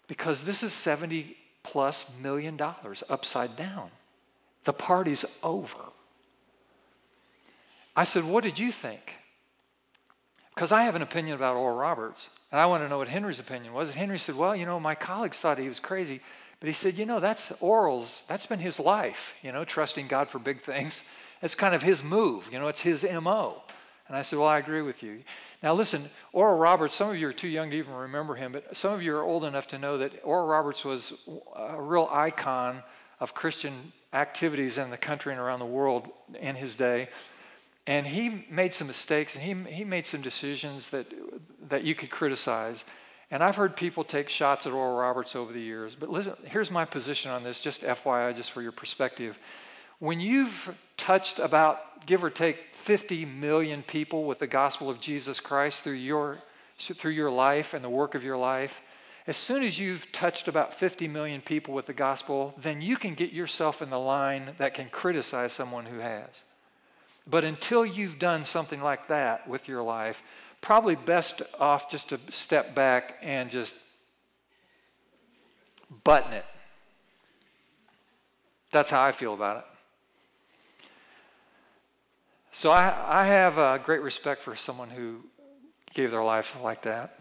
because 0.08 0.44
this 0.44 0.62
is 0.62 0.72
70 0.72 1.36
plus 1.64 2.16
million 2.22 2.56
dollars 2.56 3.04
upside 3.10 3.56
down. 3.56 3.90
The 4.66 4.74
party's 4.74 5.26
over. 5.42 5.80
I 7.96 8.04
said, 8.04 8.24
What 8.24 8.44
did 8.44 8.60
you 8.60 8.72
think? 8.72 9.18
Because 10.54 10.72
I 10.72 10.84
have 10.84 10.96
an 10.96 11.02
opinion 11.02 11.36
about 11.36 11.58
Oral 11.58 11.76
Roberts, 11.76 12.30
and 12.52 12.62
I 12.62 12.66
want 12.66 12.84
to 12.84 12.90
know 12.90 12.98
what 12.98 13.10
Henry's 13.10 13.42
opinion 13.42 13.74
was. 13.74 13.90
And 13.90 14.00
Henry 14.00 14.18
said, 14.18 14.36
Well, 14.36 14.56
you 14.56 14.66
know, 14.66 14.80
my 14.80 14.96
colleagues 14.96 15.40
thought 15.40 15.58
he 15.58 15.68
was 15.68 15.80
crazy, 15.80 16.22
but 16.60 16.68
he 16.68 16.74
said, 16.74 16.98
You 16.98 17.06
know, 17.06 17.20
that's 17.20 17.52
Oral's, 17.62 18.24
that's 18.28 18.46
been 18.46 18.60
his 18.60 18.80
life, 18.80 19.36
you 19.42 19.52
know, 19.52 19.66
trusting 19.66 20.08
God 20.08 20.30
for 20.30 20.40
big 20.40 20.62
things. 20.62 21.04
It's 21.42 21.56
kind 21.56 21.76
of 21.76 21.84
his 21.84 22.04
move, 22.04 22.50
you 22.52 22.60
know, 22.60 22.68
it's 22.68 22.82
his 22.82 23.06
MO. 23.22 23.62
And 24.08 24.16
I 24.16 24.22
said, 24.22 24.40
Well, 24.40 24.48
I 24.48 24.60
agree 24.60 24.82
with 24.82 25.04
you. 25.04 25.24
Now, 25.62 25.74
listen, 25.74 26.04
Oral 26.32 26.58
Roberts, 26.58 26.96
some 26.96 27.10
of 27.10 27.18
you 27.18 27.28
are 27.28 27.34
too 27.34 27.48
young 27.48 27.72
to 27.72 27.78
even 27.78 27.94
remember 27.94 28.36
him, 28.36 28.52
but 28.52 28.76
some 28.76 28.94
of 28.94 29.02
you 29.02 29.16
are 29.16 29.24
old 29.24 29.44
enough 29.44 29.68
to 29.70 29.78
know 29.78 29.98
that 29.98 30.14
Oral 30.24 30.48
Roberts 30.48 30.86
was 30.86 31.28
a 31.56 31.82
real 31.82 32.08
icon 32.12 32.84
of 33.20 33.34
Christian 33.34 33.92
activities 34.14 34.78
in 34.78 34.92
the 34.92 34.98
country 34.98 35.34
and 35.34 35.42
around 35.42 35.60
the 35.60 35.66
world 35.66 36.10
in 36.40 36.56
his 36.56 36.76
day. 36.76 37.10
And 37.88 38.08
he 38.08 38.46
made 38.50 38.74
some 38.74 38.88
mistakes 38.88 39.36
and 39.36 39.44
he, 39.44 39.74
he 39.74 39.84
made 39.84 40.08
some 40.08 40.22
decisions 40.22 40.90
that, 40.90 41.06
that 41.70 41.84
you 41.84 41.94
could 41.94 42.10
criticize. 42.10 42.84
And 43.30 43.44
I've 43.44 43.56
heard 43.56 43.76
people 43.76 44.04
take 44.04 44.30
shots 44.30 44.66
at 44.66 44.74
Oral 44.74 44.98
Roberts 44.98 45.36
over 45.36 45.54
the 45.54 45.62
years. 45.62 45.96
But 45.96 46.10
listen, 46.10 46.34
here's 46.46 46.72
my 46.72 46.86
position 46.86 47.32
on 47.32 47.44
this, 47.44 47.62
just 47.62 47.84
FYI, 47.84 48.36
just 48.36 48.52
for 48.52 48.62
your 48.62 48.72
perspective. 48.72 49.38
When 50.00 50.20
you've 50.20 50.76
touched 50.98 51.40
about, 51.40 52.06
give 52.06 52.24
or 52.24 52.30
take, 52.30 52.58
50 52.74 53.26
million 53.26 53.82
people 53.82 54.26
with 54.26 54.40
the 54.40 54.48
gospel 54.48 54.90
of 54.90 55.00
Jesus 55.00 55.40
Christ 55.40 55.82
through 55.82 55.94
your, 55.94 56.38
through 56.78 57.12
your 57.12 57.32
life 57.32 57.74
and 57.74 57.84
the 57.84 57.90
work 57.90 58.14
of 58.14 58.24
your 58.24 58.38
life, 58.38 58.84
As 59.28 59.38
soon 59.38 59.64
as 59.64 59.80
you've 59.80 60.12
touched 60.12 60.48
about 60.48 60.74
50 60.74 61.08
million 61.08 61.42
people 61.42 61.74
with 61.74 61.88
the 61.88 61.94
gospel, 61.94 62.54
then 62.60 62.82
you 62.82 62.96
can 62.96 63.16
get 63.16 63.34
yourself 63.34 63.82
in 63.82 63.90
the 63.90 64.00
line 64.00 64.52
that 64.58 64.76
can 64.76 64.88
criticize 64.90 65.52
someone 65.52 65.88
who 65.88 65.98
has. 65.98 66.44
But 67.28 67.44
until 67.44 67.86
you've 67.86 68.20
done 68.20 68.46
something 68.46 68.82
like 68.82 69.08
that 69.08 69.48
with 69.48 69.68
your 69.68 69.82
life, 69.82 70.22
probably 70.62 70.96
best 70.96 71.42
off 71.60 71.90
just 71.90 72.10
to 72.10 72.20
step 72.30 72.76
back 72.76 73.18
and 73.22 73.50
just 73.50 73.76
button 76.04 76.34
it. 76.34 76.46
That's 78.72 78.92
how 78.92 79.04
I 79.04 79.12
feel 79.12 79.34
about 79.34 79.58
it. 79.58 79.66
So 82.52 82.72
I, 82.72 82.94
I 83.08 83.26
have 83.26 83.58
a 83.58 83.80
great 83.84 84.02
respect 84.02 84.42
for 84.42 84.56
someone 84.56 84.90
who 84.90 85.22
gave 85.94 86.12
their 86.12 86.24
life 86.24 86.58
like 86.62 86.84
that. 86.84 87.20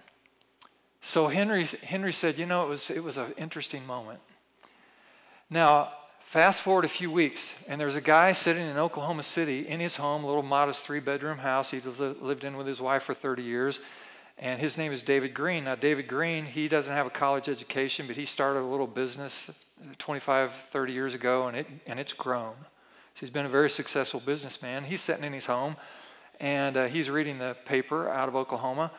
So 1.01 1.29
Henry, 1.29 1.65
Henry 1.65 2.13
said, 2.13 2.39
you 2.39 2.47
know, 2.47 2.63
it 2.65 2.69
was, 2.69 2.91
it 2.91 3.03
was 3.03 3.17
an 3.17 3.33
interesting 3.37 3.87
moment. 3.87 4.21
Now, 5.51 5.93
fast 6.35 6.63
forward 6.63 6.85
a 6.85 6.89
few 6.89 7.13
weeks, 7.13 7.65
and 7.69 7.81
there's 7.81 7.95
a 7.95 8.01
guy 8.01 8.33
sitting 8.33 8.67
in 8.67 8.77
Oklahoma 8.77 9.23
City 9.23 9.69
in 9.69 9.79
his 9.79 9.95
home, 9.95 10.25
a 10.25 10.27
little 10.27 10.43
modest 10.43 10.83
three 10.83 10.99
bedroom 10.99 11.39
house 11.39 11.71
he 11.71 11.79
lived 11.79 12.43
in 12.43 12.57
with 12.57 12.67
his 12.67 12.81
wife 12.81 13.05
for 13.05 13.15
30 13.15 13.45
years. 13.45 13.81
And 14.37 14.59
his 14.59 14.77
name 14.77 14.91
is 14.91 15.01
David 15.01 15.33
Green. 15.33 15.63
Now, 15.63 15.77
David 15.77 16.09
Green, 16.09 16.45
he 16.45 16.67
doesn't 16.67 16.93
have 16.93 17.07
a 17.07 17.11
college 17.11 17.49
education, 17.49 18.09
but 18.09 18.17
he 18.17 18.27
started 18.27 18.63
a 18.63 18.67
little 18.67 18.89
business 18.89 19.49
25, 19.99 20.51
30 20.51 20.93
years 20.93 21.15
ago, 21.15 21.47
and, 21.47 21.57
it, 21.57 21.69
and 21.87 22.01
it's 22.01 22.13
grown. 22.13 22.55
So 23.15 23.21
he's 23.21 23.31
been 23.31 23.47
a 23.47 23.49
very 23.49 23.71
successful 23.71 24.19
businessman. 24.19 24.83
He's 24.83 25.03
sitting 25.03 25.23
in 25.23 25.35
his 25.35 25.47
home 25.47 25.77
and 26.41 26.77
uh, 26.77 26.87
he's 26.87 27.11
reading 27.11 27.39
the 27.39 27.57
paper 27.65 28.09
out 28.09 28.29
of 28.29 28.35
Oklahoma. 28.35 28.91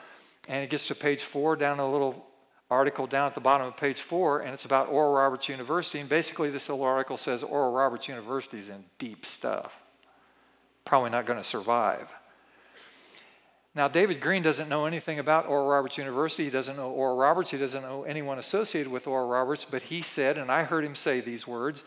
And 0.48 0.62
he 0.62 0.68
gets 0.68 0.86
to 0.86 0.96
page 0.96 1.24
four, 1.24 1.58
down 1.58 1.80
a 1.80 1.92
little 1.92 2.25
article 2.70 3.08
down 3.08 3.28
at 3.28 3.36
the 3.36 3.42
bottom 3.42 3.68
of 3.68 3.78
page 3.78 4.02
four, 4.02 4.40
and 4.40 4.54
it's 4.54 4.66
about 4.66 4.90
Oral 4.90 5.14
Roberts 5.14 5.50
University. 5.50 6.00
And 6.00 6.10
basically, 6.10 6.50
this 6.50 6.70
little 6.70 6.84
article 6.84 7.18
says 7.18 7.44
Oral 7.44 7.72
Roberts 7.72 8.08
University 8.08 8.58
is 8.58 8.70
in 8.70 8.86
deep 8.98 9.26
stuff. 9.26 9.78
Probably 10.84 11.10
not 11.10 11.26
going 11.26 11.40
to 11.40 11.44
survive. 11.44 12.08
Now, 13.74 13.88
David 13.88 14.22
Green 14.22 14.42
doesn't 14.42 14.70
know 14.70 14.86
anything 14.86 15.20
about 15.20 15.48
Oral 15.48 15.68
Roberts 15.68 15.98
University. 15.98 16.46
He 16.46 16.50
doesn't 16.50 16.78
know 16.78 16.92
Oral 16.92 17.18
Roberts. 17.18 17.52
He 17.52 17.58
doesn't 17.58 17.82
know 17.82 18.04
anyone 18.04 18.40
associated 18.40 18.92
with 18.92 19.06
Oral 19.06 19.28
Roberts, 19.28 19.66
but 19.66 19.84
he 19.84 20.02
said, 20.02 20.38
and 20.38 20.50
I 20.50 20.64
heard 20.64 20.86
him 20.86 20.96
say 20.96 21.20
these 21.20 21.46
words 21.46 21.84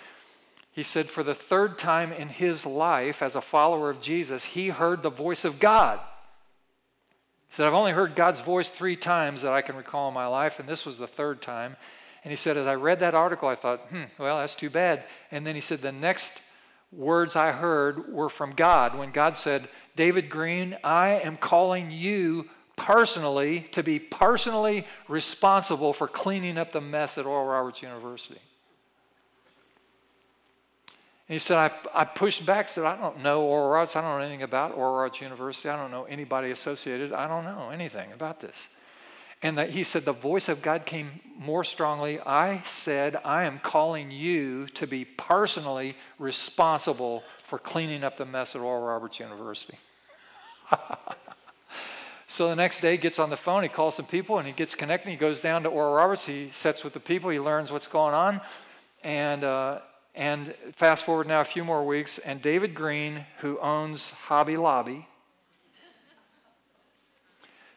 he 0.78 0.84
said, 0.84 1.06
for 1.06 1.24
the 1.24 1.34
third 1.34 1.76
time 1.76 2.12
in 2.12 2.28
his 2.28 2.64
life 2.64 3.20
as 3.20 3.34
a 3.34 3.40
follower 3.40 3.90
of 3.90 4.00
Jesus, 4.00 4.44
he 4.44 4.68
heard 4.68 5.02
the 5.02 5.10
voice 5.10 5.44
of 5.44 5.58
God. 5.58 5.98
He 7.48 7.54
said, 7.54 7.66
I've 7.66 7.74
only 7.74 7.92
heard 7.92 8.14
God's 8.14 8.40
voice 8.40 8.68
three 8.68 8.96
times 8.96 9.42
that 9.42 9.52
I 9.52 9.62
can 9.62 9.76
recall 9.76 10.08
in 10.08 10.14
my 10.14 10.26
life, 10.26 10.60
and 10.60 10.68
this 10.68 10.84
was 10.84 10.98
the 10.98 11.06
third 11.06 11.40
time. 11.40 11.76
And 12.24 12.30
he 12.30 12.36
said, 12.36 12.56
as 12.56 12.66
I 12.66 12.74
read 12.74 13.00
that 13.00 13.14
article, 13.14 13.48
I 13.48 13.54
thought, 13.54 13.80
hmm, 13.90 14.04
well, 14.18 14.38
that's 14.38 14.54
too 14.54 14.70
bad. 14.70 15.04
And 15.30 15.46
then 15.46 15.54
he 15.54 15.60
said, 15.60 15.78
the 15.78 15.92
next 15.92 16.42
words 16.92 17.36
I 17.36 17.52
heard 17.52 18.12
were 18.12 18.28
from 18.28 18.50
God 18.50 18.96
when 18.98 19.10
God 19.10 19.36
said, 19.36 19.68
David 19.96 20.28
Green, 20.28 20.76
I 20.84 21.20
am 21.20 21.36
calling 21.36 21.90
you 21.90 22.48
personally 22.76 23.60
to 23.72 23.82
be 23.82 23.98
personally 23.98 24.84
responsible 25.08 25.92
for 25.92 26.06
cleaning 26.06 26.58
up 26.58 26.72
the 26.72 26.80
mess 26.80 27.18
at 27.18 27.26
Oral 27.26 27.46
Roberts 27.46 27.82
University. 27.82 28.40
And 31.28 31.34
he 31.34 31.38
said, 31.38 31.58
I, 31.58 32.00
I 32.00 32.04
pushed 32.04 32.46
back, 32.46 32.68
said, 32.68 32.84
I 32.84 32.96
don't 32.96 33.22
know 33.22 33.42
Oral 33.42 33.68
Roberts. 33.68 33.96
I 33.96 34.00
don't 34.00 34.18
know 34.18 34.24
anything 34.24 34.42
about 34.42 34.74
Oral 34.74 34.96
Roberts 34.96 35.20
University. 35.20 35.68
I 35.68 35.76
don't 35.76 35.90
know 35.90 36.04
anybody 36.04 36.50
associated. 36.50 37.12
I 37.12 37.28
don't 37.28 37.44
know 37.44 37.68
anything 37.70 38.12
about 38.12 38.40
this. 38.40 38.68
And 39.42 39.58
that 39.58 39.70
he 39.70 39.84
said, 39.84 40.02
the 40.02 40.12
voice 40.12 40.48
of 40.48 40.62
God 40.62 40.86
came 40.86 41.20
more 41.38 41.64
strongly. 41.64 42.18
I 42.20 42.62
said, 42.64 43.20
I 43.24 43.44
am 43.44 43.58
calling 43.58 44.10
you 44.10 44.66
to 44.68 44.86
be 44.86 45.04
personally 45.04 45.94
responsible 46.18 47.22
for 47.44 47.58
cleaning 47.58 48.04
up 48.04 48.16
the 48.16 48.24
mess 48.24 48.56
at 48.56 48.62
Oral 48.62 48.82
Roberts 48.82 49.20
University. 49.20 49.76
so 52.26 52.48
the 52.48 52.56
next 52.56 52.80
day, 52.80 52.92
he 52.92 52.98
gets 52.98 53.18
on 53.18 53.28
the 53.28 53.36
phone, 53.36 53.62
he 53.62 53.68
calls 53.68 53.96
some 53.96 54.06
people, 54.06 54.38
and 54.38 54.46
he 54.46 54.54
gets 54.54 54.74
connected. 54.74 55.10
He 55.10 55.16
goes 55.16 55.42
down 55.42 55.62
to 55.64 55.68
Oral 55.68 55.94
Roberts. 55.94 56.26
He 56.26 56.48
sits 56.48 56.82
with 56.82 56.94
the 56.94 57.00
people, 57.00 57.28
he 57.28 57.38
learns 57.38 57.70
what's 57.70 57.86
going 57.86 58.14
on. 58.14 58.40
And, 59.04 59.44
uh, 59.44 59.80
and 60.18 60.52
fast 60.72 61.04
forward 61.04 61.28
now 61.28 61.40
a 61.40 61.44
few 61.44 61.64
more 61.64 61.84
weeks, 61.86 62.18
and 62.18 62.42
David 62.42 62.74
Green, 62.74 63.24
who 63.38 63.56
owns 63.60 64.10
Hobby 64.10 64.56
Lobby, 64.56 65.06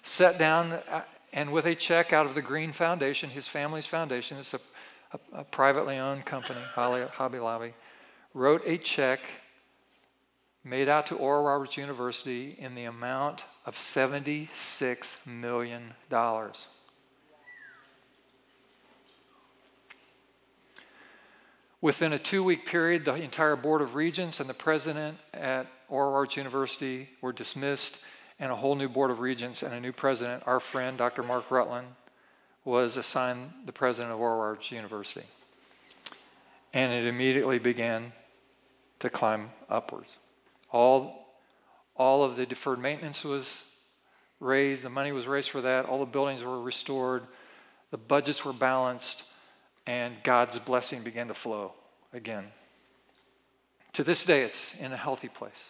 sat 0.02 0.40
down 0.40 0.74
uh, 0.90 1.04
and 1.34 1.54
with 1.54 1.68
a 1.68 1.76
check 1.76 2.12
out 2.12 2.26
of 2.26 2.34
the 2.34 2.42
Green 2.42 2.72
Foundation, 2.72 3.30
his 3.30 3.48
family's 3.48 3.86
foundation, 3.86 4.38
it's 4.40 4.56
a, 4.56 4.60
a, 5.14 5.42
a 5.42 5.44
privately 5.44 5.98
owned 5.98 6.26
company, 6.26 6.60
Hobby 6.74 7.38
Lobby, 7.38 7.74
wrote 8.34 8.64
a 8.66 8.78
check 8.78 9.22
made 10.64 10.90
out 10.90 11.06
to 11.08 11.16
Oral 11.16 11.44
Roberts 11.44 11.78
University 11.78 12.56
in 12.58 12.74
the 12.74 12.86
amount 12.86 13.46
of 13.68 13.76
$76 13.76 15.28
million. 15.28 15.94
Within 21.82 22.14
a 22.14 22.20
two 22.20 22.44
week 22.44 22.68
period, 22.68 23.06
the 23.06 23.16
entire 23.16 23.56
Board 23.56 23.82
of 23.82 23.96
Regents 23.96 24.40
and 24.40 24.48
the 24.48 24.54
president 24.54 25.18
at 25.34 25.66
Oral 25.90 26.12
Roberts 26.12 26.38
University 26.38 27.10
were 27.22 27.34
dismissed, 27.34 28.06
and 28.40 28.52
a 28.52 28.56
whole 28.56 28.76
new 28.76 28.88
Board 28.88 29.10
of 29.10 29.20
Regents 29.20 29.64
and 29.64 29.74
a 29.74 29.80
new 29.80 29.92
president, 29.92 30.44
our 30.46 30.60
friend, 30.60 30.96
Dr. 30.96 31.24
Mark 31.24 31.50
Rutland, 31.50 31.88
was 32.64 32.98
assigned 32.98 33.52
the 33.66 33.72
president 33.72 34.14
of 34.14 34.20
Oral 34.20 34.40
Roberts 34.40 34.72
University. 34.72 35.26
And 36.72 36.94
it 36.94 37.08
immediately 37.08 37.58
began 37.58 38.14
to 39.00 39.10
climb 39.10 39.50
upwards. 39.68 40.18
All, 40.72 41.36
all 41.96 42.24
of 42.24 42.38
the 42.38 42.46
deferred 42.46 42.80
maintenance 42.80 43.24
was 43.24 43.76
raised, 44.40 44.84
the 44.84 44.90
money 44.92 45.12
was 45.12 45.28
raised 45.28 45.50
for 45.50 45.62
that, 45.62 45.86
all 45.86 45.98
the 45.98 46.06
buildings 46.06 46.44
were 46.44 46.62
restored, 46.62 47.24
the 47.90 47.98
budgets 47.98 48.46
were 48.46 48.54
balanced 48.54 49.24
and 49.86 50.16
God's 50.24 50.60
blessing 50.60 51.02
began 51.02 51.28
to 51.28 51.34
flow 51.34 51.74
again. 52.14 52.46
To 53.94 54.04
this 54.04 54.24
day, 54.24 54.44
it's 54.44 54.80
in 54.80 54.92
a 54.92 54.98
healthy 54.98 55.28
place. 55.28 55.70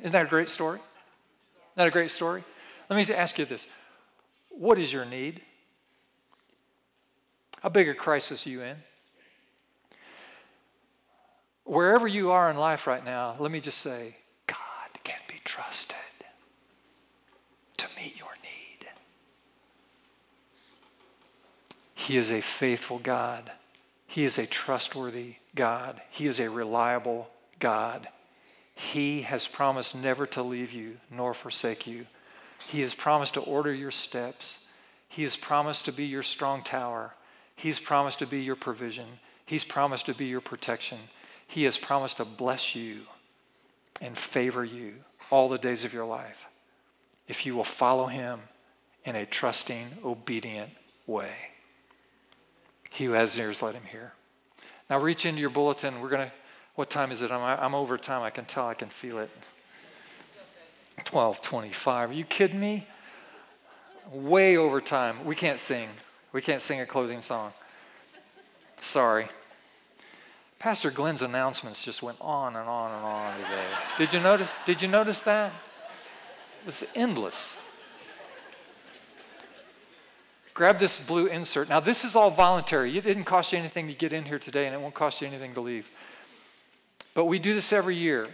Isn't 0.00 0.12
that 0.12 0.26
a 0.26 0.28
great 0.28 0.48
story? 0.48 0.78
Isn't 0.78 1.76
that 1.76 1.88
a 1.88 1.90
great 1.90 2.10
story? 2.10 2.44
Let 2.88 3.08
me 3.08 3.14
ask 3.14 3.38
you 3.38 3.44
this 3.44 3.66
What 4.50 4.78
is 4.78 4.92
your 4.92 5.04
need? 5.04 5.40
How 7.62 7.70
big 7.70 7.88
a 7.88 7.94
crisis 7.94 8.46
are 8.46 8.50
you 8.50 8.62
in? 8.62 8.76
Wherever 11.64 12.06
you 12.06 12.30
are 12.30 12.50
in 12.50 12.58
life 12.58 12.86
right 12.86 13.02
now, 13.02 13.36
let 13.38 13.50
me 13.50 13.58
just 13.58 13.78
say, 13.78 14.16
God 14.46 14.58
can 15.02 15.18
be 15.26 15.40
trusted 15.44 15.96
to 17.78 17.86
meet 17.96 18.18
your 18.18 18.33
He 22.04 22.18
is 22.18 22.30
a 22.30 22.42
faithful 22.42 22.98
God. 22.98 23.50
He 24.06 24.24
is 24.24 24.36
a 24.36 24.46
trustworthy 24.46 25.36
God. 25.54 26.02
He 26.10 26.26
is 26.26 26.38
a 26.38 26.50
reliable 26.50 27.30
God. 27.58 28.08
He 28.74 29.22
has 29.22 29.48
promised 29.48 29.96
never 29.96 30.26
to 30.26 30.42
leave 30.42 30.70
you 30.72 30.98
nor 31.10 31.32
forsake 31.32 31.86
you. 31.86 32.04
He 32.68 32.82
has 32.82 32.94
promised 32.94 33.34
to 33.34 33.40
order 33.40 33.72
your 33.72 33.90
steps. 33.90 34.66
He 35.08 35.22
has 35.22 35.34
promised 35.34 35.86
to 35.86 35.92
be 35.92 36.04
your 36.04 36.22
strong 36.22 36.62
tower. 36.62 37.14
He's 37.56 37.80
promised 37.80 38.18
to 38.18 38.26
be 38.26 38.42
your 38.42 38.56
provision. 38.56 39.06
He's 39.46 39.64
promised 39.64 40.04
to 40.04 40.14
be 40.14 40.26
your 40.26 40.42
protection. 40.42 40.98
He 41.48 41.64
has 41.64 41.78
promised 41.78 42.18
to 42.18 42.26
bless 42.26 42.74
you 42.74 43.00
and 44.02 44.14
favor 44.14 44.62
you 44.62 44.96
all 45.30 45.48
the 45.48 45.56
days 45.56 45.86
of 45.86 45.94
your 45.94 46.04
life 46.04 46.48
if 47.28 47.46
you 47.46 47.56
will 47.56 47.64
follow 47.64 48.08
him 48.08 48.40
in 49.06 49.16
a 49.16 49.24
trusting, 49.24 49.86
obedient 50.04 50.70
way. 51.06 51.53
He 52.94 53.06
who 53.06 53.12
has 53.12 53.36
ears, 53.36 53.60
let 53.60 53.74
him 53.74 53.82
hear. 53.90 54.12
Now 54.88 55.00
reach 55.00 55.26
into 55.26 55.40
your 55.40 55.50
bulletin. 55.50 56.00
We're 56.00 56.08
going 56.08 56.28
to, 56.28 56.32
what 56.76 56.90
time 56.90 57.10
is 57.10 57.22
it? 57.22 57.32
I'm, 57.32 57.42
I'm 57.42 57.74
over 57.74 57.98
time. 57.98 58.22
I 58.22 58.30
can 58.30 58.44
tell. 58.44 58.68
I 58.68 58.74
can 58.74 58.88
feel 58.88 59.18
it. 59.18 59.30
1225. 60.98 62.10
Are 62.10 62.12
you 62.12 62.22
kidding 62.24 62.60
me? 62.60 62.86
Way 64.12 64.56
over 64.56 64.80
time. 64.80 65.24
We 65.24 65.34
can't 65.34 65.58
sing. 65.58 65.88
We 66.32 66.40
can't 66.40 66.60
sing 66.60 66.80
a 66.80 66.86
closing 66.86 67.20
song. 67.20 67.52
Sorry. 68.80 69.26
Pastor 70.60 70.92
Glenn's 70.92 71.22
announcements 71.22 71.84
just 71.84 72.00
went 72.00 72.18
on 72.20 72.54
and 72.54 72.68
on 72.68 72.92
and 72.92 73.04
on 73.04 73.34
today. 73.36 73.66
Did 73.98 74.14
you 74.14 74.20
notice? 74.20 74.52
Did 74.66 74.82
you 74.82 74.88
notice 74.88 75.20
that? 75.22 75.50
It 76.60 76.66
was 76.66 76.84
endless. 76.94 77.58
Grab 80.54 80.78
this 80.78 81.04
blue 81.04 81.26
insert. 81.26 81.68
Now, 81.68 81.80
this 81.80 82.04
is 82.04 82.14
all 82.14 82.30
voluntary. 82.30 82.96
It 82.96 83.02
didn't 83.02 83.24
cost 83.24 83.52
you 83.52 83.58
anything 83.58 83.88
to 83.88 83.92
get 83.92 84.12
in 84.12 84.24
here 84.24 84.38
today, 84.38 84.66
and 84.66 84.74
it 84.74 84.80
won't 84.80 84.94
cost 84.94 85.20
you 85.20 85.26
anything 85.26 85.52
to 85.54 85.60
leave. 85.60 85.90
But 87.12 87.24
we 87.24 87.40
do 87.40 87.54
this 87.54 87.72
every 87.72 87.96
year 87.96 88.28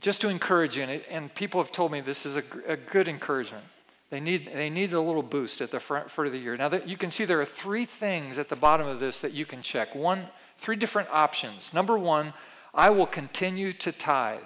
just 0.00 0.22
to 0.22 0.28
encourage 0.28 0.76
you, 0.76 0.82
and, 0.82 0.92
it, 0.92 1.06
and 1.10 1.34
people 1.34 1.62
have 1.62 1.72
told 1.72 1.92
me 1.92 2.00
this 2.00 2.24
is 2.24 2.36
a, 2.36 2.42
a 2.66 2.76
good 2.76 3.08
encouragement. 3.08 3.64
They 4.08 4.20
need, 4.20 4.50
they 4.54 4.70
need 4.70 4.92
a 4.94 5.00
little 5.00 5.22
boost 5.22 5.60
at 5.60 5.70
the 5.70 5.80
front, 5.80 6.10
front 6.10 6.26
of 6.26 6.32
the 6.32 6.38
year. 6.38 6.56
Now, 6.56 6.68
that 6.68 6.88
you 6.88 6.96
can 6.96 7.10
see 7.10 7.24
there 7.24 7.40
are 7.40 7.44
three 7.44 7.84
things 7.84 8.38
at 8.38 8.48
the 8.48 8.56
bottom 8.56 8.86
of 8.86 8.98
this 8.98 9.20
that 9.20 9.34
you 9.34 9.44
can 9.44 9.60
check. 9.60 9.94
One, 9.94 10.26
three 10.58 10.76
different 10.76 11.08
options. 11.12 11.74
Number 11.74 11.98
one, 11.98 12.32
I 12.72 12.88
will 12.90 13.06
continue 13.06 13.72
to 13.74 13.92
tithe. 13.92 14.38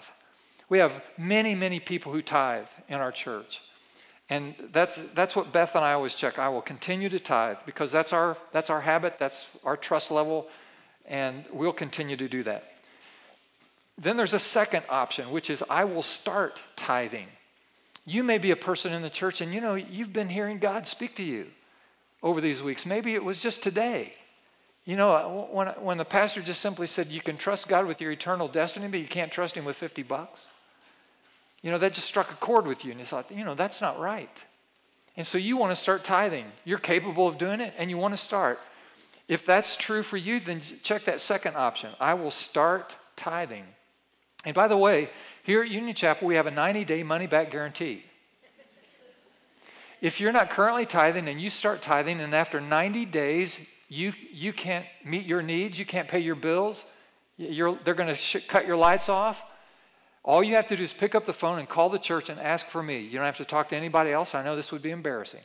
We 0.68 0.78
have 0.78 1.02
many, 1.18 1.54
many 1.54 1.78
people 1.78 2.12
who 2.12 2.22
tithe 2.22 2.68
in 2.88 2.96
our 2.96 3.12
church. 3.12 3.60
And 4.30 4.54
that's, 4.70 5.02
that's 5.12 5.34
what 5.34 5.52
Beth 5.52 5.74
and 5.74 5.84
I 5.84 5.92
always 5.92 6.14
check. 6.14 6.38
I 6.38 6.48
will 6.48 6.62
continue 6.62 7.08
to 7.08 7.18
tithe 7.18 7.58
because 7.66 7.90
that's 7.90 8.12
our, 8.12 8.36
that's 8.52 8.70
our 8.70 8.80
habit, 8.80 9.18
that's 9.18 9.50
our 9.64 9.76
trust 9.76 10.12
level, 10.12 10.48
and 11.06 11.44
we'll 11.52 11.72
continue 11.72 12.16
to 12.16 12.28
do 12.28 12.44
that. 12.44 12.72
Then 13.98 14.16
there's 14.16 14.32
a 14.32 14.38
second 14.38 14.84
option, 14.88 15.32
which 15.32 15.50
is 15.50 15.64
I 15.68 15.84
will 15.84 16.02
start 16.02 16.62
tithing. 16.76 17.26
You 18.06 18.22
may 18.22 18.38
be 18.38 18.52
a 18.52 18.56
person 18.56 18.92
in 18.92 19.02
the 19.02 19.10
church 19.10 19.40
and 19.40 19.52
you 19.52 19.60
know 19.60 19.74
you've 19.74 20.12
been 20.12 20.28
hearing 20.28 20.58
God 20.58 20.86
speak 20.86 21.16
to 21.16 21.24
you 21.24 21.48
over 22.22 22.40
these 22.40 22.62
weeks. 22.62 22.86
Maybe 22.86 23.14
it 23.14 23.24
was 23.24 23.42
just 23.42 23.62
today. 23.64 24.14
You 24.84 24.96
know, 24.96 25.48
when, 25.52 25.68
when 25.68 25.98
the 25.98 26.04
pastor 26.04 26.40
just 26.40 26.60
simply 26.60 26.86
said 26.86 27.08
you 27.08 27.20
can 27.20 27.36
trust 27.36 27.68
God 27.68 27.86
with 27.86 28.00
your 28.00 28.12
eternal 28.12 28.48
destiny, 28.48 28.88
but 28.88 29.00
you 29.00 29.06
can't 29.06 29.30
trust 29.30 29.56
Him 29.56 29.64
with 29.64 29.76
50 29.76 30.02
bucks. 30.04 30.48
You 31.62 31.70
know, 31.70 31.78
that 31.78 31.92
just 31.92 32.06
struck 32.06 32.30
a 32.30 32.36
chord 32.36 32.66
with 32.66 32.84
you, 32.84 32.90
and 32.90 33.00
you 33.00 33.06
thought, 33.06 33.30
you 33.30 33.44
know, 33.44 33.54
that's 33.54 33.80
not 33.80 33.98
right. 33.98 34.44
And 35.16 35.26
so 35.26 35.36
you 35.36 35.56
want 35.56 35.72
to 35.72 35.76
start 35.76 36.04
tithing. 36.04 36.46
You're 36.64 36.78
capable 36.78 37.26
of 37.26 37.36
doing 37.36 37.60
it, 37.60 37.74
and 37.76 37.90
you 37.90 37.98
want 37.98 38.14
to 38.14 38.18
start. 38.18 38.58
If 39.28 39.46
that's 39.46 39.76
true 39.76 40.02
for 40.02 40.16
you, 40.16 40.40
then 40.40 40.60
check 40.60 41.04
that 41.04 41.20
second 41.20 41.56
option. 41.56 41.90
I 42.00 42.14
will 42.14 42.30
start 42.30 42.96
tithing. 43.16 43.64
And 44.44 44.54
by 44.54 44.68
the 44.68 44.76
way, 44.76 45.10
here 45.42 45.62
at 45.62 45.70
Union 45.70 45.94
Chapel, 45.94 46.26
we 46.26 46.36
have 46.36 46.46
a 46.46 46.50
90 46.50 46.84
day 46.84 47.02
money 47.02 47.26
back 47.26 47.50
guarantee. 47.50 48.04
If 50.00 50.20
you're 50.20 50.32
not 50.32 50.48
currently 50.48 50.86
tithing 50.86 51.28
and 51.28 51.40
you 51.40 51.50
start 51.50 51.82
tithing, 51.82 52.20
and 52.20 52.34
after 52.34 52.60
90 52.60 53.04
days 53.04 53.68
you, 53.88 54.14
you 54.32 54.52
can't 54.52 54.86
meet 55.04 55.26
your 55.26 55.42
needs, 55.42 55.78
you 55.78 55.84
can't 55.84 56.08
pay 56.08 56.20
your 56.20 56.36
bills, 56.36 56.86
they're 57.38 57.94
going 57.94 58.08
to 58.08 58.14
sh- 58.14 58.46
cut 58.48 58.66
your 58.66 58.76
lights 58.76 59.08
off, 59.08 59.42
all 60.22 60.42
you 60.42 60.54
have 60.54 60.66
to 60.66 60.76
do 60.76 60.82
is 60.82 60.92
pick 60.92 61.14
up 61.14 61.24
the 61.24 61.32
phone 61.32 61.58
and 61.58 61.68
call 61.68 61.88
the 61.88 61.98
church 61.98 62.28
and 62.28 62.38
ask 62.38 62.66
for 62.66 62.82
me. 62.82 62.98
You 62.98 63.12
don't 63.12 63.24
have 63.24 63.38
to 63.38 63.44
talk 63.44 63.68
to 63.70 63.76
anybody 63.76 64.10
else. 64.10 64.34
I 64.34 64.44
know 64.44 64.54
this 64.54 64.70
would 64.70 64.82
be 64.82 64.90
embarrassing. 64.90 65.40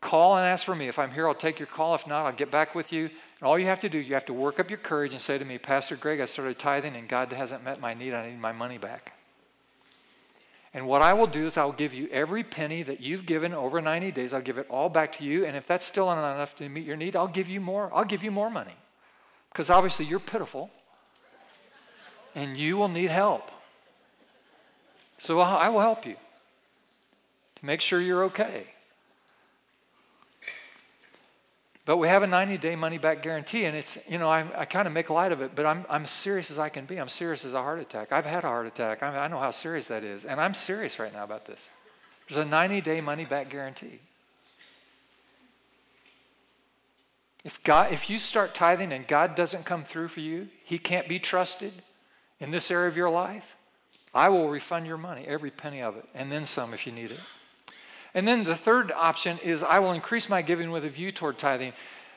Call 0.00 0.36
and 0.36 0.46
ask 0.46 0.64
for 0.64 0.76
me. 0.76 0.86
If 0.86 0.98
I'm 0.98 1.10
here, 1.10 1.26
I'll 1.26 1.34
take 1.34 1.58
your 1.58 1.66
call. 1.66 1.94
If 1.96 2.06
not, 2.06 2.24
I'll 2.24 2.32
get 2.32 2.52
back 2.52 2.76
with 2.76 2.92
you. 2.92 3.06
And 3.06 3.48
all 3.48 3.58
you 3.58 3.66
have 3.66 3.80
to 3.80 3.88
do, 3.88 3.98
you 3.98 4.14
have 4.14 4.26
to 4.26 4.32
work 4.32 4.60
up 4.60 4.70
your 4.70 4.78
courage 4.78 5.12
and 5.12 5.20
say 5.20 5.38
to 5.38 5.44
me, 5.44 5.58
Pastor 5.58 5.96
Greg, 5.96 6.20
I 6.20 6.24
started 6.26 6.58
tithing 6.58 6.94
and 6.94 7.08
God 7.08 7.32
hasn't 7.32 7.64
met 7.64 7.80
my 7.80 7.94
need. 7.94 8.14
I 8.14 8.30
need 8.30 8.38
my 8.38 8.52
money 8.52 8.78
back. 8.78 9.14
And 10.72 10.86
what 10.86 11.02
I 11.02 11.14
will 11.14 11.26
do 11.26 11.46
is 11.46 11.56
I'll 11.56 11.72
give 11.72 11.94
you 11.94 12.08
every 12.12 12.44
penny 12.44 12.84
that 12.84 13.00
you've 13.00 13.26
given 13.26 13.52
over 13.52 13.80
90 13.80 14.12
days. 14.12 14.32
I'll 14.32 14.40
give 14.40 14.58
it 14.58 14.66
all 14.70 14.88
back 14.88 15.12
to 15.14 15.24
you. 15.24 15.44
And 15.44 15.56
if 15.56 15.66
that's 15.66 15.86
still 15.86 16.06
not 16.06 16.34
enough 16.34 16.54
to 16.56 16.68
meet 16.68 16.84
your 16.84 16.96
need, 16.96 17.16
I'll 17.16 17.26
give 17.26 17.48
you 17.48 17.60
more. 17.60 17.90
I'll 17.92 18.04
give 18.04 18.22
you 18.22 18.30
more 18.30 18.50
money. 18.50 18.76
Because 19.50 19.70
obviously 19.70 20.04
you're 20.04 20.20
pitiful 20.20 20.70
and 22.38 22.56
you 22.56 22.76
will 22.76 22.88
need 22.88 23.10
help. 23.10 23.50
So 25.18 25.40
I 25.40 25.68
will 25.70 25.80
help 25.80 26.06
you 26.06 26.14
to 27.56 27.66
make 27.66 27.80
sure 27.80 28.00
you're 28.00 28.24
okay. 28.24 28.64
But 31.84 31.96
we 31.96 32.06
have 32.06 32.22
a 32.22 32.28
90 32.28 32.58
day 32.58 32.76
money 32.76 32.98
back 32.98 33.22
guarantee, 33.22 33.64
and 33.64 33.76
it's, 33.76 34.08
you 34.08 34.18
know, 34.18 34.28
I, 34.28 34.46
I 34.56 34.64
kind 34.66 34.86
of 34.86 34.92
make 34.92 35.10
light 35.10 35.32
of 35.32 35.42
it, 35.42 35.52
but 35.56 35.66
I'm, 35.66 35.84
I'm 35.90 36.06
serious 36.06 36.50
as 36.52 36.58
I 36.58 36.68
can 36.68 36.84
be. 36.84 36.98
I'm 36.98 37.08
serious 37.08 37.44
as 37.44 37.54
a 37.54 37.62
heart 37.62 37.80
attack. 37.80 38.12
I've 38.12 38.26
had 38.26 38.44
a 38.44 38.48
heart 38.48 38.66
attack. 38.66 39.02
I, 39.02 39.24
I 39.24 39.28
know 39.28 39.38
how 39.38 39.50
serious 39.50 39.86
that 39.86 40.04
is, 40.04 40.24
and 40.24 40.40
I'm 40.40 40.54
serious 40.54 41.00
right 41.00 41.12
now 41.12 41.24
about 41.24 41.46
this. 41.46 41.72
There's 42.28 42.38
a 42.38 42.44
90 42.44 42.82
day 42.82 43.00
money 43.00 43.24
back 43.24 43.48
guarantee. 43.48 43.98
If, 47.42 47.60
God, 47.64 47.90
if 47.92 48.10
you 48.10 48.18
start 48.18 48.54
tithing 48.54 48.92
and 48.92 49.08
God 49.08 49.34
doesn't 49.34 49.64
come 49.64 49.82
through 49.82 50.08
for 50.08 50.20
you, 50.20 50.48
He 50.64 50.78
can't 50.78 51.08
be 51.08 51.18
trusted 51.18 51.72
in 52.40 52.50
this 52.50 52.70
area 52.70 52.88
of 52.88 52.96
your 52.96 53.10
life, 53.10 53.56
I 54.14 54.28
will 54.28 54.48
refund 54.48 54.86
your 54.86 54.96
money, 54.96 55.24
every 55.26 55.50
penny 55.50 55.82
of 55.82 55.96
it, 55.96 56.04
and 56.14 56.32
then 56.32 56.46
some 56.46 56.72
if 56.72 56.86
you 56.86 56.92
need 56.92 57.10
it. 57.10 57.20
And 58.14 58.26
then 58.26 58.44
the 58.44 58.54
third 58.54 58.90
option 58.92 59.38
is 59.44 59.62
I 59.62 59.78
will 59.78 59.92
increase 59.92 60.28
my 60.28 60.42
giving 60.42 60.70
with 60.70 60.84
a 60.84 60.88
view 60.88 61.12
toward 61.12 61.38
tithing. 61.38 61.72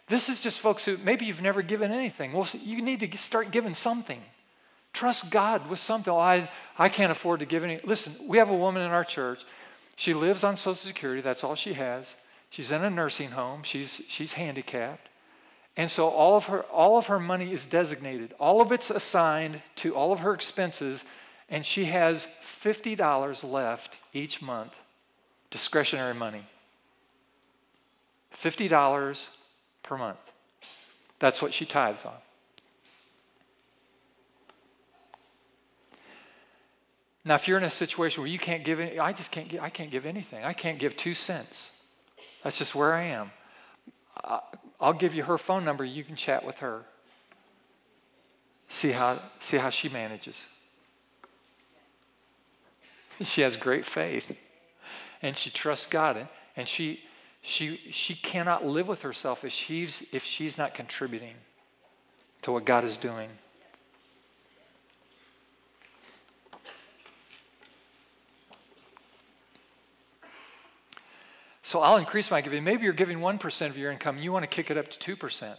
This 0.08 0.30
is 0.30 0.42
just 0.42 0.60
folks 0.60 0.86
who 0.86 0.98
maybe 1.04 1.26
you've 1.26 1.42
never 1.42 1.62
given 1.62 1.92
anything. 1.92 2.34
Well, 2.34 2.48
you 2.54 2.82
need 2.82 3.00
to 3.02 3.18
start 3.18 3.52
giving 3.52 3.74
something. 3.74 4.22
Trust 4.94 5.32
God 5.32 5.70
with 5.70 5.80
something. 5.80 6.14
I, 6.14 6.50
I 6.78 6.90
can't 6.90 7.12
afford 7.12 7.40
to 7.40 7.46
give 7.46 7.64
any. 7.64 7.80
Listen, 7.84 8.28
we 8.28 8.38
have 8.38 8.50
a 8.50 8.56
woman 8.56 8.84
in 8.84 8.92
our 8.92 9.04
church. 9.04 9.44
She 9.96 10.14
lives 10.14 10.44
on 10.44 10.58
Social 10.58 10.76
Security. 10.76 11.22
That's 11.22 11.44
all 11.44 11.56
she 11.56 11.74
has. 11.74 12.16
She's 12.50 12.72
in 12.72 12.84
a 12.84 12.90
nursing 12.90 13.30
home. 13.32 13.64
She's, 13.64 14.04
she's 14.10 14.34
handicapped. 14.34 15.08
And 15.78 15.90
so 15.90 16.08
all 16.08 16.36
of, 16.36 16.46
her, 16.48 16.62
all 16.64 16.98
of 16.98 17.08
her 17.08 17.20
money 17.20 17.52
is 17.52 17.66
designated. 17.66 18.34
All 18.40 18.62
of 18.62 18.72
it's 18.72 18.90
assigned 18.90 19.62
to 19.78 19.96
all 19.96 20.12
of 20.12 20.20
her 20.20 20.34
expenses. 20.34 21.06
And 21.50 21.66
she 21.66 21.86
has 21.86 22.28
$50 22.44 23.50
left 23.50 23.98
each 24.14 24.42
month 24.42 24.78
discretionary 25.50 26.14
money. 26.14 26.44
$50 28.34 29.28
per 29.84 29.98
month. 29.98 30.18
That's 31.20 31.42
what 31.42 31.54
she 31.54 31.66
tithes 31.66 32.06
on. 32.06 32.14
Now, 37.24 37.36
if 37.36 37.48
you're 37.48 37.58
in 37.58 37.64
a 37.64 37.70
situation 37.70 38.24
where 38.24 38.32
you 38.32 38.40
can't 38.40 38.64
give 38.64 38.80
any, 38.80 38.98
I 38.98 39.14
just 39.14 39.32
can't 39.32 39.48
give, 39.48 39.62
I 39.62 39.70
can't 39.70 39.92
give 39.92 40.08
anything. 40.08 40.44
I 40.44 40.54
can't 40.54 40.80
give 40.80 40.98
two 40.98 41.14
cents. 41.14 41.80
That's 42.44 42.58
just 42.58 42.74
where 42.74 42.94
I 42.94 43.04
am. 43.04 43.32
I'll 44.24 44.94
give 44.94 45.14
you 45.14 45.24
her 45.24 45.38
phone 45.38 45.64
number. 45.66 45.84
You 45.84 46.04
can 46.04 46.16
chat 46.16 46.46
with 46.46 46.60
her. 46.60 46.84
See 48.68 48.92
how, 48.92 49.20
see 49.40 49.58
how 49.58 49.70
she 49.70 49.90
manages. 49.90 50.46
She 53.22 53.42
has 53.42 53.58
great 53.58 53.86
faith 53.86 54.36
and 55.22 55.36
she 55.36 55.50
trusts 55.50 55.86
God. 55.86 56.28
And 56.56 56.68
she, 56.68 57.04
she, 57.42 57.76
she 57.76 58.16
cannot 58.16 58.66
live 58.66 58.88
with 58.88 59.02
herself 59.04 59.44
if 59.44 59.52
she's, 59.52 60.14
if 60.14 60.24
she's 60.24 60.58
not 60.58 60.74
contributing 60.74 61.36
to 62.42 62.52
what 62.52 62.66
God 62.66 62.84
is 62.84 62.98
doing. 62.98 63.30
So 71.64 71.82
I'll 71.82 71.98
increase 71.98 72.32
my 72.32 72.42
giving. 72.42 72.64
Maybe 72.64 72.84
you're 72.84 72.94
giving 72.94 73.20
1% 73.20 73.68
of 73.68 73.78
your 73.78 73.92
income 73.92 74.16
and 74.16 74.24
you 74.24 74.32
want 74.32 74.44
to 74.44 74.50
kick 74.50 74.72
it 74.72 74.78
up 74.78 74.88
to 74.88 75.16
2%. 75.16 75.56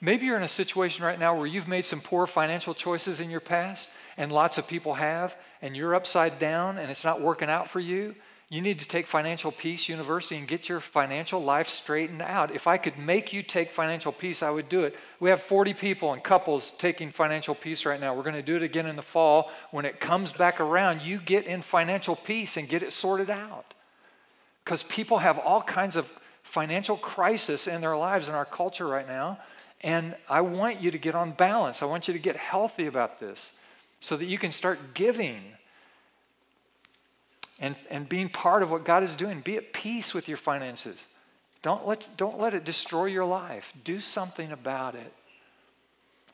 Maybe 0.00 0.26
you're 0.26 0.36
in 0.36 0.42
a 0.42 0.48
situation 0.48 1.04
right 1.04 1.18
now 1.18 1.36
where 1.36 1.46
you've 1.46 1.68
made 1.68 1.84
some 1.84 2.00
poor 2.00 2.26
financial 2.26 2.74
choices 2.74 3.20
in 3.20 3.30
your 3.30 3.40
past, 3.40 3.88
and 4.16 4.32
lots 4.32 4.58
of 4.58 4.66
people 4.66 4.94
have, 4.94 5.36
and 5.62 5.76
you're 5.76 5.94
upside 5.94 6.40
down 6.40 6.76
and 6.76 6.90
it's 6.90 7.04
not 7.04 7.20
working 7.20 7.48
out 7.48 7.68
for 7.68 7.78
you. 7.78 8.16
You 8.50 8.60
need 8.60 8.80
to 8.80 8.88
take 8.88 9.06
Financial 9.06 9.50
Peace 9.50 9.88
University 9.88 10.36
and 10.36 10.46
get 10.46 10.68
your 10.68 10.80
financial 10.80 11.42
life 11.42 11.68
straightened 11.68 12.20
out. 12.20 12.54
If 12.54 12.66
I 12.66 12.76
could 12.76 12.98
make 12.98 13.32
you 13.32 13.42
take 13.42 13.70
Financial 13.70 14.12
Peace, 14.12 14.42
I 14.42 14.50
would 14.50 14.68
do 14.68 14.84
it. 14.84 14.94
We 15.20 15.30
have 15.30 15.40
40 15.40 15.72
people 15.72 16.12
and 16.12 16.22
couples 16.22 16.72
taking 16.72 17.10
Financial 17.10 17.54
Peace 17.54 17.86
right 17.86 17.98
now. 17.98 18.14
We're 18.14 18.24
going 18.24 18.34
to 18.34 18.42
do 18.42 18.56
it 18.56 18.62
again 18.62 18.86
in 18.86 18.96
the 18.96 19.00
fall. 19.00 19.50
When 19.70 19.86
it 19.86 20.00
comes 20.00 20.32
back 20.32 20.60
around, 20.60 21.00
you 21.00 21.16
get 21.16 21.46
in 21.46 21.62
financial 21.62 22.14
peace 22.14 22.58
and 22.58 22.68
get 22.68 22.82
it 22.82 22.92
sorted 22.92 23.30
out. 23.30 23.72
Because 24.64 24.82
people 24.82 25.18
have 25.18 25.38
all 25.38 25.62
kinds 25.62 25.96
of 25.96 26.12
financial 26.42 26.96
crisis 26.96 27.66
in 27.66 27.80
their 27.80 27.96
lives 27.96 28.28
in 28.28 28.34
our 28.34 28.44
culture 28.44 28.86
right 28.86 29.06
now. 29.06 29.38
And 29.82 30.14
I 30.28 30.42
want 30.42 30.80
you 30.80 30.90
to 30.90 30.98
get 30.98 31.14
on 31.14 31.32
balance. 31.32 31.82
I 31.82 31.86
want 31.86 32.06
you 32.06 32.14
to 32.14 32.20
get 32.20 32.36
healthy 32.36 32.86
about 32.86 33.18
this 33.18 33.58
so 34.00 34.16
that 34.16 34.26
you 34.26 34.38
can 34.38 34.52
start 34.52 34.94
giving 34.94 35.42
and, 37.58 37.76
and 37.90 38.08
being 38.08 38.28
part 38.28 38.62
of 38.62 38.70
what 38.70 38.84
God 38.84 39.02
is 39.02 39.14
doing. 39.14 39.40
Be 39.40 39.56
at 39.56 39.72
peace 39.72 40.14
with 40.14 40.28
your 40.28 40.36
finances. 40.36 41.08
Don't 41.62 41.86
let, 41.86 42.08
don't 42.16 42.38
let 42.38 42.54
it 42.54 42.64
destroy 42.64 43.06
your 43.06 43.24
life. 43.24 43.72
Do 43.84 44.00
something 44.00 44.50
about 44.50 44.94
it. 44.94 45.12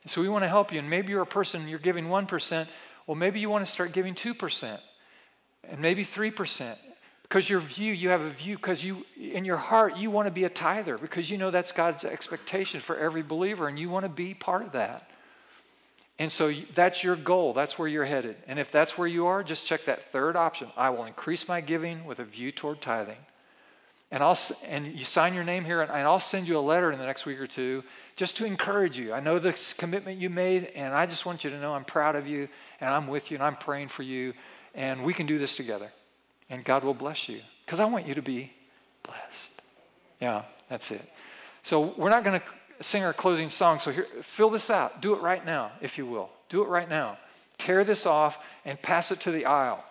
So 0.07 0.22
we 0.22 0.29
want 0.29 0.45
to 0.45 0.49
help 0.49 0.72
you. 0.72 0.79
And 0.79 0.89
maybe 0.89 1.12
you're 1.12 1.22
a 1.22 1.26
person, 1.26 1.68
you're 1.68 1.79
giving 1.79 2.07
1%. 2.07 2.66
Well, 3.07 3.14
maybe 3.14 3.41
you 3.41 3.51
want 3.51 3.64
to 3.64 3.70
start 3.70 3.93
giving 3.93 4.14
2% 4.14 4.81
and 5.68 5.81
maybe 5.81 6.05
3%. 6.05 6.76
Because 7.29 7.51
your 7.51 7.61
view, 7.61 7.93
you 7.93 8.09
have 8.09 8.22
a 8.22 8.31
view, 8.31 8.57
because 8.57 8.83
you, 8.83 9.05
in 9.20 9.45
your 9.45 9.59
heart, 9.59 9.99
you 9.99 10.11
want 10.11 10.26
to 10.26 10.33
be 10.33 10.45
a 10.45 10.49
tither 10.49 10.97
because 10.97 11.31
you 11.31 11.37
know 11.37 11.51
that's 11.51 11.72
God's 11.72 12.05
expectation 12.05 12.81
for 12.81 12.97
every 12.97 13.22
believer 13.22 13.68
and 13.68 13.79
you 13.79 13.91
want 13.91 14.05
to 14.05 14.09
be 14.09 14.33
part 14.33 14.62
of 14.62 14.72
that. 14.72 15.11
And 16.18 16.33
so 16.33 16.51
that's 16.74 17.05
your 17.05 17.16
goal. 17.16 17.53
That's 17.53 17.79
where 17.79 17.87
you're 17.87 18.07
headed. 18.07 18.37
And 18.49 18.59
if 18.59 18.72
that's 18.72 18.99
where 18.99 19.07
you 19.07 19.26
are, 19.26 19.45
just 19.45 19.66
check 19.66 19.85
that 19.85 20.05
third 20.05 20.37
option. 20.37 20.68
I 20.76 20.91
will 20.91 21.05
increase 21.05 21.47
my 21.47 21.61
giving 21.61 22.05
with 22.05 22.18
a 22.18 22.24
view 22.24 22.51
toward 22.51 22.81
tithing. 22.81 23.18
And, 24.11 24.22
I'll, 24.22 24.39
and 24.66 24.87
you 24.87 25.05
sign 25.05 25.35
your 25.35 25.45
name 25.45 25.66
here, 25.66 25.83
and 25.83 25.93
I'll 25.93 26.18
send 26.18 26.49
you 26.49 26.57
a 26.57 26.61
letter 26.61 26.91
in 26.91 26.99
the 26.99 27.05
next 27.05 27.26
week 27.26 27.39
or 27.39 27.47
two 27.47 27.85
just 28.16 28.39
to 28.39 28.47
encourage 28.47 28.99
you. 28.99 29.12
I 29.12 29.20
know 29.20 29.39
this 29.39 29.74
commitment 29.74 30.18
you 30.18 30.31
made, 30.31 30.72
and 30.74 30.95
I 30.95 31.05
just 31.05 31.26
want 31.26 31.45
you 31.45 31.51
to 31.51 31.61
know 31.61 31.74
I'm 31.74 31.85
proud 31.85 32.16
of 32.16 32.26
you, 32.26 32.49
and 32.81 32.89
I'm 32.89 33.07
with 33.07 33.31
you, 33.31 33.37
and 33.37 33.45
I'm 33.45 33.55
praying 33.55 33.89
for 33.89 34.03
you, 34.03 34.33
and 34.74 35.05
we 35.05 35.12
can 35.12 35.26
do 35.26 35.37
this 35.37 35.57
together. 35.57 35.91
And 36.51 36.65
God 36.65 36.85
will 36.85 36.95
bless 36.95 37.29
you. 37.29 37.41
because 37.65 37.81
I 37.81 37.85
want 37.85 38.07
you 38.07 38.15
to 38.15 38.23
be 38.23 38.51
blessed. 39.03 39.61
Yeah, 40.21 40.43
that's 40.69 40.91
it. 40.91 41.03
So 41.63 41.95
we're 41.99 42.11
not 42.11 42.25
going 42.25 42.41
to 42.41 42.47
sing 42.81 43.05
our 43.05 43.13
closing 43.13 43.51
song. 43.51 43.79
So 43.79 43.91
here, 43.91 44.05
fill 44.23 44.51
this 44.51 44.71
out. 44.71 45.03
Do 45.03 45.15
it 45.15 45.21
right 45.21 45.45
now, 45.45 45.73
if 45.81 45.99
you 45.99 46.07
will. 46.07 46.31
Do 46.49 46.63
it 46.63 46.69
right 46.69 46.89
now. 46.89 47.19
Tear 47.59 47.85
this 47.85 48.07
off 48.07 48.45
and 48.65 48.81
pass 48.81 49.13
it 49.13 49.21
to 49.21 49.31
the 49.31 49.45
aisle. 49.45 49.85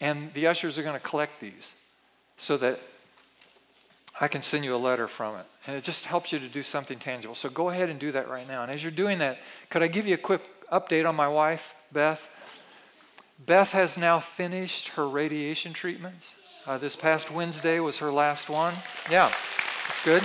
And 0.00 0.32
the 0.34 0.46
ushers 0.46 0.78
are 0.78 0.82
going 0.82 0.94
to 0.94 1.00
collect 1.00 1.40
these 1.40 1.74
so 2.36 2.56
that 2.58 2.78
I 4.20 4.28
can 4.28 4.42
send 4.42 4.64
you 4.64 4.74
a 4.74 4.78
letter 4.78 5.08
from 5.08 5.36
it. 5.36 5.46
And 5.66 5.76
it 5.76 5.82
just 5.82 6.06
helps 6.06 6.32
you 6.32 6.38
to 6.38 6.48
do 6.48 6.62
something 6.62 6.98
tangible. 6.98 7.34
So 7.34 7.48
go 7.48 7.70
ahead 7.70 7.88
and 7.88 7.98
do 7.98 8.12
that 8.12 8.28
right 8.28 8.46
now. 8.46 8.62
And 8.62 8.70
as 8.70 8.82
you're 8.82 8.92
doing 8.92 9.18
that, 9.18 9.38
could 9.68 9.82
I 9.82 9.88
give 9.88 10.06
you 10.06 10.14
a 10.14 10.18
quick 10.18 10.42
update 10.70 11.06
on 11.06 11.16
my 11.16 11.28
wife, 11.28 11.74
Beth? 11.92 12.30
Beth 13.38 13.72
has 13.72 13.98
now 13.98 14.18
finished 14.18 14.88
her 14.90 15.08
radiation 15.08 15.72
treatments. 15.72 16.36
Uh, 16.66 16.78
this 16.78 16.96
past 16.96 17.30
Wednesday 17.30 17.78
was 17.78 17.98
her 17.98 18.10
last 18.10 18.48
one. 18.48 18.74
Yeah, 19.10 19.30
it's 19.86 20.04
good. 20.04 20.22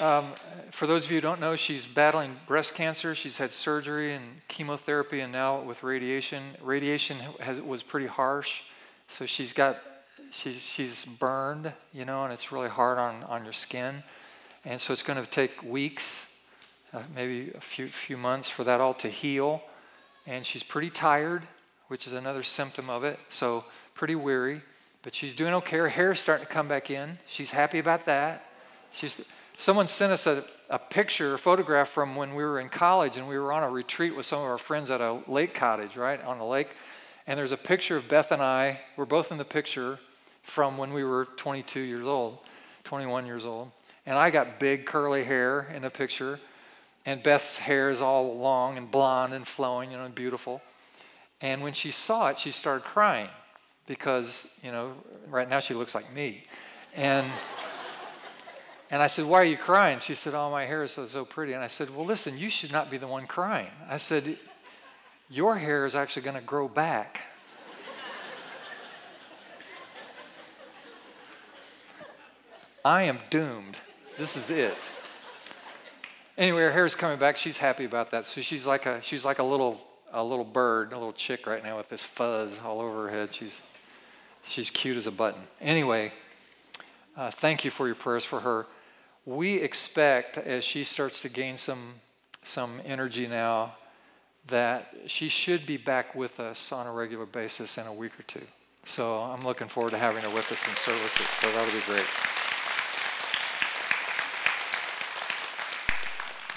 um, 0.00 0.26
for 0.70 0.86
those 0.86 1.04
of 1.04 1.10
you 1.10 1.18
who 1.18 1.22
don't 1.22 1.40
know, 1.40 1.56
she's 1.56 1.86
battling 1.86 2.36
breast 2.46 2.74
cancer. 2.74 3.14
She's 3.14 3.38
had 3.38 3.52
surgery 3.52 4.12
and 4.12 4.24
chemotherapy, 4.48 5.20
and 5.20 5.32
now 5.32 5.60
with 5.60 5.82
radiation. 5.82 6.42
Radiation 6.62 7.16
has, 7.40 7.60
was 7.60 7.82
pretty 7.82 8.06
harsh, 8.06 8.62
so 9.06 9.26
she's 9.26 9.52
got 9.52 9.78
she's 10.30 10.62
she's 10.62 11.04
burned, 11.04 11.72
you 11.92 12.04
know, 12.04 12.24
and 12.24 12.32
it's 12.32 12.52
really 12.52 12.68
hard 12.68 12.98
on 12.98 13.22
on 13.24 13.44
your 13.44 13.52
skin, 13.52 14.02
and 14.64 14.80
so 14.80 14.92
it's 14.92 15.02
going 15.02 15.22
to 15.22 15.28
take 15.30 15.62
weeks, 15.62 16.35
uh, 16.92 17.02
maybe 17.14 17.52
a 17.54 17.60
few 17.60 17.86
few 17.86 18.16
months 18.16 18.48
for 18.48 18.64
that 18.64 18.80
all 18.80 18.94
to 18.94 19.08
heal, 19.08 19.62
and 20.26 20.44
she's 20.44 20.62
pretty 20.62 20.90
tired, 20.90 21.42
which 21.88 22.06
is 22.06 22.12
another 22.12 22.42
symptom 22.42 22.90
of 22.90 23.04
it. 23.04 23.18
So 23.28 23.64
pretty 23.94 24.14
weary, 24.14 24.62
but 25.02 25.14
she's 25.14 25.34
doing 25.34 25.54
okay. 25.54 25.78
Her 25.78 25.88
hair's 25.88 26.20
starting 26.20 26.46
to 26.46 26.52
come 26.52 26.68
back 26.68 26.90
in. 26.90 27.18
She's 27.26 27.50
happy 27.50 27.78
about 27.78 28.04
that. 28.06 28.50
She's 28.92 29.20
Someone 29.58 29.88
sent 29.88 30.12
us 30.12 30.26
a, 30.26 30.44
a 30.68 30.78
picture, 30.78 31.32
a 31.32 31.38
photograph 31.38 31.88
from 31.88 32.14
when 32.14 32.34
we 32.34 32.44
were 32.44 32.60
in 32.60 32.68
college 32.68 33.16
and 33.16 33.26
we 33.26 33.38
were 33.38 33.52
on 33.54 33.62
a 33.62 33.70
retreat 33.70 34.14
with 34.14 34.26
some 34.26 34.40
of 34.40 34.44
our 34.44 34.58
friends 34.58 34.90
at 34.90 35.00
a 35.00 35.20
lake 35.26 35.54
cottage, 35.54 35.96
right, 35.96 36.22
on 36.24 36.38
the 36.38 36.44
lake. 36.44 36.68
And 37.26 37.38
there's 37.38 37.52
a 37.52 37.56
picture 37.56 37.96
of 37.96 38.06
Beth 38.06 38.32
and 38.32 38.42
I. 38.42 38.80
We're 38.96 39.06
both 39.06 39.32
in 39.32 39.38
the 39.38 39.46
picture 39.46 39.98
from 40.42 40.76
when 40.76 40.92
we 40.92 41.04
were 41.04 41.24
22 41.24 41.80
years 41.80 42.04
old, 42.04 42.38
21 42.84 43.24
years 43.24 43.46
old. 43.46 43.70
And 44.04 44.18
I 44.18 44.28
got 44.28 44.60
big 44.60 44.84
curly 44.84 45.24
hair 45.24 45.72
in 45.74 45.82
the 45.82 45.90
picture. 45.90 46.38
And 47.06 47.22
Beth's 47.22 47.56
hair 47.58 47.88
is 47.88 48.02
all 48.02 48.36
long 48.36 48.76
and 48.76 48.90
blonde 48.90 49.32
and 49.32 49.46
flowing, 49.46 49.92
you 49.92 49.96
know, 49.96 50.04
and 50.04 50.14
beautiful. 50.14 50.60
And 51.40 51.62
when 51.62 51.72
she 51.72 51.90
saw 51.92 52.30
it, 52.30 52.38
she 52.38 52.50
started 52.50 52.84
crying 52.84 53.28
because, 53.86 54.52
you 54.62 54.72
know, 54.72 54.92
right 55.28 55.48
now 55.48 55.60
she 55.60 55.72
looks 55.72 55.94
like 55.94 56.12
me. 56.12 56.42
And 56.96 57.24
and 58.90 59.00
I 59.00 59.06
said, 59.06 59.26
Why 59.26 59.40
are 59.40 59.44
you 59.44 59.56
crying? 59.56 60.00
She 60.00 60.14
said, 60.14 60.34
Oh, 60.34 60.50
my 60.50 60.66
hair 60.66 60.82
is 60.82 60.90
so, 60.90 61.06
so 61.06 61.24
pretty. 61.24 61.52
And 61.52 61.62
I 61.62 61.68
said, 61.68 61.94
Well, 61.94 62.04
listen, 62.04 62.36
you 62.36 62.50
should 62.50 62.72
not 62.72 62.90
be 62.90 62.96
the 62.96 63.06
one 63.06 63.28
crying. 63.28 63.70
I 63.88 63.98
said, 63.98 64.36
Your 65.30 65.58
hair 65.58 65.86
is 65.86 65.94
actually 65.94 66.22
going 66.22 66.36
to 66.36 66.42
grow 66.42 66.66
back. 66.66 67.22
I 72.84 73.04
am 73.04 73.20
doomed. 73.30 73.76
This 74.18 74.36
is 74.36 74.50
it. 74.50 74.90
Anyway, 76.38 76.62
her 76.62 76.72
hair 76.72 76.84
is 76.84 76.94
coming 76.94 77.18
back. 77.18 77.36
She's 77.36 77.58
happy 77.58 77.84
about 77.84 78.10
that. 78.10 78.26
So 78.26 78.40
she's 78.40 78.66
like 78.66 78.86
a 78.86 79.02
she's 79.02 79.24
like 79.24 79.38
a 79.38 79.44
little 79.44 79.80
a 80.12 80.22
little 80.22 80.44
bird, 80.44 80.92
a 80.92 80.96
little 80.96 81.12
chick 81.12 81.46
right 81.46 81.62
now 81.62 81.76
with 81.76 81.88
this 81.88 82.04
fuzz 82.04 82.60
all 82.64 82.80
over 82.80 83.04
her 83.04 83.10
head. 83.10 83.34
She's 83.34 83.62
she's 84.42 84.70
cute 84.70 84.96
as 84.96 85.06
a 85.06 85.12
button. 85.12 85.42
Anyway, 85.60 86.12
uh, 87.16 87.30
thank 87.30 87.64
you 87.64 87.70
for 87.70 87.86
your 87.86 87.96
prayers 87.96 88.24
for 88.24 88.40
her 88.40 88.66
we 89.26 89.54
expect 89.54 90.38
as 90.38 90.64
she 90.64 90.84
starts 90.84 91.20
to 91.20 91.28
gain 91.28 91.56
some, 91.56 91.94
some 92.44 92.80
energy 92.86 93.26
now 93.26 93.74
that 94.46 94.94
she 95.06 95.28
should 95.28 95.66
be 95.66 95.76
back 95.76 96.14
with 96.14 96.38
us 96.38 96.70
on 96.70 96.86
a 96.86 96.92
regular 96.92 97.26
basis 97.26 97.76
in 97.76 97.86
a 97.88 97.92
week 97.92 98.18
or 98.18 98.22
two. 98.22 98.46
So 98.84 99.18
I'm 99.18 99.44
looking 99.44 99.66
forward 99.66 99.90
to 99.90 99.98
having 99.98 100.22
her 100.22 100.30
with 100.30 100.50
us 100.52 100.66
in 100.68 100.74
services. 100.76 101.26
So 101.26 101.50
that'll 101.50 101.74
be 101.74 101.84
great. 101.86 102.35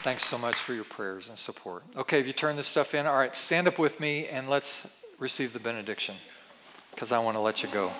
Thanks 0.01 0.23
so 0.23 0.37
much 0.37 0.55
for 0.55 0.73
your 0.73 0.85
prayers 0.85 1.27
and 1.27 1.37
support. 1.37 1.83
Okay, 1.97 2.17
have 2.17 2.25
you 2.25 2.31
turned 2.31 2.57
this 2.57 2.67
stuff 2.67 2.95
in? 2.95 3.05
All 3.05 3.17
right, 3.17 3.35
stand 3.35 3.67
up 3.67 3.77
with 3.77 3.99
me 3.99 4.27
and 4.27 4.49
let's 4.49 4.97
receive 5.19 5.51
the 5.51 5.59
benediction 5.59 6.15
because 6.91 7.11
I 7.11 7.19
want 7.19 7.35
to 7.35 7.41
let 7.41 7.63
you 7.63 7.69
go. 7.69 7.91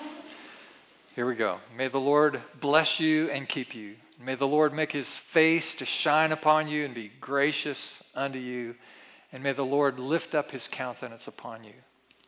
Here 1.14 1.26
we 1.26 1.36
go. 1.36 1.60
May 1.78 1.90
the 1.90 2.00
Lord 2.00 2.42
bless 2.62 3.02
you 3.02 3.30
and 3.32 3.50
keep 3.50 3.76
you. 3.76 3.96
May 4.26 4.36
the 4.36 4.48
Lord 4.48 4.74
make 4.74 4.94
his 4.94 5.18
face 5.18 5.76
to 5.76 5.84
shine 5.84 6.32
upon 6.32 6.70
you 6.70 6.86
and 6.86 6.94
be 6.94 7.12
gracious 7.20 8.10
unto 8.16 8.40
you. 8.40 8.76
And 9.34 9.44
may 9.44 9.52
the 9.52 9.66
Lord 9.66 10.00
lift 10.00 10.34
up 10.34 10.52
his 10.52 10.70
countenance 10.70 11.28
upon 11.28 11.66
you, 11.66 11.74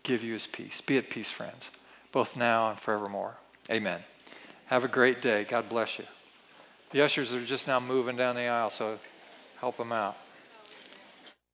give 0.04 0.22
you 0.22 0.34
his 0.34 0.48
peace. 0.48 0.82
Be 0.82 0.98
at 0.98 1.10
peace, 1.10 1.32
friends, 1.32 1.72
both 2.12 2.36
now 2.36 2.72
and 2.72 2.78
forevermore. 2.78 3.38
Amen. 3.70 4.02
Have 4.66 4.84
a 4.84 4.90
great 4.90 5.22
day. 5.22 5.46
God 5.46 5.70
bless 5.70 5.98
you. 5.98 6.06
The 6.90 7.02
ushers 7.06 7.34
are 7.34 7.42
just 7.46 7.68
now 7.68 7.80
moving 7.80 8.18
down 8.18 8.36
the 8.36 8.48
aisle, 8.48 8.70
so 8.70 8.98
help 9.62 9.78
them 9.78 9.92
out. 9.92 10.31